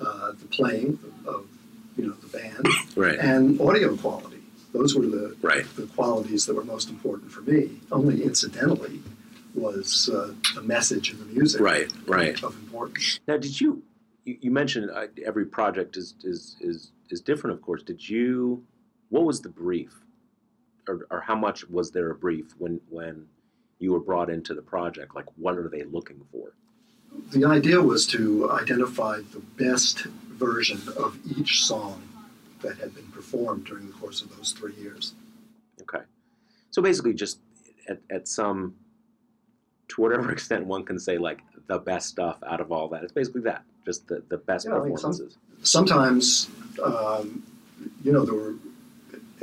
uh, 0.00 0.32
the 0.32 0.46
playing 0.50 0.98
of, 1.26 1.46
you 1.96 2.06
know, 2.06 2.14
the 2.14 2.38
band, 2.38 2.66
right 2.96 3.18
and 3.18 3.60
audio 3.60 3.96
quality. 3.96 4.31
Those 4.72 4.94
were 4.94 5.06
the, 5.06 5.36
right 5.42 5.64
the 5.76 5.86
qualities 5.86 6.46
that 6.46 6.54
were 6.54 6.64
most 6.64 6.88
important 6.88 7.30
for 7.30 7.42
me. 7.42 7.70
Only 7.90 8.22
incidentally 8.22 9.02
was 9.54 10.08
uh, 10.08 10.32
the 10.54 10.62
message 10.62 11.10
and 11.10 11.20
the 11.20 11.26
music 11.26 11.60
right 11.60 11.92
right 12.06 12.42
of 12.42 12.56
importance. 12.56 13.20
Now, 13.28 13.36
did 13.36 13.60
you? 13.60 13.82
You, 14.24 14.38
you 14.40 14.50
mentioned 14.50 14.90
uh, 14.90 15.06
every 15.26 15.44
project 15.44 15.96
is, 15.96 16.14
is 16.24 16.56
is 16.60 16.92
is 17.10 17.20
different, 17.20 17.56
of 17.56 17.62
course. 17.62 17.82
Did 17.82 18.08
you? 18.08 18.64
What 19.10 19.24
was 19.24 19.42
the 19.42 19.50
brief, 19.50 19.92
or, 20.88 21.06
or 21.10 21.20
how 21.20 21.34
much 21.34 21.68
was 21.68 21.90
there 21.90 22.10
a 22.10 22.14
brief 22.14 22.54
when 22.58 22.80
when 22.88 23.26
you 23.78 23.92
were 23.92 24.00
brought 24.00 24.30
into 24.30 24.54
the 24.54 24.62
project? 24.62 25.14
Like, 25.14 25.26
what 25.36 25.56
are 25.56 25.68
they 25.68 25.82
looking 25.82 26.22
for? 26.32 26.52
The 27.30 27.44
idea 27.44 27.82
was 27.82 28.06
to 28.06 28.50
identify 28.50 29.20
the 29.32 29.40
best 29.40 30.04
version 30.04 30.80
of 30.96 31.18
each 31.36 31.66
song 31.66 32.02
that 32.62 32.78
had 32.78 32.94
been 32.94 33.06
performed 33.08 33.64
during 33.66 33.86
the 33.86 33.92
course 33.92 34.22
of 34.22 34.34
those 34.36 34.52
three 34.52 34.74
years. 34.74 35.14
Okay, 35.82 36.04
so 36.70 36.80
basically, 36.82 37.12
just 37.14 37.38
at, 37.88 38.00
at 38.10 38.28
some, 38.28 38.74
to 39.88 40.00
whatever 40.00 40.30
extent 40.36 40.66
one 40.66 40.84
can 40.84 40.98
say, 40.98 41.18
like 41.18 41.40
the 41.66 41.78
best 41.78 42.08
stuff 42.08 42.38
out 42.46 42.60
of 42.60 42.72
all 42.72 42.88
that. 42.88 43.02
It's 43.02 43.12
basically 43.12 43.42
that, 43.42 43.62
just 43.84 44.06
the 44.08 44.22
the 44.28 44.38
best 44.38 44.66
Yeah, 44.66 44.74
I 44.76 44.84
mean, 44.84 44.96
some- 44.96 45.10
performances. 45.12 45.38
sometimes, 45.62 46.48
um, 46.82 47.42
you 48.04 48.12
know, 48.12 48.24
there 48.24 48.34
were, 48.34 48.54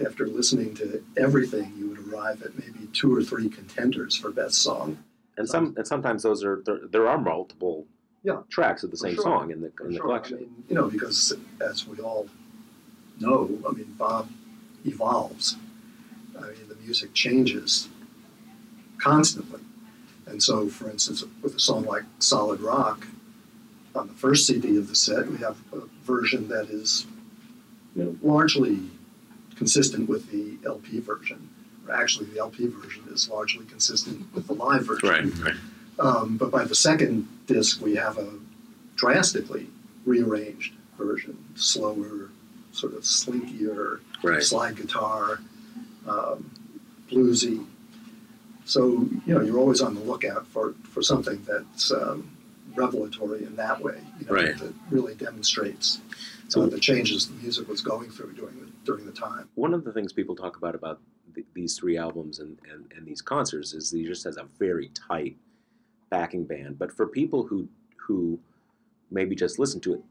after 0.05 0.27
listening 0.27 0.73
to 0.75 1.03
everything, 1.17 1.73
you 1.77 1.89
would 1.89 1.99
arrive 2.07 2.41
at 2.43 2.57
maybe 2.57 2.87
two 2.93 3.13
or 3.15 3.21
three 3.21 3.49
contenders 3.49 4.15
for 4.15 4.31
best 4.31 4.55
song. 4.59 4.97
and 5.37 5.47
some 5.47 5.73
and 5.77 5.85
sometimes 5.87 6.23
those 6.23 6.43
are 6.43 6.61
there, 6.65 6.79
there 6.89 7.07
are 7.07 7.17
multiple 7.17 7.85
Yeah. 8.23 8.41
tracks 8.49 8.83
of 8.83 8.91
the 8.91 8.97
same 8.97 9.15
sure. 9.15 9.23
song 9.23 9.51
in 9.51 9.59
the 9.61 9.71
in 9.81 9.87
the 9.89 9.93
sure. 9.95 10.01
collection. 10.03 10.37
I 10.37 10.41
mean, 10.41 10.63
you 10.69 10.75
know, 10.75 10.87
because 10.89 11.33
as 11.61 11.87
we 11.87 11.97
all 11.99 12.27
know, 13.19 13.49
I 13.67 13.71
mean, 13.71 13.93
Bob 13.97 14.29
evolves. 14.85 15.57
I 16.37 16.41
mean, 16.41 16.67
the 16.67 16.75
music 16.75 17.13
changes 17.13 17.89
constantly. 18.97 19.61
And 20.25 20.41
so, 20.41 20.67
for 20.69 20.89
instance, 20.89 21.23
with 21.41 21.55
a 21.55 21.59
song 21.59 21.85
like 21.85 22.03
Solid 22.19 22.61
Rock, 22.61 23.07
on 23.95 24.07
the 24.07 24.13
first 24.13 24.45
CD 24.45 24.77
of 24.77 24.87
the 24.87 24.95
set, 24.95 25.27
we 25.27 25.37
have 25.37 25.57
a 25.73 25.81
version 26.03 26.47
that 26.49 26.69
is 26.69 27.07
you 27.95 28.03
know, 28.03 28.17
largely 28.21 28.79
consistent 29.55 30.07
with 30.07 30.29
the 30.31 30.57
LP 30.65 30.99
version. 30.99 31.49
Or 31.87 31.93
actually, 31.93 32.27
the 32.27 32.39
LP 32.39 32.67
version 32.67 33.03
is 33.11 33.29
largely 33.29 33.65
consistent 33.65 34.33
with 34.33 34.47
the 34.47 34.53
live 34.53 34.85
version. 34.85 35.33
right. 35.41 35.55
Um, 35.99 36.37
but 36.37 36.51
by 36.51 36.63
the 36.63 36.75
second 36.75 37.27
disc, 37.45 37.81
we 37.81 37.95
have 37.95 38.17
a 38.17 38.29
drastically 38.95 39.67
rearranged 40.05 40.73
version, 40.97 41.37
slower, 41.55 42.29
sort 42.71 42.93
of 42.93 43.01
slinkier, 43.03 43.99
Right. 44.23 44.43
slide 44.43 44.75
guitar, 44.75 45.39
um, 46.07 46.49
bluesy. 47.09 47.65
So 48.65 49.07
you 49.25 49.33
know 49.33 49.41
you're 49.41 49.57
always 49.57 49.81
on 49.81 49.95
the 49.95 50.01
lookout 50.01 50.45
for, 50.47 50.73
for 50.83 51.01
something 51.01 51.41
that's 51.47 51.91
um, 51.91 52.29
revelatory 52.75 53.43
in 53.43 53.55
that 53.55 53.81
way. 53.81 53.99
You 54.19 54.25
know, 54.27 54.33
Right. 54.33 54.57
That 54.57 54.73
really 54.91 55.15
demonstrates 55.15 55.99
some 56.49 56.63
of 56.63 56.71
the 56.71 56.79
changes 56.79 57.27
the 57.27 57.33
music 57.35 57.67
was 57.67 57.81
going 57.81 58.09
through 58.11 58.33
during 58.33 58.59
the 58.59 58.67
during 58.85 59.05
the 59.05 59.11
time. 59.11 59.49
One 59.55 59.73
of 59.73 59.83
the 59.83 59.93
things 59.93 60.13
people 60.13 60.35
talk 60.35 60.57
about 60.57 60.75
about 60.75 60.99
th- 61.33 61.47
these 61.53 61.77
three 61.77 61.97
albums 61.97 62.39
and, 62.39 62.57
and, 62.71 62.91
and 62.95 63.05
these 63.05 63.21
concerts 63.21 63.73
is 63.73 63.91
he 63.91 64.05
just 64.05 64.23
has 64.25 64.37
a 64.37 64.43
very 64.59 64.89
tight 64.89 65.35
backing 66.09 66.43
band. 66.43 66.77
But 66.77 66.91
for 66.91 67.07
people 67.07 67.43
who 67.43 67.67
who 67.97 68.39
maybe 69.11 69.35
just 69.35 69.57
listen 69.57 69.79
to 69.81 69.93
it, 69.95 70.01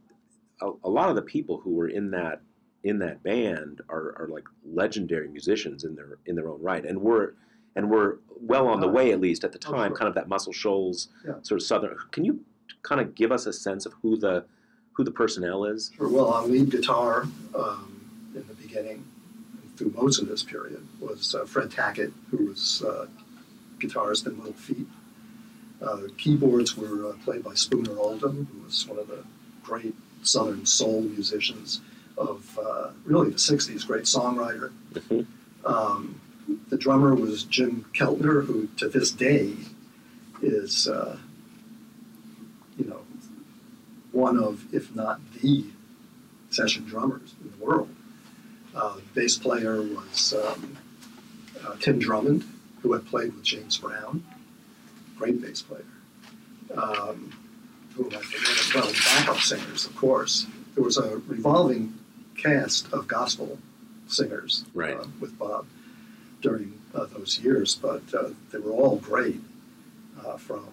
a, 0.62 0.70
a 0.84 0.90
lot 0.90 1.08
of 1.10 1.14
the 1.16 1.22
people 1.22 1.58
who 1.60 1.70
were 1.70 1.88
in 1.88 2.10
that 2.12 2.40
in 2.88 2.98
that 3.00 3.22
band 3.22 3.82
are, 3.88 4.14
are 4.18 4.28
like 4.28 4.44
legendary 4.64 5.28
musicians 5.28 5.84
in 5.84 5.94
their 5.94 6.18
in 6.26 6.34
their 6.34 6.48
own 6.48 6.60
right, 6.62 6.84
and 6.84 6.98
we're 7.00 7.32
and 7.76 7.90
we're 7.90 8.16
well 8.40 8.66
on 8.66 8.80
the 8.80 8.88
way 8.88 9.12
at 9.12 9.20
least 9.20 9.44
at 9.44 9.52
the 9.52 9.58
time, 9.58 9.94
kind 9.94 10.08
of 10.08 10.14
that 10.14 10.28
Muscle 10.28 10.52
Shoals 10.52 11.08
Yeah. 11.26 11.34
sort 11.42 11.60
of 11.60 11.66
southern. 11.66 11.96
Can 12.12 12.24
you 12.24 12.40
kind 12.82 13.00
of 13.00 13.14
give 13.14 13.30
us 13.30 13.46
a 13.46 13.52
sense 13.52 13.84
of 13.86 13.92
who 14.02 14.16
the 14.16 14.44
who 14.92 15.04
the 15.04 15.10
personnel 15.10 15.64
is? 15.64 15.90
Sure. 15.96 16.08
Well, 16.08 16.28
on 16.32 16.50
lead 16.50 16.70
guitar 16.70 17.26
um, 17.54 18.00
in 18.34 18.44
the 18.48 18.54
beginning, 18.54 19.04
through 19.76 19.92
most 19.94 20.20
of 20.22 20.28
this 20.28 20.42
period, 20.42 20.84
was 20.98 21.34
uh, 21.34 21.44
Fred 21.44 21.70
Tackett, 21.70 22.12
who 22.30 22.46
was 22.46 22.82
uh, 22.82 23.06
guitarist 23.78 24.26
in 24.26 24.36
Little 24.38 24.52
Feat. 24.54 24.86
Uh, 25.80 26.08
keyboards 26.16 26.76
were 26.76 27.10
uh, 27.10 27.12
played 27.24 27.44
by 27.44 27.54
Spooner 27.54 27.96
Oldham, 27.98 28.48
who 28.52 28.64
was 28.64 28.86
one 28.88 28.98
of 28.98 29.06
the 29.06 29.22
great 29.62 29.94
Southern 30.22 30.66
soul 30.66 31.02
musicians 31.02 31.80
of 32.18 32.58
uh, 32.62 32.90
really 33.04 33.30
the 33.30 33.36
'60s. 33.36 33.86
Great 33.86 34.04
songwriter. 34.04 34.72
Mhm. 34.94 35.26
Um, 35.64 36.20
the 36.68 36.76
drummer 36.78 37.14
was 37.14 37.44
Jim 37.44 37.84
Keltner, 37.94 38.44
who 38.44 38.68
to 38.78 38.88
this 38.88 39.10
day 39.10 39.54
is, 40.40 40.88
uh, 40.88 41.18
you 42.78 42.86
know, 42.86 43.00
one 44.12 44.38
of, 44.38 44.64
if 44.72 44.94
not 44.94 45.20
the 45.42 45.64
session 46.50 46.84
drummers 46.84 47.34
in 47.42 47.50
the 47.50 47.64
world. 47.64 47.88
Uh, 48.74 48.96
the 48.96 49.02
bass 49.14 49.36
player 49.36 49.82
was 49.82 50.34
um, 50.34 50.78
uh, 51.66 51.74
Tim 51.80 51.98
Drummond, 51.98 52.44
who 52.82 52.92
had 52.92 53.04
played 53.06 53.34
with 53.34 53.42
James 53.42 53.76
Brown, 53.76 54.24
great 55.16 55.40
bass 55.42 55.62
player. 55.62 55.84
Um, 56.76 57.32
who 57.94 58.06
I 58.06 58.18
forget 58.18 58.58
as 58.58 58.74
well, 58.74 58.92
backup 59.16 59.40
singers, 59.42 59.86
of 59.86 59.96
course. 59.96 60.46
There 60.74 60.84
was 60.84 60.96
a 60.96 61.18
revolving 61.26 61.97
cast 62.48 62.90
of 62.92 63.06
gospel 63.06 63.58
singers 64.06 64.64
Right. 64.72 64.96
uh, 64.96 65.04
with 65.20 65.38
Bob 65.38 65.66
during 66.40 66.80
uh, 66.94 67.04
those 67.06 67.38
years, 67.40 67.74
but 67.74 68.02
uh, 68.14 68.30
they 68.50 68.58
were 68.58 68.72
all 68.72 68.96
great. 68.96 69.40
Uh, 70.24 70.36
from 70.36 70.64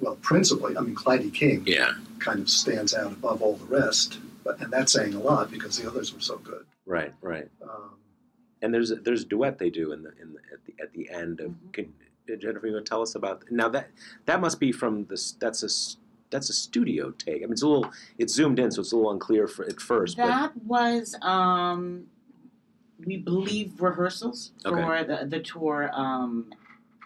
well, 0.00 0.16
principally, 0.16 0.76
I 0.76 0.80
mean, 0.80 0.94
Clydie 0.94 1.32
King 1.32 1.62
Yeah. 1.66 1.92
kind 2.18 2.40
of 2.40 2.50
stands 2.50 2.92
out 2.94 3.12
above 3.12 3.40
all 3.40 3.56
the 3.56 3.64
rest, 3.64 4.18
but 4.42 4.60
and 4.60 4.70
that's 4.72 4.92
saying 4.92 5.14
a 5.14 5.20
lot 5.20 5.50
because 5.50 5.78
the 5.78 5.88
others 5.88 6.12
were 6.12 6.20
so 6.20 6.36
good. 6.38 6.66
Right. 6.84 7.12
Right. 7.22 7.48
Um, 7.62 7.94
And 8.60 8.72
there's 8.74 8.90
a, 8.90 8.96
there's 8.96 9.22
a 9.22 9.26
duet 9.26 9.58
they 9.58 9.70
do 9.70 9.92
in 9.92 10.02
the 10.02 10.12
in 10.20 10.32
the, 10.34 10.40
at 10.52 10.64
the 10.66 10.74
at 10.82 10.92
the 10.92 11.08
end 11.10 11.40
of. 11.40 11.50
Mhm. 11.52 11.72
Can, 11.72 11.92
Jennifer, 12.40 12.66
you 12.66 12.72
want 12.74 12.84
to 12.86 12.88
tell 12.88 13.02
us 13.02 13.14
about 13.14 13.44
now 13.50 13.68
that 13.70 13.88
that 14.26 14.40
must 14.40 14.58
be 14.60 14.72
from 14.72 15.04
this? 15.06 15.32
That's 15.32 15.62
a 15.62 15.66
s- 15.66 15.96
that's 16.34 16.50
a 16.50 16.52
studio 16.52 17.12
take. 17.12 17.36
I 17.36 17.46
mean, 17.46 17.52
it's 17.52 17.62
a 17.62 17.68
little 17.68 17.88
it's 18.18 18.34
zoomed 18.34 18.58
in, 18.58 18.72
so 18.72 18.80
it's 18.80 18.90
a 18.90 18.96
little 18.96 19.12
unclear 19.12 19.46
for, 19.46 19.64
at 19.64 19.80
first. 19.80 20.16
That 20.16 20.50
was, 20.64 21.14
um, 21.22 22.06
we 23.06 23.16
believe 23.18 23.80
rehearsals 23.80 24.50
for 24.64 24.96
Okay. 24.96 25.04
the, 25.06 25.26
the 25.26 25.40
tour 25.40 25.90
um, 25.92 26.52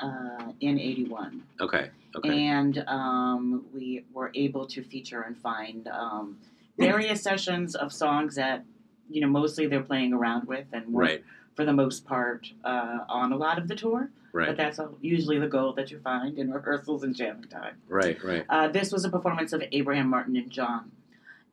uh, 0.00 0.52
in 0.60 0.78
81. 0.80 1.42
okay, 1.60 1.90
okay, 2.16 2.46
And 2.46 2.78
um, 2.88 3.66
we 3.74 4.04
were 4.14 4.30
able 4.34 4.66
to 4.66 4.82
feature 4.82 5.20
and 5.20 5.36
find 5.36 5.86
um, 5.88 6.38
various 6.78 7.22
sessions 7.22 7.74
of 7.74 7.92
songs 7.92 8.34
that, 8.36 8.64
you 9.10 9.20
know, 9.20 9.28
mostly 9.28 9.66
they're 9.66 9.82
playing 9.82 10.14
around 10.14 10.48
with 10.48 10.66
and 10.72 10.90
were, 10.90 11.02
right, 11.02 11.24
for 11.54 11.66
the 11.66 11.72
most 11.74 12.06
part, 12.06 12.50
uh, 12.64 13.00
on 13.10 13.32
a 13.32 13.36
lot 13.36 13.58
of 13.58 13.68
the 13.68 13.76
tour. 13.76 14.10
But 14.46 14.56
that's 14.56 14.78
usually 15.00 15.38
the 15.38 15.46
goal 15.48 15.72
that 15.74 15.90
you 15.90 15.98
find 16.00 16.38
in 16.38 16.50
rehearsals 16.52 17.02
and 17.02 17.14
jamming 17.14 17.48
time. 17.48 17.76
right, 17.88 18.22
right. 18.22 18.44
Uh, 18.48 18.68
this 18.68 18.92
was 18.92 19.04
a 19.04 19.08
performance 19.10 19.52
of 19.52 19.62
Abraham 19.72 20.08
Martin 20.08 20.36
and 20.36 20.50
John, 20.50 20.90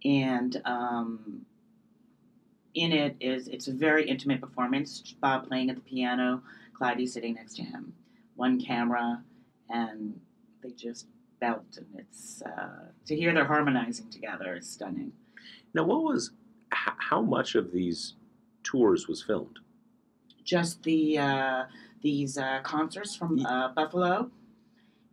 and 0.04 0.62
um, 0.66 1.46
in 2.74 2.92
it 2.92 3.16
is 3.20 3.48
it's 3.48 3.68
a 3.68 3.74
very 3.74 4.08
intimate 4.08 4.42
performance. 4.42 5.16
Bob 5.22 5.48
playing 5.48 5.70
at 5.70 5.76
the 5.76 5.82
piano, 5.82 6.42
Clydie 6.80 7.08
sitting 7.08 7.36
next 7.36 7.56
to 7.56 7.64
him, 7.64 7.94
one 8.36 8.62
camera, 8.62 9.24
and 9.70 10.20
they 10.62 10.72
just 10.72 11.08
belt, 11.40 11.78
and 11.78 11.88
it's 11.98 12.42
uh, 12.42 12.86
to 13.06 13.16
hear 13.16 13.34
their 13.34 13.46
harmonizing 13.46 14.10
together 14.10 14.56
is 14.56 14.68
stunning. 14.70 15.12
Now, 15.74 15.84
what 15.84 16.04
was 16.04 16.32
h- 16.74 16.94
how 16.98 17.22
much 17.22 17.56
of 17.56 17.72
these 17.72 18.14
tours 18.64 19.08
was 19.08 19.22
filmed? 19.24 19.60
Just 20.44 20.84
the 20.84 21.18
uh, 21.18 21.64
these 22.06 22.38
uh, 22.38 22.60
concerts 22.62 23.16
from 23.16 23.44
uh, 23.46 23.70
Buffalo. 23.70 24.30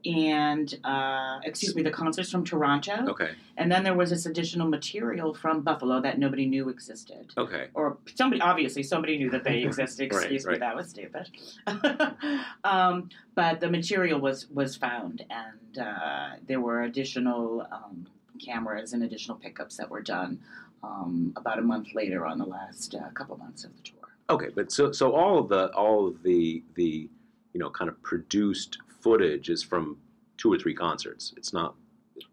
And 0.04 0.68
uh, 0.84 1.38
excuse 1.44 1.76
me, 1.76 1.82
the 1.82 1.92
concerts 1.92 2.28
from 2.28 2.44
Toronto, 2.44 3.06
Okay, 3.08 3.30
and 3.56 3.70
then 3.70 3.84
there 3.84 3.94
was 3.94 4.10
this 4.10 4.26
additional 4.26 4.68
material 4.68 5.32
from 5.32 5.62
Buffalo 5.62 6.00
that 6.00 6.18
nobody 6.18 6.44
knew 6.44 6.68
existed. 6.68 7.32
okay, 7.38 7.68
or 7.72 7.98
somebody 8.16 8.40
obviously 8.40 8.82
somebody 8.82 9.16
knew 9.16 9.30
that 9.30 9.44
they 9.44 9.62
existed. 9.68 10.12
Right, 10.12 10.22
Excuse 10.24 10.44
right. 10.44 10.54
me, 10.54 10.58
that 10.58 10.74
was 10.74 10.88
stupid. 10.90 11.28
um, 12.64 13.10
but 13.36 13.60
the 13.60 13.70
material 13.70 14.18
was 14.18 14.50
was 14.50 14.74
found, 14.76 15.24
and 15.30 15.78
uh, 15.78 16.30
there 16.48 16.60
were 16.60 16.82
additional 16.82 17.64
um, 17.70 18.08
cameras 18.44 18.92
and 18.94 19.04
additional 19.04 19.36
pickups 19.38 19.76
that 19.76 19.88
were 19.88 20.02
done 20.02 20.40
um, 20.82 21.32
about 21.36 21.60
a 21.60 21.62
month 21.62 21.94
later 21.94 22.26
on 22.26 22.38
the 22.38 22.44
last 22.58 22.96
uh, 22.96 23.08
couple 23.14 23.36
months 23.38 23.62
of 23.62 23.70
the 23.76 23.82
tour. 23.82 24.01
Okay. 24.34 24.48
But 24.54 24.72
so 24.72 24.92
so 24.92 25.12
all 25.14 25.38
of 25.38 25.48
the 25.48 25.72
all 25.74 26.06
of 26.06 26.22
the 26.22 26.62
the 26.74 27.08
you 27.52 27.60
know 27.60 27.70
kind 27.70 27.88
of 27.88 28.02
produced 28.02 28.78
footage 29.00 29.48
is 29.48 29.62
from 29.62 29.98
two 30.36 30.52
or 30.52 30.58
three 30.58 30.74
concerts. 30.74 31.32
It's 31.36 31.52
not. 31.52 31.74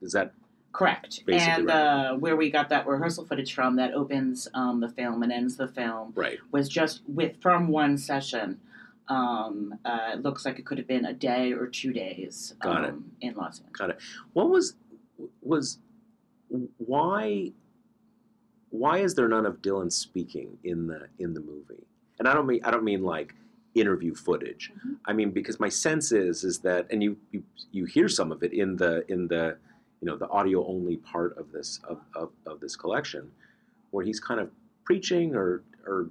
Is 0.02 0.12
that 0.14 0.34
Correct. 0.72 1.24
And 1.28 1.68
right. 1.68 1.76
uh, 1.76 2.16
where 2.16 2.36
we 2.36 2.52
got 2.52 2.70
that 2.70 2.86
rehearsal 2.86 3.26
footage 3.26 3.54
from 3.54 3.76
that 3.78 3.94
opens 3.94 4.48
um, 4.54 4.80
the 4.80 4.90
film 4.90 5.24
and 5.24 5.32
ends 5.32 5.58
the 5.58 5.68
film 5.68 6.14
right? 6.16 6.38
was 6.52 6.70
just 6.70 7.02
with 7.08 7.42
from 7.42 7.68
one 7.70 7.98
session. 7.98 8.60
Um, 9.08 9.74
uh, 9.84 10.12
it 10.14 10.22
looks 10.22 10.46
like 10.46 10.60
it 10.60 10.68
could 10.68 10.78
have 10.78 10.88
been 10.88 11.06
a 11.06 11.14
day 11.14 11.52
or 11.52 11.66
two 11.66 11.92
days 11.92 12.54
Got 12.62 12.84
it. 12.84 12.90
um, 12.92 13.12
in 13.22 13.34
Los 13.36 13.60
Angeles. 13.60 13.78
Got 13.78 13.90
it. 13.90 13.98
What 14.34 14.50
was 14.50 14.76
was 15.42 15.80
why 16.78 17.52
why 18.72 19.00
is 19.00 19.16
there 19.16 19.28
none 19.28 19.46
of 19.46 19.62
Dylan 19.62 19.92
speaking 19.92 20.58
in 20.64 20.88
the 20.88 21.08
in 21.20 21.34
the 21.34 21.40
movie? 21.42 21.84
And 22.20 22.28
I 22.28 22.34
don't 22.34 22.46
mean 22.48 22.62
I 22.64 22.72
don't 22.72 22.84
mean 22.84 23.04
like 23.04 23.34
interview 23.76 24.14
footage. 24.16 24.72
Mhm. 24.86 24.98
I 25.06 25.14
mean 25.14 25.32
because 25.32 25.60
my 25.60 25.70
sense 25.70 26.12
is 26.12 26.44
is 26.44 26.60
that 26.60 26.88
and 26.92 27.02
you, 27.04 27.18
you 27.32 27.44
you 27.72 27.86
hear 27.86 28.08
some 28.10 28.32
of 28.32 28.44
it 28.44 28.54
in 28.54 28.76
the 28.78 29.10
in 29.12 29.28
the 29.28 29.58
you 30.02 30.06
know 30.06 30.18
the 30.18 30.28
audio 30.30 30.66
only 30.68 30.98
part 30.98 31.38
of 31.38 31.52
this 31.52 31.80
of, 31.84 32.00
of, 32.16 32.32
of 32.46 32.60
this 32.60 32.76
collection 32.76 33.32
where 33.92 34.06
he's 34.06 34.20
kind 34.20 34.40
of 34.40 34.50
preaching 34.86 35.36
or 35.36 35.64
or 35.86 36.10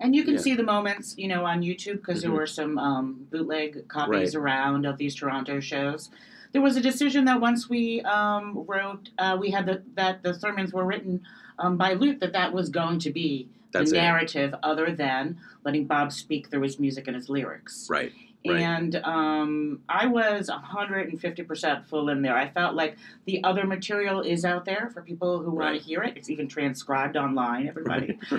And 0.00 0.16
you 0.16 0.24
can 0.24 0.34
Yeah. 0.34 0.40
see 0.40 0.54
the 0.56 0.64
moments, 0.64 1.14
you 1.16 1.28
know, 1.28 1.44
on 1.44 1.62
YouTube 1.62 1.98
because 2.02 2.22
there 2.22 2.30
Mhm. 2.32 2.34
were 2.40 2.46
some 2.46 2.76
um, 2.76 3.26
bootleg 3.30 3.86
copies 3.86 4.34
Right. 4.34 4.42
around 4.42 4.84
of 4.84 4.98
these 4.98 5.14
Toronto 5.14 5.60
shows. 5.60 6.10
There 6.52 6.62
was 6.62 6.76
a 6.76 6.80
decision 6.80 7.24
that 7.26 7.40
once 7.40 7.68
we 7.68 8.02
um, 8.02 8.64
wrote, 8.66 9.08
uh, 9.18 9.36
we 9.40 9.50
had 9.50 9.66
the, 9.66 9.82
that 9.94 10.22
the 10.22 10.34
sermons 10.34 10.72
were 10.72 10.84
written 10.84 11.22
um, 11.58 11.76
by 11.76 11.94
Luc, 11.94 12.20
that 12.20 12.32
that 12.34 12.52
was 12.52 12.68
going 12.68 12.98
to 13.00 13.10
be 13.10 13.48
That's 13.72 13.90
the 13.90 13.96
it. 13.96 14.00
narrative, 14.00 14.54
other 14.62 14.92
than 14.92 15.38
letting 15.64 15.86
Bob 15.86 16.12
speak 16.12 16.50
through 16.50 16.62
his 16.62 16.78
music 16.78 17.06
and 17.06 17.16
his 17.16 17.28
lyrics. 17.28 17.86
right 17.90 18.12
Right. 18.44 18.60
And 18.60 18.96
um, 19.04 19.82
I 19.88 20.06
was 20.06 20.50
150% 20.50 21.86
full 21.86 22.08
in 22.08 22.22
there. 22.22 22.36
I 22.36 22.48
felt 22.50 22.74
like 22.74 22.96
the 23.24 23.42
other 23.44 23.64
material 23.66 24.20
is 24.20 24.44
out 24.44 24.64
there 24.64 24.90
for 24.92 25.02
people 25.02 25.40
who 25.42 25.52
want 25.52 25.76
to 25.78 25.82
hear 25.82 26.02
it. 26.02 26.16
It's 26.16 26.28
even 26.30 26.48
transcribed 26.48 27.16
online, 27.16 27.68
everybody. 27.68 28.18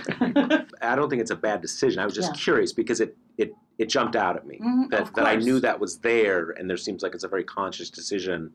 I 0.82 0.96
don't 0.96 1.10
think 1.10 1.22
it's 1.22 1.32
a 1.32 1.36
bad 1.38 1.62
decision. 1.62 2.00
I 2.00 2.06
was 2.06 2.14
just 2.14 2.32
Yeah. 2.34 2.42
curious 2.44 2.74
because 2.74 3.00
it 3.00 3.16
it 3.38 3.54
it 3.78 3.90
jumped 3.90 4.16
out 4.16 4.36
at 4.36 4.46
me 4.46 4.60
Mhm, 4.62 4.90
that 4.90 5.14
that 5.16 5.26
I 5.26 5.36
knew 5.36 5.60
that 5.60 5.80
was 5.80 5.98
there, 6.00 6.52
and 6.52 6.70
there 6.70 6.78
seems 6.78 7.04
like 7.04 7.14
it's 7.16 7.24
a 7.24 7.28
very 7.28 7.44
conscious 7.44 7.90
decision 7.90 8.54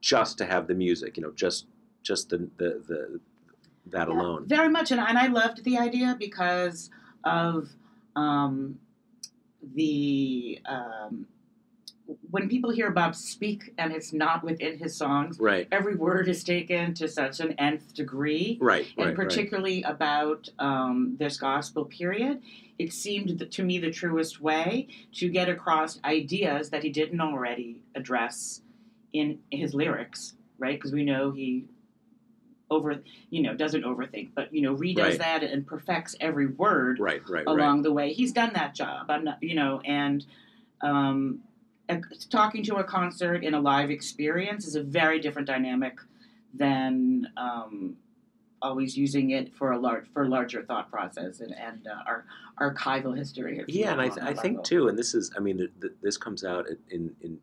just 0.00 0.38
to 0.38 0.46
have 0.46 0.66
the 0.66 0.74
music. 0.74 1.16
You 1.16 1.24
know, 1.24 1.32
just 1.32 1.66
just 2.02 2.30
the 2.30 2.48
the, 2.56 2.82
the 2.86 3.20
that 3.86 4.08
Yeah, 4.08 4.14
alone. 4.14 4.46
Very 4.46 4.68
much, 4.68 4.90
and, 4.90 5.00
and 5.00 5.18
I 5.18 5.26
loved 5.26 5.64
the 5.64 5.78
idea 5.78 6.16
because 6.18 6.90
of 7.24 7.68
um, 8.14 8.78
the 9.74 10.60
um, 10.66 11.26
when 12.30 12.48
people 12.48 12.70
hear 12.70 12.90
Bob 12.90 13.14
speak 13.14 13.72
and 13.78 13.92
it's 13.92 14.12
not 14.12 14.44
within 14.44 14.78
his 14.78 14.96
songs, 14.96 15.38
Right. 15.40 15.66
every 15.72 15.96
word 15.96 16.28
is 16.28 16.44
taken 16.44 16.94
to 16.94 17.08
such 17.08 17.40
an 17.40 17.52
nth 17.58 17.94
degree. 17.94 18.58
Right. 18.60 18.86
and 18.96 19.06
right. 19.06 19.14
particularly 19.16 19.82
about 19.82 20.48
um, 20.58 21.16
this 21.18 21.36
gospel 21.36 21.84
period, 21.84 22.42
it 22.78 22.92
seemed 22.92 23.38
th- 23.38 23.54
to 23.56 23.62
me 23.64 23.78
the 23.78 23.90
truest 23.90 24.40
way 24.40 24.88
to 25.14 25.28
get 25.28 25.48
across 25.48 26.00
ideas 26.04 26.70
that 26.70 26.82
he 26.82 26.90
didn't 26.90 27.20
already 27.20 27.80
address 27.94 28.62
in 29.12 29.38
his 29.50 29.74
lyrics, 29.74 30.34
right? 30.58 30.76
Because 30.78 30.92
we 30.92 31.04
know 31.04 31.30
he 31.32 31.64
over, 32.70 33.00
you 33.30 33.42
know, 33.42 33.54
doesn't 33.54 33.82
overthink, 33.84 34.30
but 34.34 34.52
you 34.52 34.60
know, 34.60 34.74
redoes 34.76 34.98
Right. 34.98 35.18
that 35.18 35.42
and 35.44 35.66
perfects 35.66 36.16
every 36.20 36.46
word 36.46 36.98
Right. 36.98 37.22
Right. 37.28 37.44
Right. 37.44 37.46
along 37.46 37.82
the 37.82 37.92
way. 37.92 38.12
He's 38.12 38.32
done 38.32 38.52
that 38.54 38.74
job. 38.74 39.10
I'm 39.10 39.24
not, 39.24 39.42
you 39.42 39.54
know, 39.54 39.80
and 39.84 40.24
um, 40.82 41.40
a- 41.88 42.00
talking 42.30 42.62
to 42.64 42.76
a 42.76 42.84
concert 42.84 43.44
in 43.44 43.54
a 43.54 43.60
live 43.60 43.90
experience 43.90 44.66
is 44.66 44.74
a 44.74 44.82
very 44.82 45.20
different 45.20 45.46
dynamic 45.46 45.98
than 46.54 47.28
um, 47.36 47.96
always 48.62 48.96
using 48.96 49.30
it 49.30 49.54
for 49.54 49.72
a 49.72 49.78
large 49.78 50.06
for 50.12 50.26
larger 50.28 50.62
thought 50.64 50.90
process 50.90 51.40
and, 51.40 51.54
and 51.54 51.86
uh, 51.86 52.02
our 52.06 52.24
archival 52.60 53.16
history. 53.16 53.62
Yeah, 53.68 53.92
and 53.92 54.00
I, 54.00 54.08
th- 54.08 54.20
I 54.20 54.34
think 54.34 54.64
too, 54.64 54.88
and 54.88 54.98
this 54.98 55.14
is, 55.14 55.30
I 55.36 55.40
mean, 55.40 55.58
th- 55.58 55.70
th- 55.80 55.92
this 56.02 56.16
comes 56.16 56.44
out 56.44 56.66
in, 56.90 57.14
in 57.20 57.38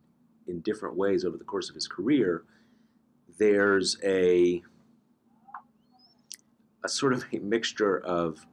in 0.47 0.59
different 0.61 0.95
ways 0.95 1.23
over 1.23 1.37
the 1.37 1.43
course 1.43 1.69
of 1.69 1.75
his 1.75 1.87
career. 1.87 2.43
There's 3.37 3.97
a 4.03 4.61
a 6.83 6.89
sort 6.89 7.13
of 7.13 7.23
a 7.31 7.39
mixture 7.39 7.99
of 7.99 8.45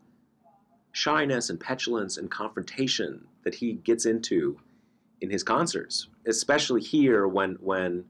shyness 0.92 1.50
and 1.50 1.58
petulance 1.58 2.16
and 2.16 2.30
confrontation 2.30 3.24
that 3.42 3.54
he 3.54 3.74
gets 3.74 4.06
into 4.06 4.58
in 5.20 5.30
his 5.30 5.42
concerts, 5.42 6.08
especially 6.26 6.80
here 6.80 7.26
when 7.28 7.56
when 7.60 8.04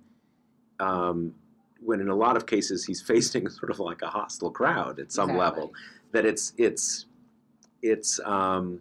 um, 0.78 1.34
when 1.80 2.00
in 2.00 2.08
a 2.08 2.14
lot 2.14 2.36
of 2.36 2.46
cases 2.46 2.84
he's 2.84 3.00
facing 3.12 3.48
sort 3.48 3.70
of 3.70 3.78
like 3.80 4.02
a 4.02 4.08
hostile 4.08 4.50
crowd 4.50 4.98
at 4.98 5.12
some 5.12 5.30
Exactly. 5.30 5.60
level. 5.62 5.74
That 6.12 6.24
it's 6.26 6.52
it's 6.58 7.06
it's 7.82 8.20
um, 8.24 8.80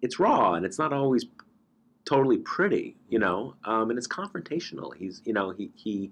it's 0.00 0.18
raw 0.18 0.54
and 0.54 0.64
it's 0.66 0.78
not 0.78 0.92
always 0.92 1.24
totally 2.04 2.38
pretty, 2.38 2.96
you 3.08 3.18
know, 3.18 3.54
um, 3.64 3.90
and 3.90 3.98
it's 3.98 4.08
confrontational. 4.08 4.94
He's 4.94 5.22
you 5.24 5.32
know 5.32 5.50
he 5.50 5.70
he 5.74 6.10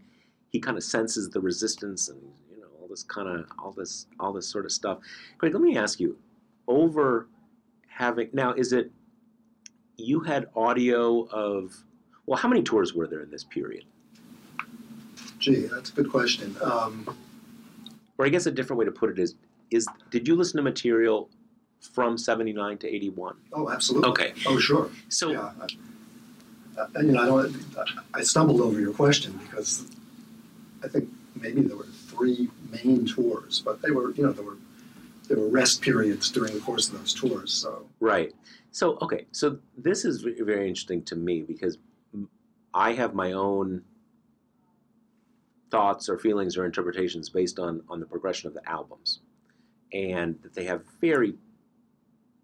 he 0.51 0.61
kind 0.61 0.77
of 0.77 0.85
senses 0.85 1.31
the 1.31 1.41
resistance 1.41 2.09
and 2.09 2.21
you 2.51 2.61
know 2.61 2.69
all 2.81 2.89
this 2.89 3.03
kind 3.03 3.29
of 3.29 3.47
all 3.59 3.73
this 3.73 4.07
all 4.21 4.33
this 4.33 4.47
sort 4.49 4.65
of 4.65 4.73
stuff. 4.73 4.99
Gregg, 5.39 5.53
let 5.53 5.63
me 5.63 5.77
ask 5.77 5.99
you, 6.01 6.17
over 6.69 7.29
having 7.89 8.31
now 8.33 8.53
is 8.55 8.73
it 8.73 8.91
you 10.01 10.21
had 10.21 10.47
audio 10.57 11.23
of 11.29 11.77
well 12.27 12.39
how 12.39 12.49
many 12.49 12.63
tours 12.63 12.95
were 12.95 13.07
there 13.07 13.23
in 13.23 13.31
this 13.31 13.45
period? 13.45 13.85
Gee, 15.39 15.67
that's 15.67 15.91
a 15.91 15.93
good 15.95 16.11
question. 16.11 16.57
Um, 16.63 17.17
Or 18.19 18.27
I 18.27 18.29
guess 18.29 18.47
a 18.47 18.51
different 18.51 18.79
way 18.79 18.85
to 18.85 18.93
put 18.93 19.11
it 19.11 19.19
is 19.19 19.35
is 19.71 19.87
did 20.11 20.27
you 20.29 20.35
listen 20.37 20.57
to 20.57 20.63
material 20.63 21.29
from 21.81 22.19
79 22.19 22.79
to 22.79 22.87
81? 22.89 23.37
oh, 23.55 23.71
absolutely. 23.71 24.11
Okay. 24.11 24.33
Oh, 24.47 24.59
sure. 24.59 24.91
So 25.09 25.31
yeah. 25.31 25.53
I, 26.97 27.01
you 27.01 27.13
know, 27.13 27.23
I 27.23 27.27
don't. 27.27 27.57
I 28.15 28.23
stumbled 28.23 28.61
over 28.61 28.81
your 28.81 28.93
question 28.93 29.39
because 29.45 29.85
I 30.85 30.89
think 30.89 31.09
maybe 31.41 31.61
there 31.63 31.77
were 31.77 31.85
three 32.09 32.49
main 32.71 33.07
tours, 33.07 33.61
but 33.65 33.83
they 33.83 33.91
were, 33.91 34.13
you 34.13 34.23
know, 34.25 34.33
there 34.33 34.45
were 34.45 34.57
there 35.31 35.39
were 35.39 35.49
rest 35.49 35.81
periods 35.81 36.29
during 36.29 36.53
the 36.53 36.59
course 36.59 36.89
of 36.89 36.99
those 36.99 37.15
tours. 37.15 37.53
So 37.53 37.87
Right. 38.01 38.35
So 38.73 38.99
okay. 39.01 39.27
So 39.31 39.59
this 39.79 40.05
is 40.05 40.23
very 40.23 40.69
interesting 40.69 41.03
to 41.05 41.15
me 41.15 41.43
because 41.43 41.79
I 42.75 42.93
have 42.95 43.15
my 43.15 43.33
own 43.33 43.83
thoughts 45.71 46.09
or 46.09 46.19
feelings 46.19 46.57
or 46.57 46.67
interpretations 46.67 47.29
based 47.29 47.61
on 47.61 47.83
on 47.89 48.01
the 48.01 48.07
progression 48.07 48.49
of 48.49 48.55
the 48.55 48.69
albums, 48.69 49.21
and 49.93 50.37
that 50.43 50.53
they 50.53 50.65
have 50.65 50.83
very 51.01 51.35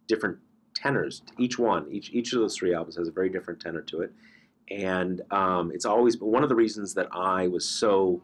different 0.07 0.39
tenors. 0.73 1.23
Each 1.39 1.59
one, 1.59 1.89
each 1.91 2.11
each 2.13 2.33
of 2.35 2.39
those 2.39 2.57
three 2.57 2.73
albums 2.73 2.97
has 2.97 3.09
a 3.09 3.13
very 3.13 3.31
different 3.31 3.59
tenor 3.59 3.83
to 3.83 4.03
it, 4.03 4.13
and 4.71 5.23
um, 5.33 5.73
it's 5.75 5.87
always 5.87 6.21
one 6.21 6.45
of 6.45 6.49
the 6.49 6.55
reasons 6.55 6.95
that 6.95 7.09
I 7.11 7.49
was 7.49 7.69
so 7.69 8.23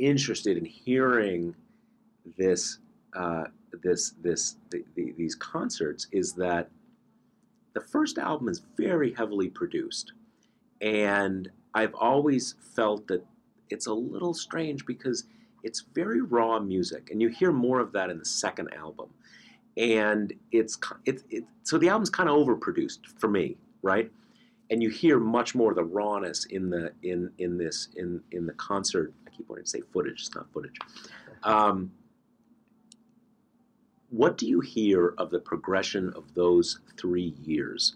interested 0.00 0.56
in 0.56 0.64
hearing 0.64 1.54
this 2.36 2.78
uh, 3.14 3.44
this 3.82 4.14
this 4.22 4.56
the, 4.70 4.84
the, 4.94 5.12
these 5.16 5.34
concerts 5.34 6.06
is 6.12 6.32
that 6.34 6.70
the 7.74 7.80
first 7.80 8.18
album 8.18 8.48
is 8.48 8.62
very 8.76 9.12
heavily 9.14 9.48
produced, 9.48 10.12
and 10.80 11.50
I've 11.74 11.94
always 11.94 12.56
felt 12.74 13.06
that 13.08 13.24
it's 13.70 13.86
a 13.86 13.92
little 13.92 14.34
strange 14.34 14.84
because 14.86 15.24
it's 15.62 15.84
very 15.94 16.20
raw 16.20 16.58
music, 16.58 17.10
and 17.10 17.20
you 17.20 17.28
hear 17.28 17.52
more 17.52 17.80
of 17.80 17.92
that 17.92 18.10
in 18.10 18.18
the 18.18 18.24
second 18.24 18.72
album, 18.74 19.10
and 19.76 20.32
it's 20.52 20.76
ki- 20.76 20.96
it, 21.04 21.44
so 21.62 21.78
the 21.78 21.88
album's 21.88 22.10
kind 22.10 22.28
of 22.28 22.36
overproduced 22.36 23.06
for 23.18 23.28
me, 23.28 23.56
right? 23.82 24.10
And 24.70 24.82
you 24.82 24.88
hear 24.88 25.18
much 25.18 25.54
more 25.54 25.74
the 25.74 25.84
rawness 25.84 26.44
in 26.46 26.70
the 26.70 26.92
in 27.02 27.30
in 27.38 27.58
this 27.58 27.88
in 27.96 28.20
in 28.32 28.46
the 28.46 28.52
concert. 28.54 29.12
I 29.26 29.30
keep 29.30 29.48
wanting 29.48 29.64
to 29.64 29.70
say 29.70 29.80
footage. 29.92 30.20
It's 30.20 30.34
not 30.34 30.52
footage. 30.52 30.76
Um, 31.42 31.90
what 34.10 34.36
do 34.36 34.46
you 34.46 34.60
hear 34.60 35.14
of 35.18 35.30
the 35.30 35.38
progression 35.38 36.12
of 36.16 36.34
those 36.34 36.80
three 36.96 37.34
years 37.44 37.94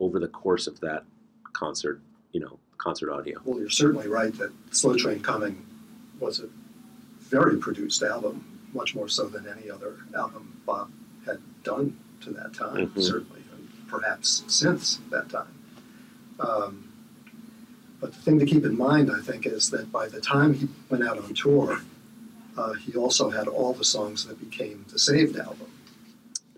over 0.00 0.18
the 0.20 0.28
course 0.28 0.66
of 0.66 0.78
that 0.80 1.04
concert, 1.52 2.00
you 2.32 2.40
know, 2.40 2.58
concert 2.78 3.10
audio? 3.12 3.40
well, 3.44 3.58
you're 3.58 3.70
certainly 3.70 4.08
right 4.08 4.32
that 4.38 4.52
Slow 4.70 4.96
Train 4.96 5.20
Coming 5.20 5.64
was 6.20 6.40
a 6.40 6.48
very 7.20 7.56
produced 7.58 8.02
album, 8.02 8.44
much 8.72 8.94
more 8.94 9.08
so 9.08 9.26
than 9.26 9.46
any 9.48 9.70
other 9.70 9.96
album 10.16 10.60
Bob 10.64 10.90
had 11.24 11.38
done 11.64 11.98
to 12.20 12.30
that 12.30 12.54
time, 12.54 12.88
Mhm. 12.90 13.02
certainly, 13.02 13.42
and 13.52 13.68
perhaps 13.88 14.44
since 14.46 14.98
that 15.10 15.28
time. 15.28 15.52
Um, 16.38 16.84
but 18.00 18.12
the 18.12 18.18
thing 18.20 18.38
to 18.38 18.46
keep 18.46 18.64
in 18.64 18.76
mind, 18.76 19.10
I 19.10 19.20
think, 19.20 19.46
is 19.46 19.70
that 19.70 19.90
by 19.90 20.08
the 20.08 20.20
time 20.20 20.54
he 20.54 20.68
went 20.90 21.02
out 21.02 21.18
on 21.18 21.34
tour, 21.34 21.80
uh, 22.56 22.72
he 22.74 22.94
also 22.94 23.30
had 23.30 23.48
all 23.48 23.72
the 23.72 23.84
songs 23.84 24.26
that 24.26 24.38
became 24.40 24.84
the 24.90 24.98
Saved 24.98 25.36
album. 25.36 25.70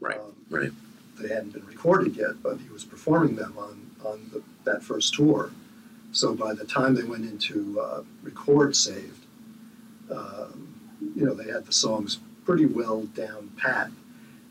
Right, 0.01 0.18
Um, 0.18 0.34
right. 0.49 0.70
They 1.18 1.28
hadn't 1.28 1.53
been 1.53 1.66
recorded 1.66 2.14
yet, 2.16 2.40
but 2.42 2.59
he 2.61 2.68
was 2.68 2.84
performing 2.84 3.34
them 3.34 3.55
on, 3.59 3.90
on 4.05 4.30
the, 4.32 4.42
that 4.64 4.82
first 4.82 5.14
tour. 5.14 5.51
So 6.12 6.34
by 6.34 6.55
the 6.55 6.64
time 6.64 6.94
they 6.94 7.03
went 7.03 7.24
into 7.24 7.80
uh, 7.80 8.03
record 8.22 8.76
Saved, 8.76 9.26
um, 10.11 10.74
you 11.16 11.26
know, 11.26 11.34
they 11.34 11.51
had 11.51 11.66
the 11.66 11.72
songs 11.72 12.18
pretty 12.44 12.66
well 12.66 13.03
down 13.03 13.51
pat. 13.57 13.90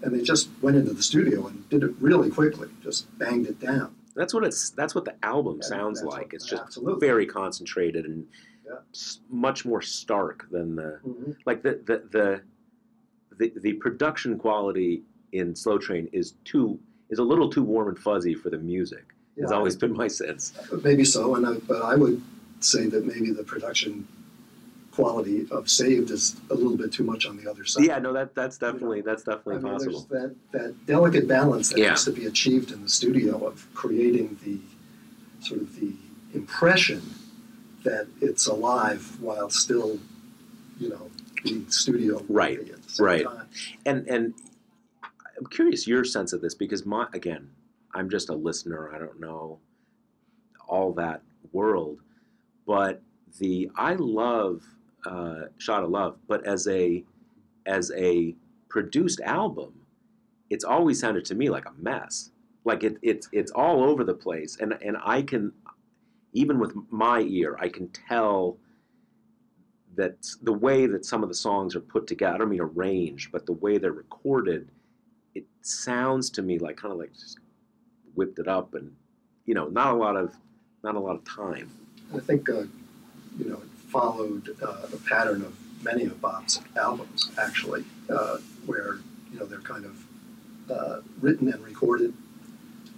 And 0.03 0.13
they 0.13 0.21
just 0.23 0.49
went 0.61 0.77
into 0.77 0.93
the 0.93 1.01
studio 1.01 1.47
and 1.47 1.67
did 1.69 1.81
it 1.81 1.91
really 1.99 2.29
quickly, 2.29 2.67
just 2.83 3.07
banged 3.17 3.47
it 3.47 3.59
down. 3.59 3.95
That's 4.15 4.33
what 4.33 4.43
it's. 4.43 4.71
That's 4.71 4.93
what 4.93 5.05
the 5.05 5.15
album 5.23 5.61
sounds 5.61 6.03
like. 6.03 6.33
it's 6.33 6.45
just 6.45 6.63
absolutely. 6.63 7.07
very 7.07 7.25
concentrated 7.25 8.05
and 8.05 8.27
Yeah. 8.67 8.79
s- 8.93 9.19
much 9.29 9.65
more 9.65 9.81
stark 9.81 10.47
than 10.51 10.75
the 10.75 10.99
mm-hmm. 11.07 11.31
like 11.45 11.61
the 11.63 11.79
the 11.85 12.03
the 12.11 12.41
the, 13.37 13.53
the 13.61 13.73
production 13.73 14.37
quality 14.37 15.03
in 15.31 15.55
Slow 15.55 15.77
Train 15.77 16.09
is 16.11 16.33
too 16.43 16.79
is 17.09 17.19
a 17.19 17.23
little 17.23 17.49
too 17.49 17.63
warm 17.63 17.87
and 17.89 17.97
fuzzy 17.99 18.33
for 18.33 18.49
the 18.49 18.57
music. 18.57 19.05
Has 19.39 19.51
Yeah, 19.51 19.57
always 19.57 19.75
been 19.75 19.93
my 19.93 20.07
sense. 20.07 20.53
Maybe 20.83 21.05
so, 21.05 21.35
and 21.35 21.45
I, 21.47 21.53
but 21.67 21.81
I 21.83 21.95
would 21.95 22.21
say 22.59 22.87
that 22.87 23.05
maybe 23.05 23.31
the 23.31 23.43
production 23.43 24.07
quality 24.91 25.47
of 25.51 25.69
Saved 25.69 26.09
is 26.09 26.35
a 26.49 26.55
little 26.55 26.75
bit 26.75 26.91
too 26.91 27.03
much 27.03 27.27
on 27.27 27.37
the 27.37 27.47
other 27.49 27.63
side. 27.65 27.85
Yeah, 27.85 27.99
no, 27.99 28.11
that 28.13 28.33
that's 28.33 28.57
definitely 28.57 29.01
that's 29.01 29.23
definitely 29.23 29.57
I 29.57 29.59
mean, 29.59 29.73
possible. 29.73 30.07
That, 30.09 30.35
that 30.51 30.85
delicate 30.87 31.27
balance 31.27 31.69
that 31.69 31.77
Yeah. 31.77 31.91
has 31.91 32.03
to 32.05 32.11
be 32.11 32.25
achieved 32.25 32.71
in 32.71 32.81
the 32.81 32.89
studio 32.89 33.45
of 33.45 33.67
creating 33.75 34.39
the 34.43 34.57
sort 35.45 35.61
of 35.61 35.79
the 35.79 35.93
impression 36.33 37.01
that 37.87 38.07
it's 38.21 38.47
alive 38.47 39.19
while 39.21 39.49
still, 39.51 39.99
you 40.79 40.89
know, 40.89 41.11
being 41.43 41.69
studio 41.69 42.23
Right, 42.29 42.59
the 42.59 43.03
right. 43.03 43.25
time. 43.25 43.49
and 43.85 44.07
and 44.07 44.35
I'm 45.37 45.47
curious 45.47 45.87
your 45.87 46.03
sense 46.05 46.33
of 46.33 46.41
this 46.41 46.55
because 46.55 46.85
my 46.85 47.07
again, 47.13 47.49
I'm 47.95 48.09
just 48.09 48.29
a 48.29 48.35
listener. 48.35 48.91
I 48.93 48.99
don't 48.99 49.19
know 49.19 49.59
all 50.67 50.93
that 50.93 51.21
world, 51.53 51.99
but 52.67 53.01
the 53.39 53.69
I 53.77 53.95
love 53.95 54.63
uh, 55.05 55.45
Shot 55.57 55.83
of 55.83 55.91
Love, 55.91 56.17
but 56.27 56.45
as 56.47 56.67
a 56.67 57.03
as 57.67 57.91
a 57.97 58.35
produced 58.69 59.21
album, 59.21 59.73
it's 60.49 60.65
always 60.65 60.99
sounded 60.99 61.25
to 61.25 61.35
me 61.35 61.49
like 61.49 61.65
a 61.67 61.73
mess. 61.79 62.31
Like 62.65 62.83
it, 62.83 62.97
it's 63.03 63.29
it's 63.33 63.51
all 63.51 63.83
over 63.83 64.03
the 64.03 64.15
place, 64.15 64.57
and 64.61 64.73
and 64.83 64.97
I 65.03 65.23
can 65.23 65.53
even 66.37 66.59
with 66.59 66.73
my 66.91 67.21
ear, 67.21 67.57
I 67.59 67.67
can 67.67 67.89
tell 67.89 68.57
that 69.95 70.15
the 70.43 70.53
way 70.53 70.85
that 70.85 71.03
some 71.03 71.23
of 71.23 71.29
the 71.29 71.35
songs 71.35 71.75
are 71.75 71.79
put 71.79 72.05
together. 72.05 72.35
I 72.35 72.37
don't 72.37 72.49
mean 72.49 72.61
arranged, 72.61 73.31
but 73.31 73.47
the 73.47 73.53
way 73.53 73.79
they're 73.79 73.91
recorded, 73.91 74.69
it 75.33 75.45
sounds 75.61 76.29
to 76.31 76.43
me 76.43 76.59
like 76.59 76.77
kind 76.77 76.91
of 76.91 76.99
like 76.99 77.13
just 77.13 77.39
whipped 78.13 78.37
it 78.37 78.47
up, 78.47 78.75
and 78.75 78.95
you 79.45 79.55
know, 79.55 79.67
not 79.67 79.95
a 79.95 79.97
lot 79.97 80.15
of 80.15 80.35
not 80.83 80.93
a 80.93 80.99
lot 80.99 81.15
of 81.15 81.25
time. 81.25 81.71
I 82.15 82.19
think 82.19 82.47
uh, 82.49 82.65
you 83.39 83.45
know 83.49 83.55
it 83.55 83.69
followed 83.89 84.55
uh, 84.61 84.85
the 84.85 84.97
pattern 85.09 85.41
of 85.41 85.57
many 85.83 86.03
of 86.05 86.21
Bob's 86.21 86.61
albums, 86.79 87.31
actually, 87.39 87.83
uh, 88.11 88.37
where 88.67 88.97
you 89.31 89.39
know 89.39 89.45
they're 89.45 89.61
kind 89.61 89.85
of 89.85 90.05
uh, 90.69 91.01
written 91.19 91.51
and 91.51 91.63
recorded 91.63 92.13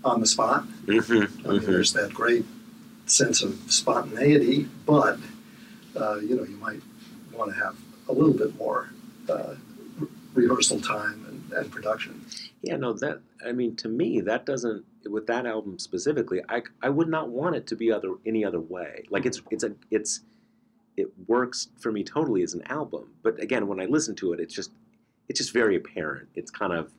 on 0.04 0.20
the 0.20 0.28
spot. 0.28 0.66
Mm-hmm, 0.86 1.48
I 1.48 1.52
mean, 1.54 1.62
there's 1.62 1.94
that 1.94 2.14
great 2.14 2.46
sense 3.12 3.42
of 3.42 3.60
spontaneity, 3.68 4.68
but 4.86 5.18
uh, 5.96 6.18
you 6.18 6.36
know 6.36 6.44
you 6.44 6.58
might 6.58 6.82
want 7.34 7.54
to 7.54 7.60
have 7.60 7.76
a 8.08 8.14
little 8.14 8.34
bit 8.34 8.56
more 8.58 8.90
uh, 9.30 9.56
re- 9.98 10.08
rehearsal 10.34 10.80
time 10.82 11.26
and, 11.28 11.54
and 11.54 11.72
production. 11.72 12.26
Yeah, 12.62 12.78
no, 12.78 12.94
that 12.94 13.22
I 13.46 13.52
mean, 13.52 13.76
to 13.78 13.88
me, 13.88 14.22
that 14.22 14.46
doesn't 14.46 14.86
with 15.10 15.28
that 15.28 15.46
album 15.46 15.80
specifically. 15.80 16.42
I 16.50 16.64
I 16.82 16.90
would 16.90 17.08
not 17.10 17.30
want 17.30 17.56
it 17.56 17.68
to 17.68 17.76
be 17.76 17.92
other 17.92 18.14
any 18.26 18.44
other 18.44 18.60
way. 18.60 19.04
Like 19.10 19.26
it's 19.26 19.42
it's 19.50 19.64
a 19.64 19.74
it's 19.92 20.22
it 20.98 21.08
works 21.28 21.70
for 21.80 21.92
me 21.92 22.04
totally 22.04 22.44
as 22.44 22.54
an 22.54 22.64
album. 22.68 23.10
But 23.24 23.42
again, 23.42 23.68
when 23.68 23.80
I 23.80 23.86
listen 23.86 24.16
to 24.18 24.34
it, 24.34 24.40
it's 24.40 24.54
just 24.54 24.72
it's 25.30 25.40
just 25.40 25.54
very 25.54 25.76
apparent. 25.76 26.28
It's 26.36 26.52
kind 26.52 26.74
of 26.74 26.92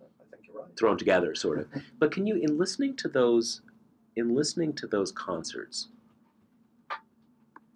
I 0.00 0.24
think 0.30 0.46
you're 0.46 0.60
right. 0.62 0.76
thrown 0.76 0.98
together, 0.98 1.34
sort 1.34 1.60
of. 1.60 1.68
But 1.98 2.10
can 2.10 2.26
you, 2.26 2.36
in 2.36 2.58
listening 2.58 2.96
to 2.96 3.08
those, 3.08 3.60
in 4.16 4.34
listening 4.34 4.72
to 4.74 4.86
those 4.86 5.12
concerts, 5.12 5.88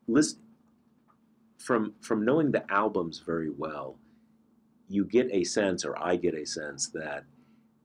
list 0.07 0.39
from 1.59 1.95
from 2.01 2.25
knowing 2.25 2.53
the 2.53 2.71
albums 2.73 3.21
very 3.25 3.51
well, 3.51 3.97
you 4.89 5.05
get 5.05 5.29
a 5.33 5.45
sense, 5.45 5.85
or 5.85 5.99
I 6.03 6.17
get 6.17 6.35
a 6.35 6.47
sense 6.47 6.89
that 6.89 7.25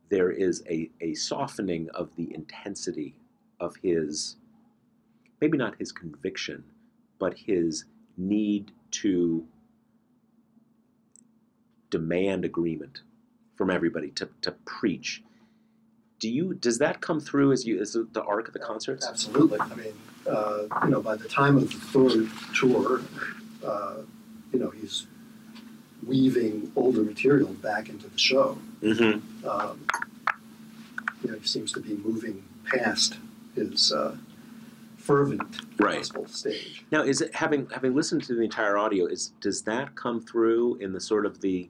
there 0.10 0.32
is 0.32 0.64
a, 0.70 0.89
a 1.01 1.14
softening 1.16 1.89
of 1.95 2.16
the 2.16 2.34
intensity 2.34 3.16
of 3.60 3.76
his, 3.78 4.38
maybe 5.41 5.58
not 5.58 5.76
his 5.80 5.91
conviction, 5.91 6.64
but 7.20 7.34
his 7.38 7.86
need 8.18 8.72
to 8.91 9.45
demand 11.89 12.45
agreement 12.45 13.01
from 13.56 13.70
everybody 13.70 14.12
to, 14.12 14.30
to 14.41 14.51
preach. 14.66 15.24
Do 16.24 16.32
you 16.32 16.53
does 16.53 16.78
that 16.78 17.01
come 17.01 17.19
through 17.19 17.51
as 17.51 17.65
you 17.65 17.82
as 17.82 17.97
the 18.13 18.24
arc 18.24 18.47
of 18.47 18.53
the 18.53 18.59
concerts? 18.59 19.05
Absolutely. 19.05 19.59
I 19.59 19.76
mean, 19.76 19.93
uh, 20.26 20.67
you 20.86 20.89
know, 20.89 21.01
by 21.01 21.17
the 21.17 21.28
time 21.28 21.57
of 21.57 21.69
the 21.69 21.78
third 21.78 22.30
tour, 22.55 23.01
uh, 23.61 23.95
you 24.53 24.59
know, 24.59 24.69
he's 24.69 25.05
weaving 26.07 26.71
older 26.78 27.01
material 27.01 27.49
back 27.55 27.89
into 27.89 28.07
the 28.07 28.17
show. 28.17 28.57
Mm-hmm. 28.82 29.45
Um, 29.45 29.86
you 31.26 31.32
know, 31.32 31.38
he 31.39 31.45
seems 31.45 31.74
to 31.74 31.82
be 31.82 31.95
moving 31.95 32.41
past 32.71 33.17
his 33.53 33.91
uh, 33.91 34.15
fervent 34.95 35.41
Right. 35.78 35.97
gospel 35.97 36.26
stage. 36.28 36.86
Now, 36.89 37.03
is 37.03 37.19
it 37.19 37.36
having 37.36 37.67
having 37.69 37.93
listened 37.93 38.24
to 38.24 38.34
the 38.34 38.43
entire 38.43 38.78
audio? 38.78 39.07
Is 39.07 39.34
does 39.41 39.63
that 39.63 39.95
come 39.95 40.21
through 40.21 40.76
in 40.76 40.93
the 40.93 41.01
sort 41.01 41.26
of 41.26 41.41
the, 41.41 41.69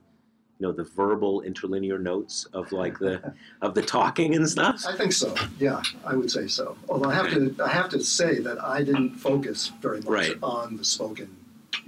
you 0.64 0.70
know, 0.70 0.74
the 0.74 0.86
verbal 0.86 1.42
interlinear 1.42 2.00
notes 2.00 2.46
of 2.54 2.72
like 2.72 2.98
the 2.98 3.34
of 3.62 3.74
the 3.76 3.82
talking 3.82 4.34
and 4.34 4.50
stuff? 4.50 4.82
I 4.88 4.96
think 4.96 5.12
so. 5.12 5.36
Yeah, 5.60 5.82
I 6.06 6.16
would 6.16 6.32
say 6.32 6.48
so. 6.48 6.78
Although 6.88 7.10
I 7.10 7.16
have 7.16 7.30
to, 7.32 7.54
I 7.62 7.68
have 7.68 7.90
to 7.90 8.02
say 8.02 8.40
that 8.40 8.64
I 8.64 8.82
didn't 8.82 9.16
focus 9.18 9.74
very 9.82 9.98
much 10.00 10.08
Right. 10.08 10.38
on 10.42 10.78
the 10.78 10.86
spoken 10.86 11.36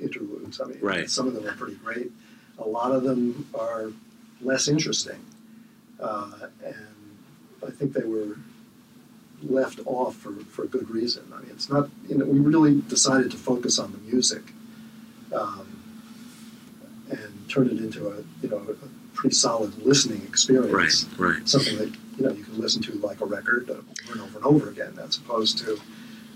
interludes. 0.02 0.60
I 0.60 0.66
mean, 0.66 0.80
Right. 0.82 1.10
some 1.10 1.26
of 1.26 1.34
them 1.36 1.48
are 1.48 1.54
pretty 1.54 1.76
great. 1.76 2.12
A 2.60 2.68
lot 2.68 2.92
of 2.92 3.04
them 3.04 3.48
are 3.58 3.92
less 4.42 4.68
interesting, 4.68 5.22
uh, 6.02 6.48
and 6.66 6.76
I 7.66 7.72
think 7.72 7.94
they 7.94 8.04
were 8.04 8.36
left 9.42 9.80
off 9.86 10.18
for, 10.18 10.34
for 10.52 10.66
good 10.66 10.90
reason. 10.90 11.24
I 11.34 11.40
mean, 11.44 11.52
it's 11.52 11.70
not. 11.70 11.88
You 12.10 12.18
know, 12.18 12.26
we 12.26 12.40
really 12.40 12.82
decided 12.90 13.32
to 13.32 13.38
focus 13.38 13.80
on 13.80 13.94
the 13.94 14.00
music. 14.00 14.44
Um, 15.34 15.75
turn 17.56 17.68
it 17.68 17.78
into 17.78 18.10
a 18.10 18.18
you 18.42 18.50
know 18.50 18.58
a 18.58 19.16
pretty 19.16 19.34
solid 19.34 19.76
listening 19.86 20.22
experience 20.28 21.06
right. 21.18 21.36
right. 21.36 21.48
something 21.48 21.78
that 21.78 21.88
you 22.18 22.26
know 22.26 22.32
you 22.32 22.44
can 22.44 22.60
listen 22.60 22.82
to 22.82 22.92
like 22.96 23.22
a 23.22 23.26
record 23.26 23.70
over 23.70 23.84
and 24.12 24.22
over 24.22 24.38
and 24.38 24.46
over 24.46 24.70
again, 24.70 24.98
as 25.02 25.18
opposed 25.18 25.58
to 25.60 25.80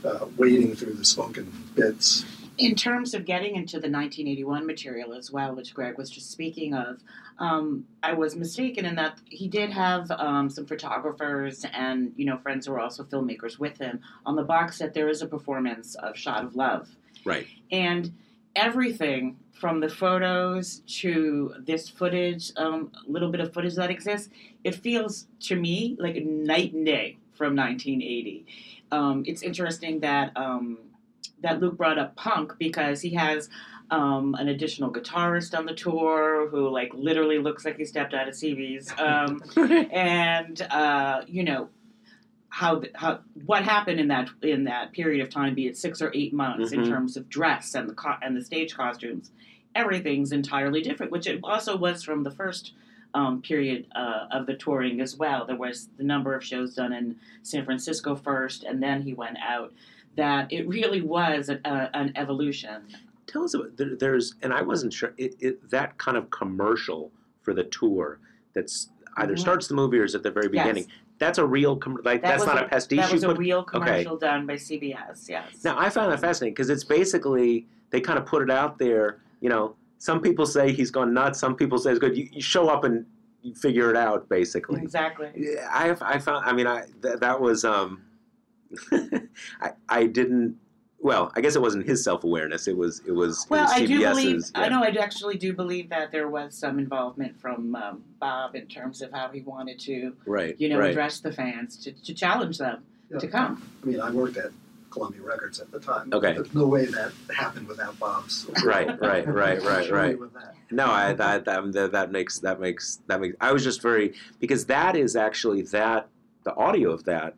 uh, 0.05 0.25
wading 0.37 0.75
through 0.75 0.93
the 0.93 1.05
spoken 1.05 1.51
bits. 1.75 2.25
In 2.57 2.75
terms 2.75 3.13
of 3.13 3.23
getting 3.23 3.55
into 3.55 3.73
the 3.79 3.89
1981 3.89 4.65
material 4.65 5.13
as 5.13 5.31
well, 5.31 5.55
which 5.55 5.73
Gregg 5.73 5.97
was 5.97 6.09
just 6.09 6.29
speaking 6.29 6.73
of, 6.73 6.99
um, 7.37 7.85
I 8.03 8.11
was 8.11 8.35
mistaken 8.35 8.85
in 8.85 8.95
that 8.95 9.17
he 9.29 9.47
did 9.47 9.69
have 9.71 10.11
um, 10.11 10.49
some 10.49 10.65
photographers 10.65 11.65
and 11.73 12.13
you 12.15 12.25
know 12.25 12.37
friends 12.37 12.65
who 12.65 12.73
were 12.73 12.79
also 12.79 13.03
filmmakers 13.03 13.59
with 13.59 13.77
him. 13.77 13.99
On 14.25 14.35
the 14.35 14.43
box 14.43 14.77
set, 14.77 14.93
there 14.93 15.09
is 15.09 15.21
a 15.21 15.27
performance 15.27 15.95
of 15.95 16.17
"Shot 16.17 16.45
of 16.45 16.55
Love," 16.55 16.87
Right. 17.25 17.47
and 17.71 18.13
everything 18.55 19.37
from 19.59 19.79
the 19.79 19.89
photos 19.89 20.81
to 20.87 21.53
this 21.65 21.89
footage, 21.89 22.51
a 22.55 22.63
um, 22.63 22.91
little 23.07 23.29
bit 23.29 23.41
of 23.41 23.53
footage 23.53 23.75
that 23.75 23.89
exists, 23.89 24.29
it 24.63 24.75
feels 24.75 25.27
to 25.41 25.55
me 25.55 25.97
like 25.99 26.15
night 26.23 26.73
and 26.73 26.85
day 26.85 27.17
from 27.33 27.55
1980. 27.55 28.45
Um, 28.91 29.23
it's 29.25 29.43
interesting 29.43 29.99
that 29.99 30.35
um, 30.35 30.79
that 31.41 31.59
Luc 31.59 31.77
brought 31.77 31.97
up 31.97 32.15
punk 32.15 32.53
because 32.57 33.01
he 33.01 33.13
has 33.13 33.49
um, 33.91 34.35
an 34.35 34.49
additional 34.49 34.91
guitarist 34.91 35.57
on 35.57 35.65
the 35.65 35.73
tour 35.73 36.47
who 36.49 36.69
like 36.69 36.93
literally 36.93 37.39
looks 37.39 37.65
like 37.65 37.77
he 37.77 37.85
stepped 37.85 38.13
out 38.13 38.27
of 38.27 38.33
CBGB's, 38.33 38.91
um, 38.99 39.41
and 39.91 40.61
uh, 40.69 41.21
you 41.27 41.43
know 41.43 41.69
how 42.49 42.81
how 42.95 43.19
what 43.45 43.63
happened 43.63 43.99
in 43.99 44.07
that 44.07 44.29
in 44.41 44.63
that 44.65 44.91
period 44.91 45.21
of 45.21 45.29
time, 45.29 45.53
be 45.55 45.67
it 45.67 45.77
six 45.77 46.01
or 46.01 46.11
eight 46.13 46.33
months, 46.33 46.71
in 46.71 46.81
Mhm. 46.81 46.89
terms 46.89 47.15
of 47.17 47.29
dress 47.29 47.75
and 47.75 47.87
the 47.89 47.93
co- 47.93 48.17
and 48.21 48.35
the 48.35 48.43
stage 48.43 48.75
costumes, 48.75 49.31
everything's 49.75 50.31
entirely 50.31 50.81
different. 50.81 51.11
Which 51.11 51.27
it 51.27 51.39
also 51.43 51.77
was 51.77 52.03
from 52.03 52.23
the 52.23 52.31
first 52.31 52.73
um, 53.15 53.41
period 53.41 53.87
uh, 53.95 54.27
of 54.31 54.45
the 54.45 54.53
touring 54.55 55.01
as 55.01 55.15
well. 55.17 55.43
There 55.45 55.55
was 55.55 55.89
the 55.97 56.03
number 56.03 56.35
of 56.35 56.43
shows 56.43 56.75
done 56.75 56.93
in 56.93 57.15
San 57.41 57.65
Francisco 57.65 58.15
first, 58.15 58.63
and 58.63 58.81
then 58.83 59.01
he 59.01 59.13
went 59.15 59.37
out. 59.39 59.73
That 60.15 60.51
it 60.51 60.67
really 60.67 61.01
was 61.01 61.49
a, 61.49 61.59
a, 61.65 61.89
an 61.95 62.11
evolution. 62.15 62.83
Tell 63.25 63.43
us 63.43 63.53
about 63.53 63.77
there, 63.77 63.95
there's 63.95 64.35
and 64.41 64.51
I 64.53 64.61
wasn't 64.61 64.91
sure 64.93 65.13
it, 65.17 65.35
it 65.39 65.69
that 65.69 65.97
kind 65.97 66.17
of 66.17 66.29
commercial 66.31 67.11
for 67.41 67.53
the 67.53 67.63
tour 67.65 68.19
that's 68.53 68.89
either 69.17 69.33
Mhm. 69.35 69.39
starts 69.39 69.67
the 69.67 69.75
movie 69.75 69.97
or 69.99 70.03
is 70.03 70.13
at 70.15 70.23
the 70.23 70.31
very 70.31 70.49
Yes. 70.53 70.87
That's 71.19 71.37
a 71.37 71.45
real 71.45 71.75
com- 71.75 71.99
like 72.03 72.21
That 72.21 72.39
that's 72.39 72.45
not 72.45 72.63
a, 72.63 72.67
pastiche. 72.67 72.97
That 72.99 73.11
was 73.11 73.23
a 73.23 73.27
put- 73.27 73.37
real 73.37 73.59
okay. 73.59 73.71
commercial 73.77 74.17
done 74.17 74.47
by 74.47 74.53
CBS. 74.55 75.27
Yes. 75.29 75.63
Now 75.63 75.77
I 75.77 75.89
found 75.89 76.11
that 76.11 76.19
fascinating 76.19 76.53
because 76.53 76.69
it's 76.69 76.83
basically 76.85 77.67
they 77.91 77.99
kind 78.01 78.17
of 78.17 78.25
put 78.25 78.41
it 78.41 78.49
out 78.49 78.79
there. 78.79 79.19
You 79.41 79.49
know, 79.49 79.75
some 79.97 80.21
people 80.21 80.45
say 80.45 80.71
he's 80.71 80.91
gone 80.91 81.13
nuts. 81.13 81.37
Some 81.39 81.55
people 81.55 81.77
say 81.77 81.91
it's 81.91 81.99
good. 81.99 82.15
You, 82.17 82.27
you 82.31 82.41
show 82.41 82.69
up 82.69 82.83
and 82.85 83.05
you 83.41 83.53
figure 83.53 83.89
it 83.89 83.95
out, 83.97 84.27
basically. 84.29 84.81
Exactly. 84.81 85.29
Yeah, 85.35 85.67
I 85.71 85.95
I 86.01 86.19
found. 86.19 86.45
I 86.45 86.53
mean, 86.53 86.67
I 86.67 86.83
th- 87.01 87.19
that 87.19 87.39
was. 87.39 87.65
um 87.65 88.03
I 88.91 89.71
I 89.89 90.05
didn't. 90.05 90.57
Well, 91.01 91.31
I 91.35 91.41
guess 91.41 91.55
it 91.55 91.61
wasn't 91.61 91.85
his 91.87 92.03
self 92.03 92.23
awareness. 92.23 92.67
It 92.67 92.75
was 92.75 93.01
it 93.07 93.11
was 93.11 93.45
it 93.45 93.49
Well, 93.51 93.63
was 93.63 93.71
I 93.71 93.85
do 93.85 93.99
believe. 93.99 94.37
CBS's. 94.37 94.51
I 94.55 94.67
know. 94.69 94.83
I 94.83 94.87
actually 94.89 95.37
do 95.37 95.53
believe 95.53 95.89
that 95.89 96.11
there 96.11 96.27
was 96.27 96.55
some 96.55 96.77
involvement 96.77 97.39
from 97.39 97.73
um, 97.75 98.03
Bob 98.19 98.55
in 98.55 98.67
terms 98.67 99.01
of 99.01 99.11
how 99.11 99.29
he 99.29 99.41
wanted 99.41 99.79
to, 99.79 100.13
Right. 100.25 100.59
you 100.59 100.67
know, 100.69 100.77
right. 100.79 100.91
address 100.91 101.19
the 101.21 101.31
fans 101.31 101.77
to, 101.83 101.91
to 101.93 102.13
challenge 102.13 102.57
them 102.57 102.83
Yeah. 103.09 103.19
to 103.19 103.27
come. 103.27 103.63
I 103.81 103.85
mean, 103.85 104.01
I 104.01 104.11
worked 104.11 104.35
at 104.37 104.51
Columbia 104.89 105.21
Records 105.21 105.59
at 105.61 105.71
the 105.71 105.79
time. 105.79 106.09
Okay. 106.11 106.33
There's 106.33 106.53
no 106.53 106.67
way 106.67 106.85
that 106.85 107.11
happened 107.33 107.67
without 107.67 107.97
Bob's. 107.99 108.49
Right, 108.65 108.87
right, 108.99 109.25
right, 109.27 109.61
right, 109.63 109.89
right. 109.89 110.17
No, 110.71 110.85
I 110.87 111.13
that, 111.13 111.45
that 111.45 111.71
that 111.73 111.91
that 111.93 112.11
makes 112.11 112.39
that 112.39 112.59
makes 112.59 112.99
that 113.07 113.21
makes. 113.21 113.35
I 113.39 113.53
was 113.53 113.63
just 113.63 113.81
very 113.81 114.15
because 114.39 114.65
that 114.65 114.95
is 114.97 115.15
actually 115.15 115.61
that 115.63 116.07
the 116.43 116.53
audio 116.55 116.91
of 116.91 117.05
that 117.05 117.35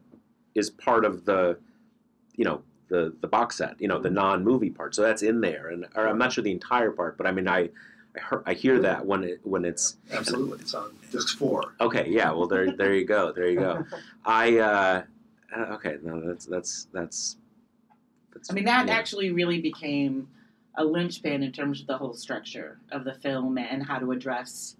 is 0.55 0.70
part 0.70 1.05
of 1.05 1.26
the, 1.26 1.57
you 2.36 2.43
know, 2.43 2.62
the 2.91 3.15
the 3.21 3.27
box 3.27 3.57
set. 3.57 3.79
You 3.81 3.87
know, 3.87 3.99
the 3.99 4.09
non 4.09 4.43
movie 4.43 4.69
part. 4.69 4.93
So 4.93 5.01
that's 5.01 5.23
in 5.23 5.41
there, 5.41 5.69
and 5.69 5.87
or 5.95 6.07
I'm 6.07 6.17
not 6.17 6.33
sure 6.33 6.43
the 6.43 6.51
entire 6.51 6.91
part, 6.91 7.17
but 7.17 7.25
I 7.25 7.31
mean, 7.31 7.47
I 7.47 7.69
I, 8.15 8.19
hear, 8.19 8.43
I 8.45 8.53
hear 8.53 8.79
that 8.79 9.05
when 9.05 9.23
it 9.23 9.39
when 9.43 9.65
it's 9.65 9.97
Absolutely, 10.11 10.59
it's 10.59 10.73
on 10.73 10.91
disc 11.11 11.37
four. 11.37 11.73
okay. 11.79 12.05
Yeah, 12.07 12.31
well 12.31 12.47
there 12.47 12.75
there 12.75 12.93
you 12.93 13.05
go, 13.05 13.31
there 13.31 13.49
you 13.49 13.59
go. 13.59 13.85
I 14.25 14.57
uh, 14.57 15.03
uh, 15.55 15.73
okay, 15.75 15.97
no, 16.03 16.21
that's 16.27 16.45
that's 16.45 16.87
that's. 16.93 17.37
that's 18.33 18.51
I 18.51 18.53
mean, 18.53 18.65
that 18.65 18.87
yeah. 18.87 18.93
actually 18.93 19.31
really 19.31 19.61
became 19.61 20.27
a 20.75 20.83
linchpin 20.83 21.43
in 21.43 21.51
terms 21.51 21.81
of 21.81 21.87
the 21.87 21.97
whole 21.97 22.13
structure 22.13 22.79
of 22.91 23.03
the 23.03 23.13
film 23.13 23.57
and 23.57 23.83
how 23.83 23.99
to 23.99 24.11
address 24.11 24.75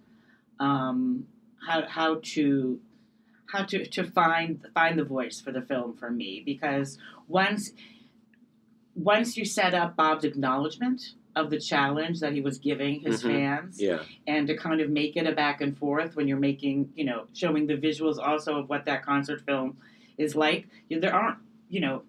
um, 0.60 1.26
how 1.66 1.86
how 1.86 2.20
to 2.22 2.80
how 3.52 3.64
to, 3.64 3.84
to 3.86 4.04
find 4.10 4.66
find 4.74 4.98
the 4.98 5.04
voice 5.04 5.40
for 5.40 5.52
the 5.52 5.60
film 5.60 5.94
for 5.94 6.10
me 6.10 6.42
because 6.44 6.98
once 7.28 7.72
once 8.94 9.36
you 9.36 9.44
set 9.44 9.74
up 9.74 9.96
Bob's 9.96 10.24
acknowledgement 10.24 11.14
of 11.34 11.48
the 11.48 11.58
challenge 11.58 12.20
that 12.20 12.34
he 12.34 12.42
was 12.42 12.58
giving 12.58 13.00
his 13.00 13.22
Mhm. 13.22 13.26
fans 13.26 13.80
Yeah, 13.80 14.00
and 14.26 14.46
to 14.48 14.56
kind 14.56 14.80
of 14.82 14.90
make 14.90 15.16
it 15.16 15.26
a 15.26 15.32
back 15.32 15.62
and 15.62 15.76
forth 15.76 16.14
when 16.14 16.28
you're 16.28 16.38
making 16.38 16.92
you 16.94 17.04
know 17.04 17.26
showing 17.32 17.66
the 17.66 17.76
visuals 17.76 18.18
also 18.18 18.58
of 18.58 18.68
what 18.68 18.84
that 18.84 19.02
concert 19.02 19.40
film 19.46 19.76
is 20.18 20.36
like 20.36 20.66
you- 20.90 21.00
there 21.00 21.14
aren't 21.14 21.38
you 21.70 21.80
know 21.80 22.02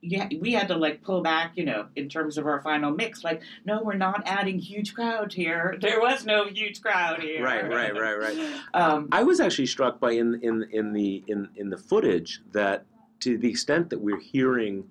you 0.00 0.20
we 0.40 0.52
had 0.52 0.66
to 0.68 0.74
like 0.76 1.02
pull 1.02 1.20
back 1.20 1.52
you 1.54 1.64
know 1.66 1.86
in 1.96 2.08
terms 2.08 2.38
of 2.38 2.46
our 2.46 2.62
final 2.62 2.90
mix 2.90 3.22
like 3.22 3.42
no 3.66 3.82
we're 3.82 3.92
not 3.94 4.22
adding 4.24 4.58
huge 4.58 4.94
crowd 4.94 5.32
here 5.34 5.76
there 5.82 6.00
was 6.00 6.24
no 6.24 6.46
huge 6.46 6.80
crowd 6.80 7.20
here 7.22 7.44
right, 7.44 7.68
right, 7.68 7.94
right, 7.94 8.18
right. 8.18 8.36
um, 8.74 9.06
I 9.12 9.22
was 9.22 9.38
actually 9.38 9.66
struck 9.66 10.00
by 10.00 10.12
in 10.12 10.40
in 10.42 10.64
in 10.72 10.92
the 10.94 11.22
in 11.26 11.50
in 11.56 11.68
the 11.68 11.76
footage 11.76 12.40
that 12.52 12.86
to 13.20 13.36
the 13.36 13.50
extent 13.50 13.90
that 13.90 14.00
we're 14.00 14.18
hearing 14.18 14.88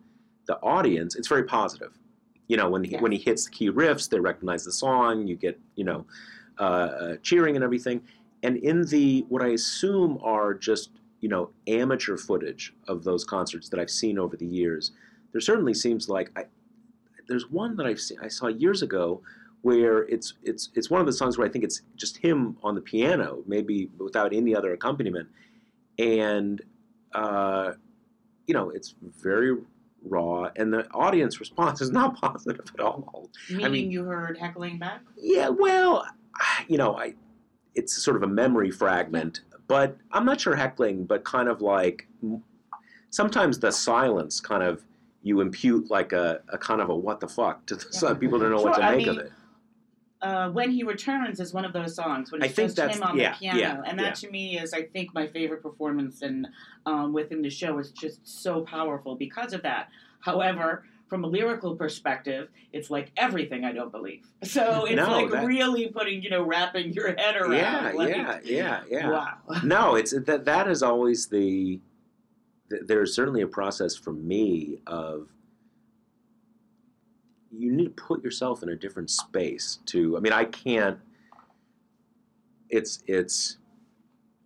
the 0.48 0.58
audience, 0.62 1.16
it's 1.16 1.28
very 1.28 1.44
positive. 1.44 1.98
You 2.48 2.58
know, 2.58 2.70
when 2.70 2.84
he, 2.84 2.92
Yes. 2.92 3.02
when 3.02 3.12
he 3.12 3.18
hits 3.18 3.46
the 3.46 3.52
key 3.52 3.70
riffs, 3.70 4.10
they 4.10 4.20
recognize 4.20 4.66
the 4.66 4.72
song. 4.72 5.28
You 5.28 5.36
get 5.36 5.60
you 5.76 5.84
know 5.86 6.06
uh, 6.60 6.64
uh, 6.64 7.16
cheering 7.22 7.56
and 7.56 7.64
everything. 7.64 8.02
And 8.44 8.58
in 8.58 8.86
the 8.88 9.26
what 9.30 9.42
I 9.42 9.50
assume 9.50 10.20
are 10.22 10.54
just 10.54 10.90
you 11.22 11.30
know 11.30 11.52
amateur 11.68 12.18
footage 12.18 12.74
of 12.88 13.04
those 13.04 13.24
concerts 13.24 13.70
that 13.70 13.80
I've 13.80 13.90
seen 13.92 14.18
over 14.20 14.36
the 14.36 14.46
years, 14.46 14.92
there 15.32 15.42
certainly 15.42 15.74
seems 15.74 16.10
like 16.10 16.32
I, 16.36 16.46
there's 17.28 17.50
one 17.50 17.76
that 17.78 17.86
I've 17.86 18.02
seen 18.02 18.18
I 18.22 18.28
saw 18.28 18.48
years 18.48 18.82
ago 18.82 19.22
where 19.62 20.00
it's 20.10 20.34
it's 20.44 20.72
it's 20.74 20.90
one 20.90 21.00
of 21.00 21.06
the 21.06 21.14
songs 21.14 21.38
where 21.38 21.48
I 21.48 21.52
think 21.52 21.64
it's 21.64 21.84
just 21.96 22.18
him 22.18 22.58
on 22.64 22.76
the 22.76 22.82
piano, 22.82 23.44
maybe 23.48 23.90
without 23.98 24.34
any 24.34 24.56
other 24.56 24.74
accompaniment, 24.74 25.30
and 26.00 26.62
uh, 27.14 27.74
you 28.48 28.54
know 28.54 28.72
it's 28.72 28.96
very 29.22 29.56
raw, 30.04 30.50
and 30.56 30.74
the 30.74 30.90
audience 30.92 31.40
response 31.40 31.82
is 31.82 31.92
not 31.92 32.20
positive 32.22 32.60
at 32.74 32.80
all. 32.80 33.30
meaning 33.50 33.72
mean- 33.72 33.92
you 33.92 34.04
heard 34.04 34.38
heckling 34.38 34.78
back 34.80 35.02
Yeah, 35.18 35.50
well, 35.50 36.06
you 36.68 36.78
know, 36.78 36.98
I 36.98 37.14
it's 37.76 37.96
sort 38.04 38.18
of 38.18 38.24
a 38.24 38.28
memory 38.28 38.70
fragment, 38.72 39.42
but 39.68 39.98
I'm 40.12 40.26
not 40.26 40.42
sure 40.42 40.56
heckling, 40.56 41.06
but 41.06 41.24
kind 41.24 41.48
of 41.48 41.62
like 41.62 42.08
sometimes 43.10 43.60
the 43.60 43.72
silence 43.72 44.40
kind 44.40 44.64
of 44.64 44.84
you 45.24 45.40
impute 45.42 45.90
like 45.92 46.14
a, 46.14 46.42
a 46.50 46.58
kind 46.58 46.82
of 46.82 46.90
a 46.90 46.96
what 46.96 47.20
the 47.20 47.28
fuck 47.28 47.66
to 47.68 47.76
the 47.76 47.86
Yeah. 48.02 48.14
people 48.16 48.40
don't 48.40 48.50
know 48.52 48.62
what 48.62 48.76
to 48.76 48.84
I 48.84 48.96
make 48.98 49.08
of 49.08 49.18
it. 49.20 49.32
Uh, 50.22 50.50
when 50.52 50.70
he 50.72 50.84
returns 50.84 51.40
is 51.40 51.54
one 51.54 51.66
of 51.66 51.74
those 51.74 51.96
songs 51.96 52.32
when 52.32 52.44
I 52.44 52.46
it's 52.46 52.56
think 52.56 52.68
just 52.68 52.76
that's- 52.78 52.98
him 52.98 53.04
on 53.04 53.18
yeah, 53.18 53.32
the 53.34 53.38
piano, 53.40 53.60
yeah, 53.60 53.82
and 53.86 53.98
that 54.00 54.16
to 54.16 54.30
me 54.30 54.60
is, 54.60 54.74
I 54.74 54.84
think, 54.84 55.14
my 55.14 55.28
favorite 55.28 55.62
performance 55.64 56.22
in 56.22 56.48
um, 56.86 57.12
within 57.14 57.42
the 57.42 57.50
show. 57.50 57.80
is 57.80 57.92
just 57.92 58.20
so 58.28 58.62
powerful 58.62 59.16
because 59.16 59.54
of 59.54 59.62
that. 59.64 59.90
However, 60.20 60.84
from 61.08 61.24
a 61.24 61.28
lyrical 61.28 61.76
perspective, 61.76 62.50
it's 62.72 62.90
like 62.90 63.12
everything 63.18 63.66
I 63.66 63.72
don't 63.74 63.92
believe. 63.92 64.26
So 64.44 64.86
it's 64.86 64.96
No, 64.96 65.12
like 65.12 65.32
that- 65.32 65.46
really 65.46 65.88
putting, 65.90 66.22
you 66.22 66.30
know, 66.30 66.44
wrapping 66.44 66.94
your 66.94 67.16
head 67.18 67.36
around. 67.36 67.54
Yeah, 67.54 67.92
like, 67.96 68.10
yeah, 68.16 68.40
yeah, 68.44 68.84
yeah. 68.90 69.10
Wow. 69.10 69.38
no, 69.64 69.96
it's 69.96 70.12
that 70.12 70.46
that 70.46 70.68
is 70.70 70.82
always 70.84 71.28
the, 71.28 71.80
th 72.70 72.82
there's 72.86 73.14
certainly 73.16 73.42
a 73.42 73.48
process 73.48 73.96
for 73.96 74.14
me 74.14 74.78
of 74.88 75.28
you 77.62 77.72
need 77.72 77.96
to 77.96 78.04
put 78.04 78.24
yourself 78.24 78.64
in 78.64 78.70
a 78.70 78.76
different 78.76 79.10
space 79.10 79.80
to 79.86 80.18
I 80.18 80.20
mean 80.20 80.34
I 80.34 80.46
can't 80.46 80.98
it's 82.70 83.04
it's 83.08 83.58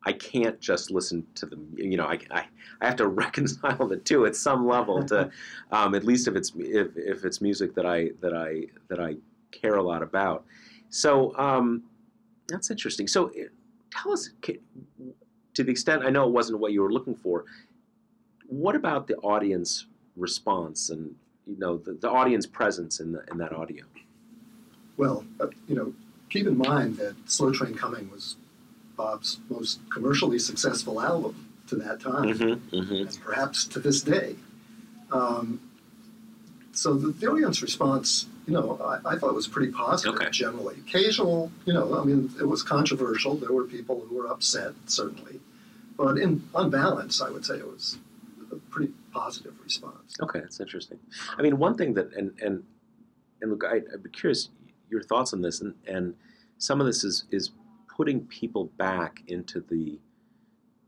I 0.07 0.13
can't 0.13 0.59
just 0.59 0.91
listen 0.91 1.26
to 1.36 1.45
the 1.45 1.57
you 1.76 1.97
know 1.97 2.05
I, 2.05 2.20
I, 2.32 2.45
I 2.82 2.86
have 2.86 2.95
to 2.97 3.07
reconcile 3.24 3.88
the 3.88 3.97
two 3.97 4.26
at 4.26 4.36
some 4.36 4.68
level 4.68 5.03
to 5.05 5.30
um, 5.72 5.95
at 5.95 6.03
least 6.03 6.28
if 6.28 6.36
it's 6.36 6.51
if, 6.57 6.95
if 6.95 7.26
it's 7.26 7.41
music 7.41 7.74
that 7.76 7.86
I 7.86 8.11
that 8.22 8.36
I 8.36 8.66
that 8.89 8.99
I 8.99 9.16
care 9.51 9.76
a 9.76 9.84
lot 9.84 10.03
about. 10.03 10.45
So 10.89 11.36
um, 11.38 11.84
that's 12.47 12.70
interesting. 12.70 13.07
So 13.07 13.28
eh, 13.30 13.45
tell 13.91 14.11
us 14.11 14.30
to 14.43 15.63
the 15.63 15.72
extent 15.72 16.03
I 16.03 16.09
know 16.09 16.28
it 16.28 16.32
wasn't 16.32 16.59
what 16.59 16.74
you 16.74 16.82
were 16.82 16.91
looking 16.91 17.16
for 17.16 17.45
what 18.47 18.76
about 18.76 19.07
the 19.07 19.16
audience 19.18 19.88
response 20.16 20.89
and 20.89 21.16
you 21.48 21.58
know 21.58 21.78
the, 21.78 21.93
the 21.93 22.10
audience 22.10 22.46
presence 22.46 23.00
in 23.00 23.12
the 23.12 23.24
in 23.32 23.38
that 23.38 23.54
audio 23.54 23.84
Well, 24.98 25.26
uh, 25.39 25.48
you 25.68 25.76
know, 25.76 25.93
keep 26.30 26.48
in 26.48 26.58
mind 26.58 26.98
that 26.98 27.16
Slow 27.26 27.52
Train 27.52 27.76
Coming 27.76 28.10
was 28.12 28.36
Bob's 28.96 29.39
most 29.50 29.80
commercially 29.89 30.39
successful 30.39 31.02
album 31.02 31.48
to 31.68 31.76
that 31.78 32.00
time, 32.00 32.26
mm-hmm, 32.34 32.76
mm-hmm. 32.76 32.93
and 32.93 33.20
perhaps 33.24 33.66
to 33.66 33.80
this 33.80 34.02
day. 34.02 34.36
Um, 35.12 35.60
so 36.72 36.93
the, 36.93 37.10
the 37.10 37.28
audience 37.28 37.62
response, 37.62 38.28
you 38.48 38.54
know, 38.54 38.80
I, 38.84 39.14
I 39.14 39.18
thought 39.18 39.34
was 39.34 39.48
pretty 39.48 39.72
positive 39.72 40.16
Okay. 40.16 40.30
generally. 40.30 40.76
Occasional, 40.88 41.52
you 41.66 41.74
know, 41.74 42.00
I 42.00 42.04
mean, 42.04 42.32
it 42.39 42.48
was 42.48 42.64
controversial. 42.64 43.36
There 43.36 43.52
were 43.52 43.64
people 43.66 44.06
who 44.08 44.16
were 44.16 44.28
upset, 44.28 44.74
certainly, 44.86 45.39
but 45.98 46.18
in 46.18 46.43
on 46.54 46.70
balance, 46.70 47.22
I 47.22 47.30
would 47.30 47.46
say 47.46 47.58
it 47.58 47.68
was 47.68 47.98
positive 49.16 49.53
response. 49.63 50.16
Okay, 50.22 50.41
that's 50.41 50.59
interesting. 50.59 50.99
I 51.38 51.41
mean, 51.41 51.57
one 51.57 51.76
thing 51.76 51.93
that 51.93 52.13
and 52.13 52.32
and 52.41 52.63
and 53.41 53.51
look, 53.51 53.63
I, 53.63 53.78
I'd 53.78 54.03
be 54.03 54.09
curious 54.09 54.49
your 54.89 55.01
thoughts 55.01 55.34
on 55.34 55.41
this, 55.41 55.61
and 55.61 55.74
and 55.88 56.13
some 56.57 56.82
of 56.82 56.88
this 56.88 57.03
is 57.03 57.26
is 57.32 57.51
putting 57.88 58.26
people 58.26 58.66
back 58.78 59.22
into 59.28 59.61
the 59.61 59.97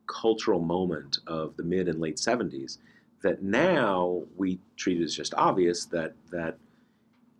cultural 0.07 0.59
moment 0.59 1.19
of 1.28 1.55
the 1.55 1.63
mid 1.63 1.88
and 1.88 1.99
late 1.99 2.17
'70s. 2.17 2.80
That 3.23 3.41
now 3.41 4.23
we 4.36 4.59
treat 4.75 5.01
as 5.01 5.15
just 5.15 5.34
obvious 5.36 5.86
that 5.86 6.13
that 6.32 6.57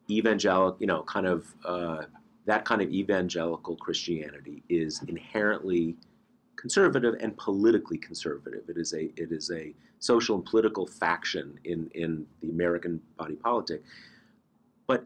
evangelical, 0.10 0.78
you 0.80 0.88
know, 0.88 1.04
kind 1.04 1.28
of 1.28 1.54
uh, 1.66 2.04
that 2.46 2.64
kind 2.66 2.82
of 2.82 2.90
evangelical 2.92 3.76
Christianity 3.76 4.64
is 4.70 5.04
inherently 5.08 5.98
conservative 6.58 7.16
and 7.22 7.38
politically 7.38 7.98
conservative. 7.98 8.64
It 8.68 8.78
is 8.78 8.94
a 8.94 9.06
it 9.16 9.32
is 9.32 9.50
a 9.52 9.74
social 10.00 10.36
and 10.36 10.46
political 10.46 10.86
faction 10.86 11.58
in, 11.64 11.90
in 11.96 12.26
the 12.42 12.50
American 12.50 13.02
body 13.18 13.36
politic. 13.36 13.84
But 14.88 15.06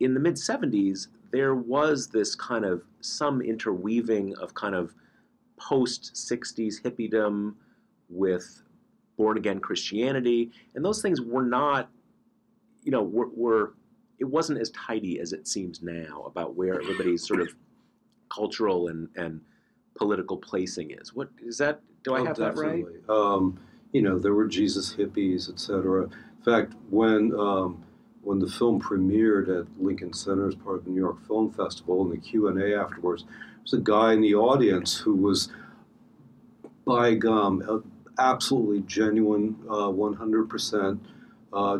in 0.00 0.14
the 0.14 0.20
mid 0.20 0.34
70s, 0.34 1.08
there 1.30 1.54
was 1.54 2.08
this 2.08 2.34
kind 2.34 2.64
of 2.64 2.82
some 3.00 3.42
interweaving 3.42 4.34
of 4.36 4.54
kind 4.54 4.74
of 4.74 4.94
post 5.58 6.12
60s 6.14 6.82
hippiedom 6.82 7.54
with 8.08 8.62
born 9.16 9.36
again 9.36 9.60
Christianity. 9.60 10.50
And 10.74 10.84
those 10.84 11.02
things 11.02 11.20
were 11.20 11.44
not, 11.44 11.88
you 12.82 12.90
know, 12.90 13.02
were, 13.02 13.28
were 13.34 13.74
it 14.18 14.24
wasn't 14.24 14.60
as 14.60 14.70
tidy 14.70 15.20
as 15.20 15.32
it 15.32 15.48
seems 15.48 15.82
now 15.82 16.24
about 16.26 16.54
where 16.54 16.80
everybody's 16.80 17.26
sort 17.26 17.40
of 17.40 17.54
cultural 18.32 18.88
and, 18.88 19.08
and 19.16 19.40
political 19.94 20.36
placing 20.36 20.90
is. 20.92 21.14
What 21.14 21.30
is 21.40 21.58
that? 21.58 21.80
Do 22.04 22.14
I 22.14 22.20
Oh, 22.20 22.24
have 22.24 22.36
that 22.38 22.56
right? 22.56 22.84
definitely. 22.84 23.00
Um, 23.08 23.58
you 23.92 24.02
know, 24.02 24.18
there 24.18 24.34
were 24.34 24.46
Jesus 24.48 24.94
hippies, 24.94 25.50
etc. 25.52 26.04
In 26.04 26.42
fact, 26.44 26.74
when 26.90 27.32
um, 27.38 27.84
when 28.22 28.38
the 28.38 28.48
film 28.48 28.80
premiered 28.80 29.48
at 29.48 29.66
Lincoln 29.82 30.12
Center 30.12 30.48
as 30.48 30.54
part 30.54 30.76
of 30.76 30.84
the 30.84 30.90
New 30.90 31.00
York 31.00 31.26
Film 31.26 31.52
Festival, 31.52 32.02
and 32.02 32.12
the 32.12 32.16
Q 32.16 32.48
and 32.48 32.60
A 32.60 32.74
afterwards, 32.80 33.24
there 33.24 33.62
was 33.64 33.72
a 33.74 33.78
guy 33.78 34.12
in 34.12 34.20
the 34.20 34.34
audience 34.34 34.96
who 34.98 35.14
was, 35.14 35.48
by 36.86 37.14
gum, 37.14 37.62
a 37.68 37.82
absolutely 38.20 38.80
genuine, 38.82 39.56
one 39.66 40.14
hundred 40.14 40.48
percent 40.48 41.00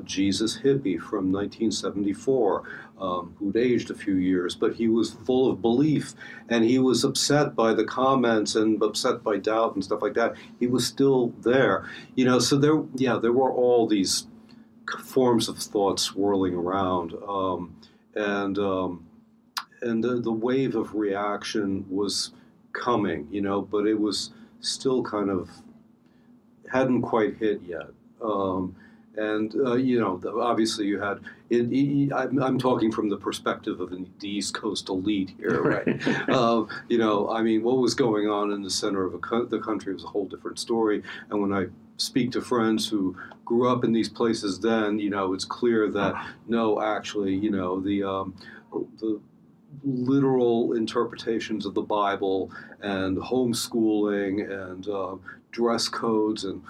Jesus 0.04 0.58
hippie 0.58 0.98
from 1.00 1.32
1974, 1.32 2.62
um, 3.03 3.34
who'd 3.38 3.57
aged 3.57 3.90
a 3.90 3.94
few 3.94 4.14
years, 4.14 4.55
but 4.55 4.74
he 4.74 4.86
was 4.86 5.12
full 5.26 5.50
of 5.50 5.61
belief 5.61 6.14
and 6.48 6.64
he 6.64 6.78
was 6.78 7.03
upset 7.03 7.57
by 7.57 7.74
the 7.74 7.84
comments 7.84 8.55
and 8.55 8.80
upset 8.80 9.24
by 9.24 9.36
doubt 9.36 9.74
and 9.74 9.82
stuff 9.82 10.00
like 10.00 10.14
that. 10.14 10.34
He 10.61 10.68
was 10.68 10.86
still 10.86 11.32
there, 11.40 11.90
you 12.14 12.24
know. 12.24 12.38
So 12.38 12.57
there, 12.57 12.80
yeah, 12.94 13.18
there 13.20 13.32
were 13.32 13.53
all 13.53 13.88
these 13.88 14.28
forms 15.05 15.48
of 15.48 15.59
thought 15.59 15.98
swirling 15.98 16.55
around, 16.55 17.14
um, 17.26 17.74
and 18.14 18.57
um, 18.59 19.07
and 19.80 20.05
the, 20.05 20.20
the 20.20 20.32
wave 20.32 20.76
of 20.76 20.94
reaction 20.94 21.84
was 21.90 22.32
coming, 22.72 23.26
you 23.32 23.40
know, 23.40 23.62
but 23.62 23.86
it 23.86 23.98
was 23.98 24.30
still 24.61 25.03
kind 25.03 25.28
of 25.28 25.50
hadn't 26.70 27.03
quite 27.03 27.36
hit 27.36 27.61
yet. 27.66 27.88
Um, 28.22 28.76
and 29.16 29.54
uh, 29.54 29.74
you 29.74 30.00
know, 30.00 30.20
obviously, 30.40 30.86
you 30.86 31.00
had. 31.00 31.20
It, 31.50 31.68
it, 31.70 32.12
I'm, 32.14 32.42
I'm 32.42 32.58
talking 32.58 32.90
from 32.90 33.10
the 33.10 33.18
perspective 33.18 33.80
of 33.80 33.90
the 33.90 34.28
East 34.28 34.54
Coast 34.54 34.88
elite 34.88 35.34
here, 35.36 35.62
right? 35.86 36.28
uh, 36.30 36.64
you 36.88 36.98
know, 36.98 37.28
I 37.30 37.42
mean, 37.42 37.62
what 37.62 37.78
was 37.78 37.94
going 37.94 38.28
on 38.28 38.52
in 38.52 38.62
the 38.62 38.70
center 38.70 39.04
of 39.04 39.20
co- 39.20 39.44
the 39.44 39.58
country 39.58 39.92
was 39.92 40.04
a 40.04 40.08
whole 40.08 40.26
different 40.26 40.58
story. 40.58 41.02
And 41.30 41.42
when 41.42 41.52
I 41.52 41.66
speak 41.98 42.32
to 42.32 42.40
friends 42.40 42.88
who 42.88 43.16
grew 43.44 43.70
up 43.70 43.84
in 43.84 43.92
these 43.92 44.08
places, 44.08 44.60
then 44.60 44.98
you 44.98 45.10
know, 45.10 45.34
it's 45.34 45.44
clear 45.44 45.90
that 45.90 46.14
no, 46.48 46.80
actually, 46.80 47.34
you 47.34 47.50
know, 47.50 47.80
the 47.80 48.02
um, 48.02 48.34
the 48.98 49.20
literal 49.84 50.74
interpretations 50.74 51.66
of 51.66 51.74
the 51.74 51.82
Bible 51.82 52.50
and 52.80 53.16
homeschooling 53.16 54.50
and 54.50 54.88
uh, 54.88 55.16
dress 55.50 55.88
codes 55.88 56.44
and 56.44 56.62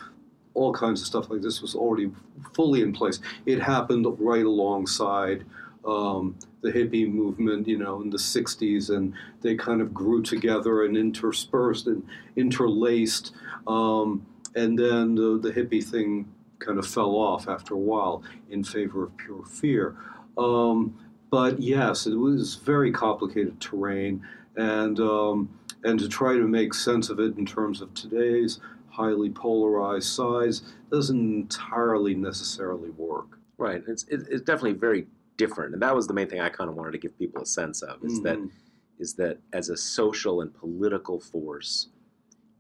all 0.55 0.73
kinds 0.73 1.01
of 1.01 1.07
stuff 1.07 1.31
like 1.31 1.41
this 1.41 1.63
was 1.63 1.75
already 1.75 2.11
fully 2.55 2.83
in 2.83 2.93
place. 2.93 3.21
It 3.47 3.61
happened 3.61 4.07
right 4.19 4.45
alongside 4.45 5.45
um, 5.85 6.37
the 6.61 6.71
hippie 6.71 7.11
movement, 7.11 7.67
you 7.67 7.79
know, 7.79 8.03
in 8.03 8.11
the 8.11 8.19
60s, 8.19 8.91
and 8.91 9.15
they 9.41 9.57
kind 9.57 9.81
of 9.81 9.93
grew 9.93 10.23
together 10.23 10.85
and 10.85 10.97
interspersed 10.97 11.87
and 11.87 12.07
interlaced. 12.37 13.33
Um, 13.67 14.27
and 14.55 14.79
then 14.79 15.15
the, 15.15 15.39
the, 15.43 15.51
hippie 15.51 15.83
thing 15.83 16.31
kind 16.59 16.79
of 16.79 16.87
fell 16.87 17.17
off 17.17 17.49
after 17.49 17.75
a 17.75 17.79
while 17.79 18.23
in 18.51 18.63
favor 18.63 19.05
of 19.05 19.17
pure 19.17 19.45
fear. 19.45 19.97
Um, 20.39 20.97
but 21.31 21.61
yes, 21.61 22.07
it 22.07 22.15
was 22.15 22.57
very 22.57 22.93
complicated 22.93 23.61
terrain, 23.61 24.23
and 24.57 25.01
um, 25.01 25.49
and 25.83 25.99
to 25.99 26.09
try 26.09 26.35
to 26.35 26.47
make 26.47 26.75
sense 26.75 27.09
of 27.09 27.19
it 27.19 27.37
in 27.39 27.47
terms 27.47 27.81
of 27.81 27.93
today's 27.95 28.61
highly 28.93 29.31
polarized 29.31 30.09
sides 30.09 30.63
doesn't 30.91 31.19
entirely 31.19 32.15
necessarily 32.15 32.91
work. 32.91 33.39
Right. 33.57 33.83
It's 33.87 34.05
it's 34.09 34.43
definitely 34.43 34.75
very 34.75 35.07
different, 35.37 35.73
and 35.73 35.83
that 35.83 35.95
was 35.95 36.07
the 36.07 36.15
main 36.15 36.29
thing 36.29 36.41
I 36.41 36.49
kind 36.49 36.69
of 36.69 36.77
wanted 36.77 36.93
to 36.93 36.99
give 36.99 37.19
people 37.19 37.43
a 37.43 37.47
sense 37.47 37.83
of 37.83 38.05
is 38.05 38.21
mm-hmm. 38.21 38.23
that 38.25 38.51
is 38.99 39.15
that 39.15 39.39
as 39.53 39.69
a 39.69 39.77
social 39.77 40.43
and 40.43 40.53
political 40.53 41.21
force, 41.21 41.89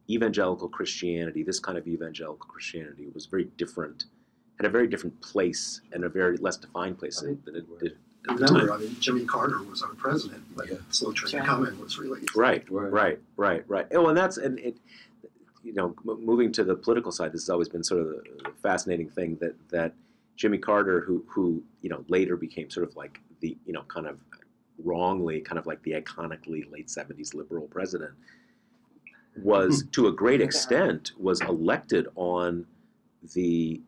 evangelical 0.08 0.68
Christianity, 0.68 1.42
this 1.42 1.60
kind 1.60 1.76
of 1.76 1.86
evangelical 1.86 2.46
Christianity, 2.48 3.06
was 3.12 3.26
very 3.26 3.44
different, 3.56 4.06
had 4.58 4.66
a 4.66 4.70
very 4.70 4.86
different 4.86 5.20
place 5.20 5.80
and 5.92 6.04
a 6.04 6.08
very 6.08 6.36
less 6.38 6.56
defined 6.56 6.98
place 6.98 7.20
than 7.20 7.40
it 7.46 7.66
did 7.80 7.96
Remember, 8.28 8.72
I 8.72 8.78
mean, 8.78 8.96
Jimmy 9.00 9.24
Carter 9.24 9.62
was 9.62 9.82
our 9.82 9.94
president, 9.94 10.44
but 10.56 10.70
yeah. 10.70 10.76
Slow 10.90 11.12
Train 11.12 11.34
yeah. 11.34 11.44
Coming 11.44 11.78
was 11.80 11.98
released. 11.98 12.36
Right, 12.36 12.64
right, 12.70 12.92
right, 12.92 13.18
right, 13.36 13.64
right. 13.66 13.86
Oh, 13.92 14.08
and 14.08 14.16
that's 14.16 14.36
and 14.36 14.60
it, 14.60 14.76
you 15.62 15.72
know, 15.74 15.94
moving 16.04 16.52
to 16.52 16.64
the 16.64 16.74
political 16.74 17.12
side, 17.12 17.32
this 17.32 17.42
has 17.42 17.50
always 17.50 17.68
been 17.68 17.84
sort 17.84 18.00
of 18.00 18.06
the 18.08 18.50
fascinating 18.62 19.08
thing 19.08 19.36
that 19.40 19.54
that 19.70 19.94
Jimmy 20.36 20.58
Carter, 20.58 21.00
who 21.00 21.24
who 21.28 21.62
you 21.80 21.90
know 21.90 22.04
later 22.08 22.36
became 22.36 22.70
sort 22.70 22.88
of 22.88 22.96
like 22.96 23.20
the 23.40 23.56
you 23.64 23.72
know 23.72 23.82
kind 23.82 24.06
of 24.06 24.20
wrongly 24.82 25.40
kind 25.40 25.58
of 25.58 25.66
like 25.66 25.82
the 25.82 25.92
iconically 25.92 26.70
late 26.72 26.88
'70s 26.88 27.34
liberal 27.34 27.66
president, 27.68 28.12
was 29.42 29.82
hmm. 29.82 29.88
to 29.90 30.06
a 30.08 30.12
great 30.12 30.40
extent 30.40 31.12
was 31.18 31.40
elected 31.42 32.08
on 32.16 32.66
the 33.34 33.80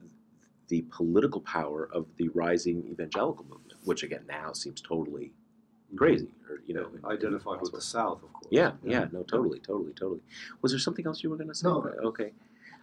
the 0.69 0.83
political 0.91 1.41
power 1.41 1.91
of 1.93 2.07
the 2.17 2.29
rising 2.29 2.85
evangelical 2.91 3.45
movement 3.45 3.75
which 3.85 4.03
again 4.03 4.25
now 4.29 4.53
seems 4.53 4.81
totally. 4.81 5.33
Crazy 5.97 6.29
or 6.49 6.61
you 6.67 6.75
know 6.75 6.89
identified 7.07 7.61
with 7.61 7.73
the 7.73 7.81
south 7.81 8.23
of 8.23 8.33
course. 8.33 8.47
Yeah, 8.51 8.73
yeah, 8.83 9.01
yeah 9.01 9.07
no 9.13 9.23
totally 9.23 9.61
totally 9.61 9.93
totally. 9.93 10.21
Was 10.63 10.73
there 10.73 10.79
something 10.79 11.07
else 11.07 11.23
you 11.23 11.31
were 11.31 11.37
going 11.37 11.49
to 11.49 11.55
say? 11.55 11.69
No. 11.69 11.93
Okay. 12.05 12.33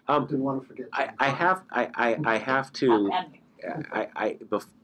Um, 0.07 0.25
didn't 0.25 0.43
want 0.43 0.61
to 0.61 0.67
forget 0.67 0.87
I, 0.93 1.11
I 1.19 1.29
have 1.29 1.63
I, 1.71 1.89
I, 1.95 2.17
I 2.25 2.37
have 2.37 2.73
to 2.73 3.11
I, 3.93 4.07
I 4.15 4.37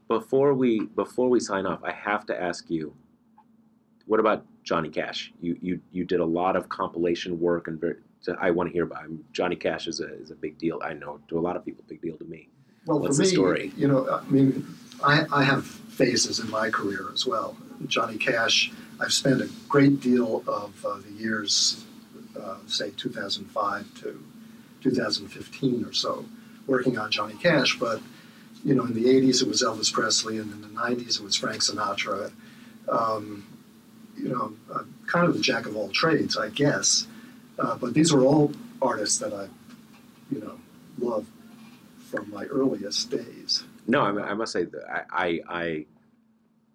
before 0.06 0.54
we 0.54 0.86
before 0.86 1.28
we 1.28 1.40
sign 1.40 1.66
off 1.66 1.82
I 1.82 1.92
have 1.92 2.24
to 2.26 2.40
ask 2.40 2.70
you 2.70 2.94
what 4.06 4.20
about 4.20 4.44
Johnny 4.64 4.88
Cash? 4.88 5.32
You 5.40 5.56
you 5.60 5.80
you 5.92 6.04
did 6.04 6.20
a 6.20 6.24
lot 6.24 6.56
of 6.56 6.68
compilation 6.68 7.38
work 7.38 7.68
and 7.68 7.78
very, 7.80 7.96
I 8.40 8.50
want 8.50 8.68
to 8.68 8.72
hear 8.72 8.84
about 8.84 9.04
him. 9.04 9.24
Johnny 9.32 9.56
Cash 9.56 9.86
is 9.86 10.00
a 10.00 10.12
is 10.20 10.30
a 10.30 10.34
big 10.34 10.58
deal 10.58 10.80
I 10.82 10.94
know 10.94 11.20
to 11.28 11.38
a 11.38 11.40
lot 11.40 11.56
of 11.56 11.64
people 11.64 11.84
big 11.88 12.00
deal 12.00 12.16
to 12.16 12.24
me. 12.24 12.48
Well 12.86 12.98
What's 13.00 13.16
for 13.16 13.22
me 13.22 13.28
story? 13.28 13.72
you 13.76 13.86
know 13.86 14.08
I 14.10 14.22
mean 14.30 14.66
I, 15.02 15.24
I 15.32 15.44
have 15.44 15.64
phases 15.66 16.38
in 16.38 16.50
my 16.50 16.70
career 16.70 17.08
as 17.12 17.26
well. 17.26 17.56
Johnny 17.86 18.16
Cash, 18.16 18.72
I've 19.00 19.12
spent 19.12 19.40
a 19.40 19.48
great 19.68 20.00
deal 20.00 20.42
of 20.46 20.84
uh, 20.84 20.98
the 20.98 21.12
years, 21.12 21.84
uh, 22.40 22.56
say 22.66 22.90
2005 22.96 23.94
to 24.02 24.24
2015 24.82 25.84
or 25.84 25.92
so, 25.92 26.24
working 26.66 26.98
on 26.98 27.10
Johnny 27.10 27.34
Cash. 27.34 27.78
But 27.78 28.00
you 28.64 28.74
know, 28.74 28.84
in 28.84 28.94
the 28.94 29.04
80s 29.04 29.42
it 29.42 29.48
was 29.48 29.62
Elvis 29.62 29.92
Presley, 29.92 30.38
and 30.38 30.52
in 30.52 30.60
the 30.62 30.68
90s 30.68 31.20
it 31.20 31.24
was 31.24 31.36
Frank 31.36 31.62
Sinatra. 31.62 32.32
Um, 32.88 33.46
you 34.16 34.28
know, 34.28 34.52
I'm 34.74 34.94
kind 35.06 35.26
of 35.28 35.34
the 35.34 35.40
jack 35.40 35.66
of 35.66 35.76
all 35.76 35.88
trades, 35.90 36.36
I 36.36 36.48
guess. 36.48 37.06
Uh, 37.58 37.76
but 37.76 37.94
these 37.94 38.12
are 38.12 38.22
all 38.24 38.52
artists 38.82 39.18
that 39.18 39.32
I, 39.32 39.48
you 40.30 40.40
know, 40.40 40.58
love 40.98 41.26
from 42.10 42.30
my 42.30 42.44
earliest 42.44 43.10
days. 43.10 43.64
No, 43.88 44.02
I, 44.02 44.30
I 44.30 44.34
must 44.34 44.52
say 44.52 44.64
that 44.64 44.84
I, 44.88 45.02
I, 45.10 45.40
I 45.48 45.86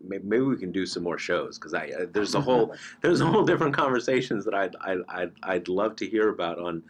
maybe 0.02 0.40
we 0.40 0.58
can 0.58 0.72
do 0.72 0.86
some 0.86 1.04
more 1.04 1.18
shows 1.18 1.58
because 1.58 1.74
I 1.74 1.92
uh, 2.00 2.06
there's 2.12 2.36
a 2.36 2.42
whole 2.48 2.76
there's 3.02 3.22
a 3.22 3.26
whole 3.26 3.46
different 3.46 3.74
conversations 3.74 4.44
that 4.46 4.54
I'd 4.54 4.76
I'd, 4.82 5.00
I'd, 5.08 5.32
I'd 5.44 5.68
love 5.68 5.96
to 5.98 6.08
hear 6.08 6.30
about 6.30 6.60
on 6.60 6.84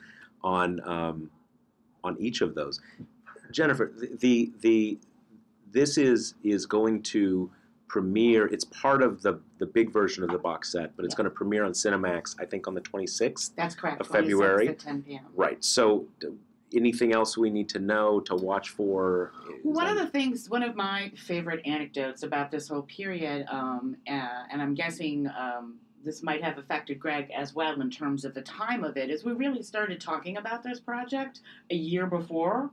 on 0.44 0.80
um, 0.88 1.30
on 2.04 2.18
each 2.20 2.42
of 2.42 2.56
those. 2.56 2.82
Jennifer, 3.52 3.92
the, 3.96 4.10
the 4.20 4.52
the 4.62 5.00
this 5.72 5.98
is 5.98 6.36
is 6.44 6.66
going 6.66 7.04
to 7.04 7.52
premiere. 7.88 8.48
It's 8.48 8.66
part 8.66 9.04
of 9.04 9.22
the 9.22 9.40
the 9.60 9.66
big 9.66 9.92
version 9.92 10.24
of 10.24 10.32
the 10.32 10.40
box 10.40 10.72
set, 10.72 10.96
but 10.96 11.06
it's 11.06 11.14
yeah. 11.14 11.18
going 11.18 11.26
to 11.26 11.36
premiere 11.36 11.66
on 11.66 11.74
Cinemax. 11.74 12.36
I 12.40 12.46
think 12.46 12.68
on 12.68 12.74
the 12.74 12.82
26th. 12.82 13.52
That's 13.56 13.76
correct. 13.76 14.02
Of 14.02 14.08
February. 14.08 14.70
At 14.70 14.80
10 14.80 15.04
p.m. 15.04 15.26
Right. 15.36 15.64
So 15.64 16.08
anything 16.76 17.14
else 17.14 17.38
we 17.38 17.50
need 17.50 17.70
to 17.70 17.80
know 17.80 18.20
to 18.22 18.36
watch 18.36 18.70
for? 18.70 19.32
One 19.64 19.88
of 19.88 19.98
the 19.98 20.08
things, 20.08 20.50
one 20.50 20.64
of 20.64 20.76
my 20.76 21.12
favorite 21.16 21.62
anecdotes 21.66 22.24
about 22.24 22.52
this 22.52 22.68
whole 22.68 22.84
period, 22.84 23.46
um, 23.50 23.96
uh, 24.08 24.44
and 24.52 24.62
I'm 24.62 24.74
guessing 24.74 25.28
um, 25.38 25.80
this 26.04 26.24
might 26.24 26.44
have 26.44 26.58
affected 26.58 27.00
Gregg 27.00 27.30
as 27.32 27.54
well 27.54 27.80
in 27.82 27.90
terms 27.90 28.26
of 28.26 28.34
the 28.34 28.42
time 28.42 28.84
of 28.84 28.98
it, 28.98 29.10
is 29.10 29.24
we 29.24 29.34
really 29.34 29.64
started 29.64 30.02
talking 30.02 30.38
about 30.38 30.64
this 30.64 30.80
project 30.80 31.42
a 31.70 31.76
year 31.76 32.06
before 32.06 32.72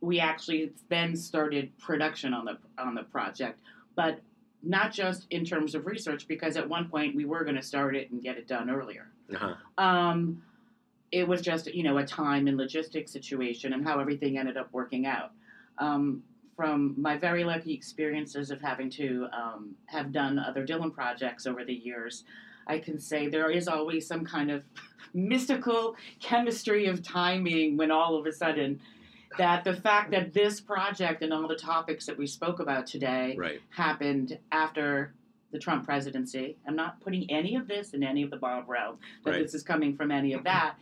we 0.00 0.20
actually 0.20 0.72
then 0.88 1.16
started 1.16 1.76
production 1.78 2.34
on 2.34 2.44
the 2.44 2.58
on 2.78 2.94
the 2.94 3.02
project, 3.04 3.60
but 3.96 4.20
not 4.62 4.92
just 4.92 5.26
in 5.30 5.44
terms 5.44 5.74
of 5.74 5.86
research, 5.86 6.26
because 6.28 6.56
at 6.56 6.68
one 6.68 6.88
point 6.88 7.14
we 7.14 7.24
were 7.24 7.44
going 7.44 7.56
to 7.56 7.62
start 7.62 7.96
it 7.96 8.10
and 8.10 8.22
get 8.22 8.36
it 8.36 8.46
done 8.46 8.70
earlier. 8.70 9.08
Uh-huh. 9.34 9.54
Um, 9.82 10.42
it 11.14 11.28
was 11.28 11.40
just 11.40 11.72
you 11.72 11.84
know 11.84 11.98
a 11.98 12.04
time 12.04 12.48
and 12.48 12.56
logistics 12.56 13.12
situation 13.12 13.72
and 13.72 13.86
how 13.86 14.00
everything 14.00 14.36
ended 14.36 14.56
up 14.56 14.68
working 14.72 15.06
out. 15.06 15.30
Um, 15.78 16.22
from 16.56 16.94
my 16.96 17.16
very 17.16 17.42
lucky 17.42 17.72
experiences 17.72 18.50
of 18.52 18.60
having 18.60 18.88
to 18.88 19.26
um, 19.32 19.74
have 19.86 20.12
done 20.12 20.38
other 20.38 20.64
Dylan 20.64 20.94
projects 20.94 21.46
over 21.46 21.64
the 21.64 21.74
years, 21.74 22.22
I 22.68 22.78
can 22.78 22.98
say 23.00 23.28
there 23.28 23.50
is 23.50 23.66
always 23.66 24.06
some 24.06 24.24
kind 24.24 24.50
of 24.52 24.62
mystical 25.14 25.96
chemistry 26.20 26.86
of 26.86 27.02
timing 27.02 27.76
when 27.76 27.90
all 27.90 28.16
of 28.16 28.26
a 28.26 28.32
sudden 28.32 28.80
that 29.36 29.64
the 29.64 29.74
fact 29.74 30.12
that 30.12 30.32
this 30.32 30.60
project 30.60 31.22
and 31.22 31.32
all 31.32 31.48
the 31.48 31.56
topics 31.56 32.06
that 32.06 32.16
we 32.16 32.26
spoke 32.26 32.60
about 32.60 32.86
today 32.86 33.34
right. 33.36 33.60
happened 33.70 34.38
after 34.52 35.12
the 35.50 35.58
Trump 35.60 35.84
presidency. 35.84 36.56
I'm 36.66 36.74
not 36.74 37.00
putting 37.00 37.30
any 37.30 37.54
of 37.54 37.68
this 37.68 37.94
in 37.94 38.02
any 38.02 38.24
of 38.24 38.30
the 38.30 38.36
Bob 38.36 38.68
realm, 38.68 38.98
that 39.24 39.30
right. 39.30 39.42
this 39.42 39.54
is 39.54 39.62
coming 39.62 39.96
from 39.96 40.10
any 40.10 40.32
of 40.32 40.42
that 40.44 40.74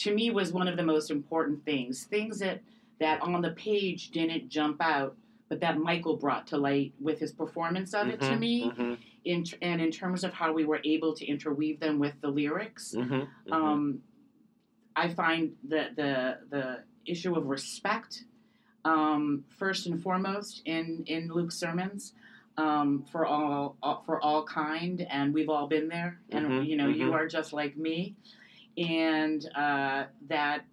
to 0.00 0.14
me 0.14 0.30
was 0.30 0.52
one 0.52 0.66
of 0.66 0.76
the 0.76 0.82
most 0.82 1.10
important 1.10 1.64
things. 1.64 2.04
Things 2.04 2.38
that 2.38 2.60
that 3.00 3.20
on 3.22 3.40
the 3.40 3.50
page 3.50 4.10
didn't 4.10 4.48
jump 4.48 4.80
out, 4.82 5.16
but 5.48 5.60
that 5.60 5.78
Michael 5.78 6.16
brought 6.16 6.46
to 6.48 6.56
light 6.56 6.92
with 7.00 7.18
his 7.18 7.32
performance 7.32 7.94
of 7.94 8.08
it 8.08 8.20
mm-hmm, 8.20 8.32
to 8.32 8.38
me, 8.38 8.70
mm-hmm. 8.70 8.94
in, 9.24 9.44
and 9.62 9.80
in 9.80 9.90
terms 9.90 10.22
of 10.22 10.34
how 10.34 10.52
we 10.52 10.64
were 10.66 10.80
able 10.84 11.14
to 11.14 11.26
interweave 11.26 11.80
them 11.80 11.98
with 11.98 12.14
the 12.20 12.28
lyrics. 12.28 12.94
Mm-hmm, 12.96 13.14
mm-hmm. 13.14 13.52
um, 13.52 14.00
I 14.96 15.08
find 15.08 15.52
that 15.68 15.96
the 15.96 16.38
the 16.48 16.82
issue 17.06 17.34
of 17.36 17.46
respect, 17.46 18.24
um, 18.84 19.44
first 19.58 19.86
and 19.86 20.02
foremost, 20.02 20.62
in 20.64 21.04
in 21.06 21.28
Luc's 21.28 21.56
sermons. 21.56 22.14
Um, 22.56 23.06
for 23.10 23.24
all, 23.24 23.76
all, 23.82 24.02
for 24.04 24.20
all 24.20 24.44
kind, 24.44 25.06
and 25.08 25.32
we've 25.32 25.48
all 25.48 25.66
been 25.66 25.88
there. 25.88 26.18
And 26.30 26.46
mm-hmm, 26.46 26.64
you 26.64 26.76
know, 26.76 26.88
you 26.88 27.06
mm-hmm. 27.06 27.14
are 27.14 27.26
just 27.26 27.54
like 27.54 27.74
me 27.74 28.16
and 28.78 29.48
uh, 29.56 30.04
that 30.28 30.64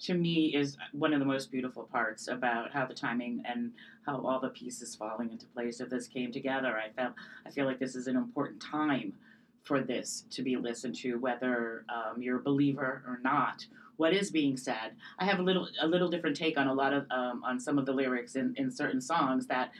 to 0.00 0.14
me 0.14 0.54
is 0.54 0.76
one 0.92 1.12
of 1.14 1.20
the 1.20 1.24
most 1.26 1.50
beautiful 1.50 1.84
parts 1.84 2.28
about 2.28 2.72
how 2.72 2.84
the 2.84 2.94
timing 2.94 3.42
and 3.46 3.70
how 4.04 4.20
all 4.26 4.40
the 4.40 4.48
pieces 4.50 4.94
falling 4.94 5.30
into 5.30 5.46
place 5.46 5.80
of 5.80 5.88
this 5.88 6.06
came 6.08 6.30
together. 6.32 6.76
I 6.78 6.90
felt 6.90 7.14
I 7.46 7.50
feel 7.50 7.64
like 7.66 7.78
this 7.78 7.94
is 7.94 8.06
an 8.06 8.16
important 8.16 8.60
time 8.60 9.14
for 9.62 9.80
this 9.80 10.24
to 10.30 10.42
be 10.42 10.56
listened 10.56 10.94
to, 10.96 11.14
whether 11.18 11.86
um, 11.88 12.20
you're 12.20 12.36
a 12.38 12.42
believer 12.42 13.02
or 13.06 13.18
not, 13.22 13.64
what 13.96 14.12
is 14.12 14.30
being 14.30 14.58
said. 14.58 14.92
I 15.18 15.24
have 15.24 15.38
a 15.38 15.42
little 15.42 15.68
a 15.80 15.86
little 15.86 16.08
different 16.08 16.36
take 16.36 16.58
on 16.58 16.66
a 16.66 16.74
lot 16.74 16.92
of 16.92 17.06
um, 17.10 17.42
on 17.44 17.58
some 17.58 17.78
of 17.78 17.86
the 17.86 17.92
lyrics 17.92 18.34
in, 18.36 18.54
in 18.58 18.70
certain 18.70 19.00
songs 19.00 19.46
that 19.46 19.70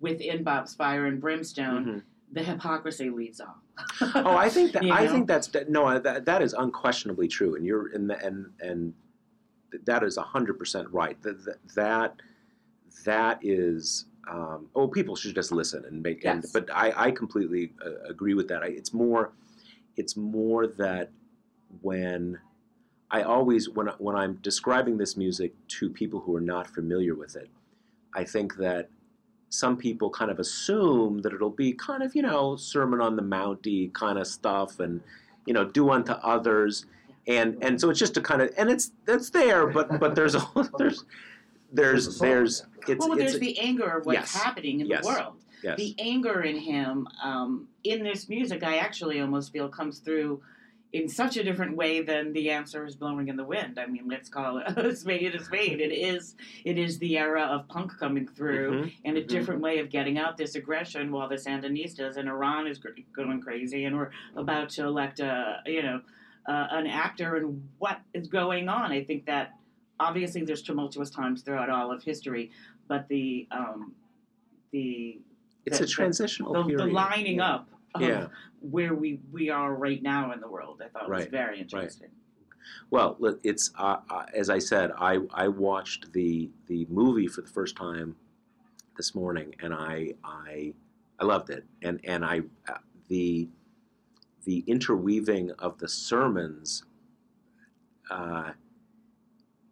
within 0.00 0.44
Bob's 0.44 0.74
Fire 0.74 1.06
and 1.06 1.20
Brimstone, 1.20 1.84
Mhm. 1.86 2.02
the 2.32 2.42
hypocrisy 2.44 3.10
leads 3.10 3.40
all. 3.40 3.61
Oh, 4.14 4.36
I 4.36 4.48
think 4.48 4.72
that 4.72 4.82
You 4.82 4.92
I 4.92 5.06
think 5.08 5.26
that's 5.26 5.48
that, 5.48 5.70
no, 5.70 5.98
that, 5.98 6.24
that 6.24 6.42
is 6.42 6.52
unquestionably 6.52 7.28
true, 7.28 7.56
and 7.56 7.64
you're 7.66 7.88
in 7.92 8.06
the 8.06 8.18
and 8.24 8.46
and 8.60 8.92
that 9.84 10.02
is 10.02 10.16
hundred 10.16 10.58
percent 10.58 10.88
right. 10.90 11.20
That 11.22 11.56
that 11.74 12.16
that, 13.04 13.38
is. 13.42 14.06
Um, 14.30 14.68
oh, 14.76 14.86
people 14.86 15.16
should 15.16 15.34
just 15.34 15.50
listen 15.50 15.84
and 15.84 16.00
make. 16.00 16.24
And, 16.24 16.42
Yes. 16.44 16.52
but 16.52 16.70
I, 16.72 16.92
I 17.06 17.10
completely 17.10 17.72
uh, 17.84 18.08
agree 18.08 18.34
with 18.34 18.46
that. 18.48 18.62
I, 18.62 18.66
it's 18.66 18.92
more, 18.94 19.32
it's 19.96 20.16
more 20.16 20.68
that 20.68 21.10
when 21.80 22.38
I 23.10 23.22
always 23.22 23.68
when 23.68 23.88
I- 23.88 23.96
when 23.98 24.14
I'm 24.14 24.34
describing 24.36 24.96
this 24.96 25.16
music 25.16 25.54
to 25.78 25.90
people 25.90 26.20
who 26.20 26.36
are 26.36 26.40
not 26.40 26.68
familiar 26.68 27.16
with 27.16 27.34
it, 27.34 27.50
I 28.14 28.22
think 28.22 28.56
that 28.58 28.90
some 29.52 29.76
people 29.76 30.08
kind 30.08 30.30
of 30.30 30.38
assume 30.38 31.20
that 31.20 31.32
it'll 31.34 31.50
be 31.50 31.72
kind 31.74 32.02
of 32.02 32.14
you 32.16 32.22
know 32.22 32.56
Sermon 32.56 33.00
on 33.00 33.16
the 33.16 33.22
Mounty 33.22 33.88
kind 33.88 34.18
of 34.18 34.26
stuff, 34.26 34.80
and 34.80 35.00
you 35.46 35.52
know 35.52 35.64
do 35.64 35.90
unto 35.90 36.12
others, 36.12 36.86
and 37.26 37.62
and 37.62 37.80
so 37.80 37.90
it's 37.90 37.98
just 37.98 38.16
a 38.16 38.20
kind 38.20 38.40
of 38.42 38.50
and 38.56 38.70
it's 38.70 38.92
it's 39.06 39.30
there, 39.30 39.66
but 39.66 40.00
but 40.00 40.14
there's 40.14 40.34
a 40.40 40.48
there's 40.78 41.04
there's 41.72 42.18
there's 42.18 42.64
it's 42.88 43.06
well, 43.06 43.12
it's 43.18 43.32
there's 43.32 43.38
the 43.40 43.58
anger 43.58 43.98
of 43.98 44.06
what's 44.06 44.18
yes. 44.18 44.34
happening 44.34 44.80
in 44.80 44.86
Yes. 44.86 45.02
the 45.04 45.08
world. 45.12 45.34
yes 45.62 45.76
The 45.76 45.94
anger 45.98 46.42
in 46.42 46.56
him 46.56 47.06
um, 47.22 47.68
in 47.84 48.02
this 48.02 48.28
music, 48.28 48.62
I 48.62 48.76
actually 48.78 49.20
almost 49.20 49.52
feel 49.52 49.68
comes 49.68 49.98
through 50.00 50.40
in 50.92 51.08
such 51.08 51.38
a 51.38 51.42
different 51.42 51.74
way 51.74 52.02
than 52.02 52.32
the 52.34 52.50
answer 52.50 52.84
is 52.84 52.94
blowing 52.94 53.28
in 53.28 53.36
the 53.36 53.44
wind. 53.44 53.78
I 53.78 53.86
mean, 53.86 54.06
let's 54.08 54.28
call 54.28 54.58
it 54.58 54.66
a 54.76 54.94
spade 54.94 55.34
a 55.34 55.42
spade. 55.42 55.80
It 55.80 55.92
is 55.92 56.36
it 56.64 56.76
is 56.78 56.98
the 56.98 57.16
era 57.18 57.42
of 57.42 57.66
punk 57.68 57.98
coming 57.98 58.26
through 58.28 58.70
Mhm, 58.84 58.92
and 59.06 59.16
a 59.16 59.22
mhm. 59.22 59.28
different 59.28 59.60
way 59.62 59.78
of 59.78 59.88
getting 59.88 60.18
out 60.18 60.36
this 60.36 60.54
aggression 60.54 61.10
while 61.10 61.28
the 61.28 61.36
Sandinistas 61.36 62.16
and 62.18 62.28
Iran 62.28 62.66
is 62.66 62.78
going 62.78 63.40
crazy 63.40 63.84
and 63.86 63.96
we're 63.96 64.10
about 64.36 64.68
to 64.70 64.84
elect 64.84 65.20
a 65.20 65.60
you 65.66 65.82
know 65.82 66.00
uh, 66.46 66.66
an 66.72 66.86
actor 66.86 67.36
and 67.36 67.68
what 67.78 68.00
is 68.12 68.28
going 68.28 68.68
on. 68.68 68.92
I 68.92 69.02
think 69.04 69.24
that 69.26 69.52
obviously 69.98 70.44
there's 70.44 70.62
tumultuous 70.62 71.08
times 71.08 71.42
throughout 71.42 71.70
all 71.70 71.90
of 71.90 72.02
history, 72.02 72.50
but 72.88 73.08
the 73.08 73.46
um, 73.50 73.94
the 74.72 75.20
it's 75.64 75.78
the- 75.78 75.84
a 75.84 75.86
transitional 75.88 76.52
the, 76.52 76.64
period. 76.64 76.80
the 76.80 76.92
lining 76.92 77.36
Yeah. 77.36 77.54
up 77.54 77.68
of 77.94 78.00
Yeah. 78.02 78.28
where 78.60 78.94
we 78.94 79.20
we 79.30 79.50
are 79.50 79.74
right 79.74 80.02
now 80.02 80.32
in 80.32 80.40
the 80.40 80.48
world. 80.48 80.82
I 80.84 80.88
thought 80.88 81.08
was 81.08 81.26
very 81.26 81.60
interesting. 81.60 82.10
Well, 82.90 83.16
look, 83.18 83.40
it's 83.42 83.70
uh, 83.78 83.98
uh, 84.08 84.26
as 84.34 84.48
I 84.50 84.58
said, 84.58 84.92
I 84.96 85.18
I 85.32 85.48
watched 85.48 86.12
the 86.12 86.50
the 86.66 86.86
movie 86.88 87.26
for 87.26 87.40
the 87.42 87.48
first 87.48 87.76
time 87.76 88.16
this 88.96 89.14
morning, 89.14 89.54
and 89.60 89.74
I 89.74 90.14
I 90.24 90.74
I 91.18 91.24
loved 91.24 91.50
it, 91.50 91.64
and 91.82 92.00
and 92.04 92.24
I 92.24 92.42
uh, 92.68 92.78
the 93.08 93.48
the 94.44 94.64
interweaving 94.66 95.50
of 95.52 95.78
the 95.78 95.88
sermons. 95.88 96.84
Uh, 98.10 98.52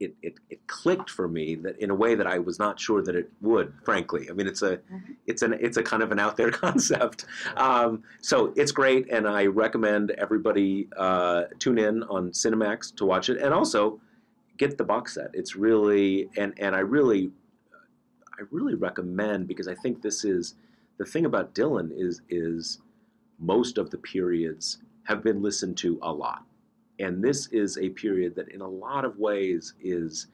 it, 0.01 0.14
it, 0.22 0.34
it 0.48 0.66
clicked 0.66 1.11
for 1.11 1.28
me 1.28 1.55
that 1.57 1.78
in 1.78 1.90
a 1.90 1.94
way 1.94 2.14
that 2.14 2.26
I 2.26 2.38
was 2.38 2.59
not 2.59 2.80
sure 2.80 3.03
that 3.03 3.14
it 3.14 3.30
would. 3.42 3.72
Frankly, 3.84 4.28
I 4.30 4.32
mean 4.32 4.46
it's 4.46 4.62
a 4.62 4.78
Mhm. 4.78 5.16
it's 5.26 5.42
an 5.42 5.53
it's 5.61 5.76
a 5.76 5.82
kind 5.82 6.03
of 6.03 6.11
an 6.11 6.18
out 6.18 6.36
there 6.36 6.51
concept. 6.64 7.26
Um, 7.57 8.03
so 8.20 8.53
it's 8.57 8.72
great, 8.72 9.11
and 9.12 9.28
I 9.28 9.46
recommend 9.46 10.11
everybody 10.12 10.88
uh, 10.96 11.44
tune 11.59 11.78
in 11.78 12.03
on 12.05 12.30
Cinemax 12.30 12.94
to 12.96 13.05
watch 13.05 13.28
it, 13.28 13.36
and 13.38 13.53
also 13.53 14.01
get 14.57 14.76
the 14.78 14.84
box 14.84 15.14
set. 15.14 15.30
It's 15.34 15.55
really 15.55 16.28
and 16.36 16.55
and 16.59 16.74
I 16.74 16.80
really 16.80 17.30
I 18.38 18.42
really 18.51 18.74
recommend 18.74 19.46
because 19.48 19.68
I 19.68 19.74
think 19.74 20.01
this 20.03 20.24
is 20.24 20.55
the 20.96 21.05
thing 21.05 21.26
about 21.26 21.55
Dylan 21.55 21.90
is 21.94 22.22
is 22.30 22.78
most 23.38 23.76
of 23.78 23.90
the 23.90 23.98
periods 23.98 24.78
have 25.05 25.22
been 25.22 25.42
listened 25.42 25.76
to 25.78 25.98
a 26.03 26.12
lot, 26.12 26.44
and 27.01 27.24
this 27.24 27.46
is 27.48 27.78
a 27.78 27.88
period 27.88 28.34
that 28.36 28.48
in 28.51 28.61
a 28.61 28.68
lot 28.68 29.05
of 29.05 29.18
ways 29.18 29.74
is 29.82 30.28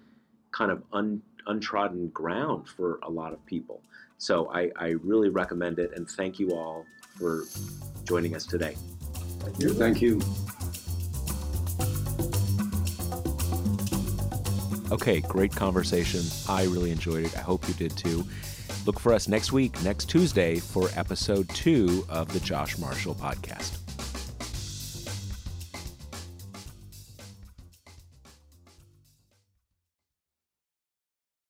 kind 0.51 0.71
of 0.71 0.83
un, 0.93 1.23
untrodden 1.47 2.09
ground 2.09 2.69
for 2.69 2.99
a 3.03 3.11
lot 3.11 3.33
of 3.33 3.45
people. 3.47 3.83
So 4.19 4.51
I, 4.53 4.71
I 4.77 4.89
really 5.03 5.29
recommend 5.29 5.79
it, 5.79 5.93
and 5.95 6.09
thank 6.09 6.39
you 6.39 6.51
all 6.51 6.85
for 7.19 7.45
joining 8.05 8.35
us 8.35 8.47
today. 8.47 8.77
Thank 9.41 9.61
you. 9.61 9.75
Thank 9.75 10.03
you. 10.03 10.21
Okay, 14.91 15.21
great 15.21 15.55
conversation. 15.55 16.23
I 16.49 16.65
really 16.65 16.91
enjoyed 16.91 17.27
it. 17.27 17.37
I 17.37 17.41
hope 17.41 17.67
you 17.69 17.75
did 17.75 17.97
too. 17.97 18.25
Look 18.87 19.01
for 19.01 19.13
us 19.13 19.29
next 19.29 19.53
week, 19.53 19.81
next 19.83 20.09
Tuesday, 20.09 20.57
for 20.57 20.89
episode 20.95 21.49
two 21.51 22.05
of 22.09 22.33
the 22.33 22.41
Josh 22.41 22.79
Marshall 22.79 23.15
podcast. 23.15 23.86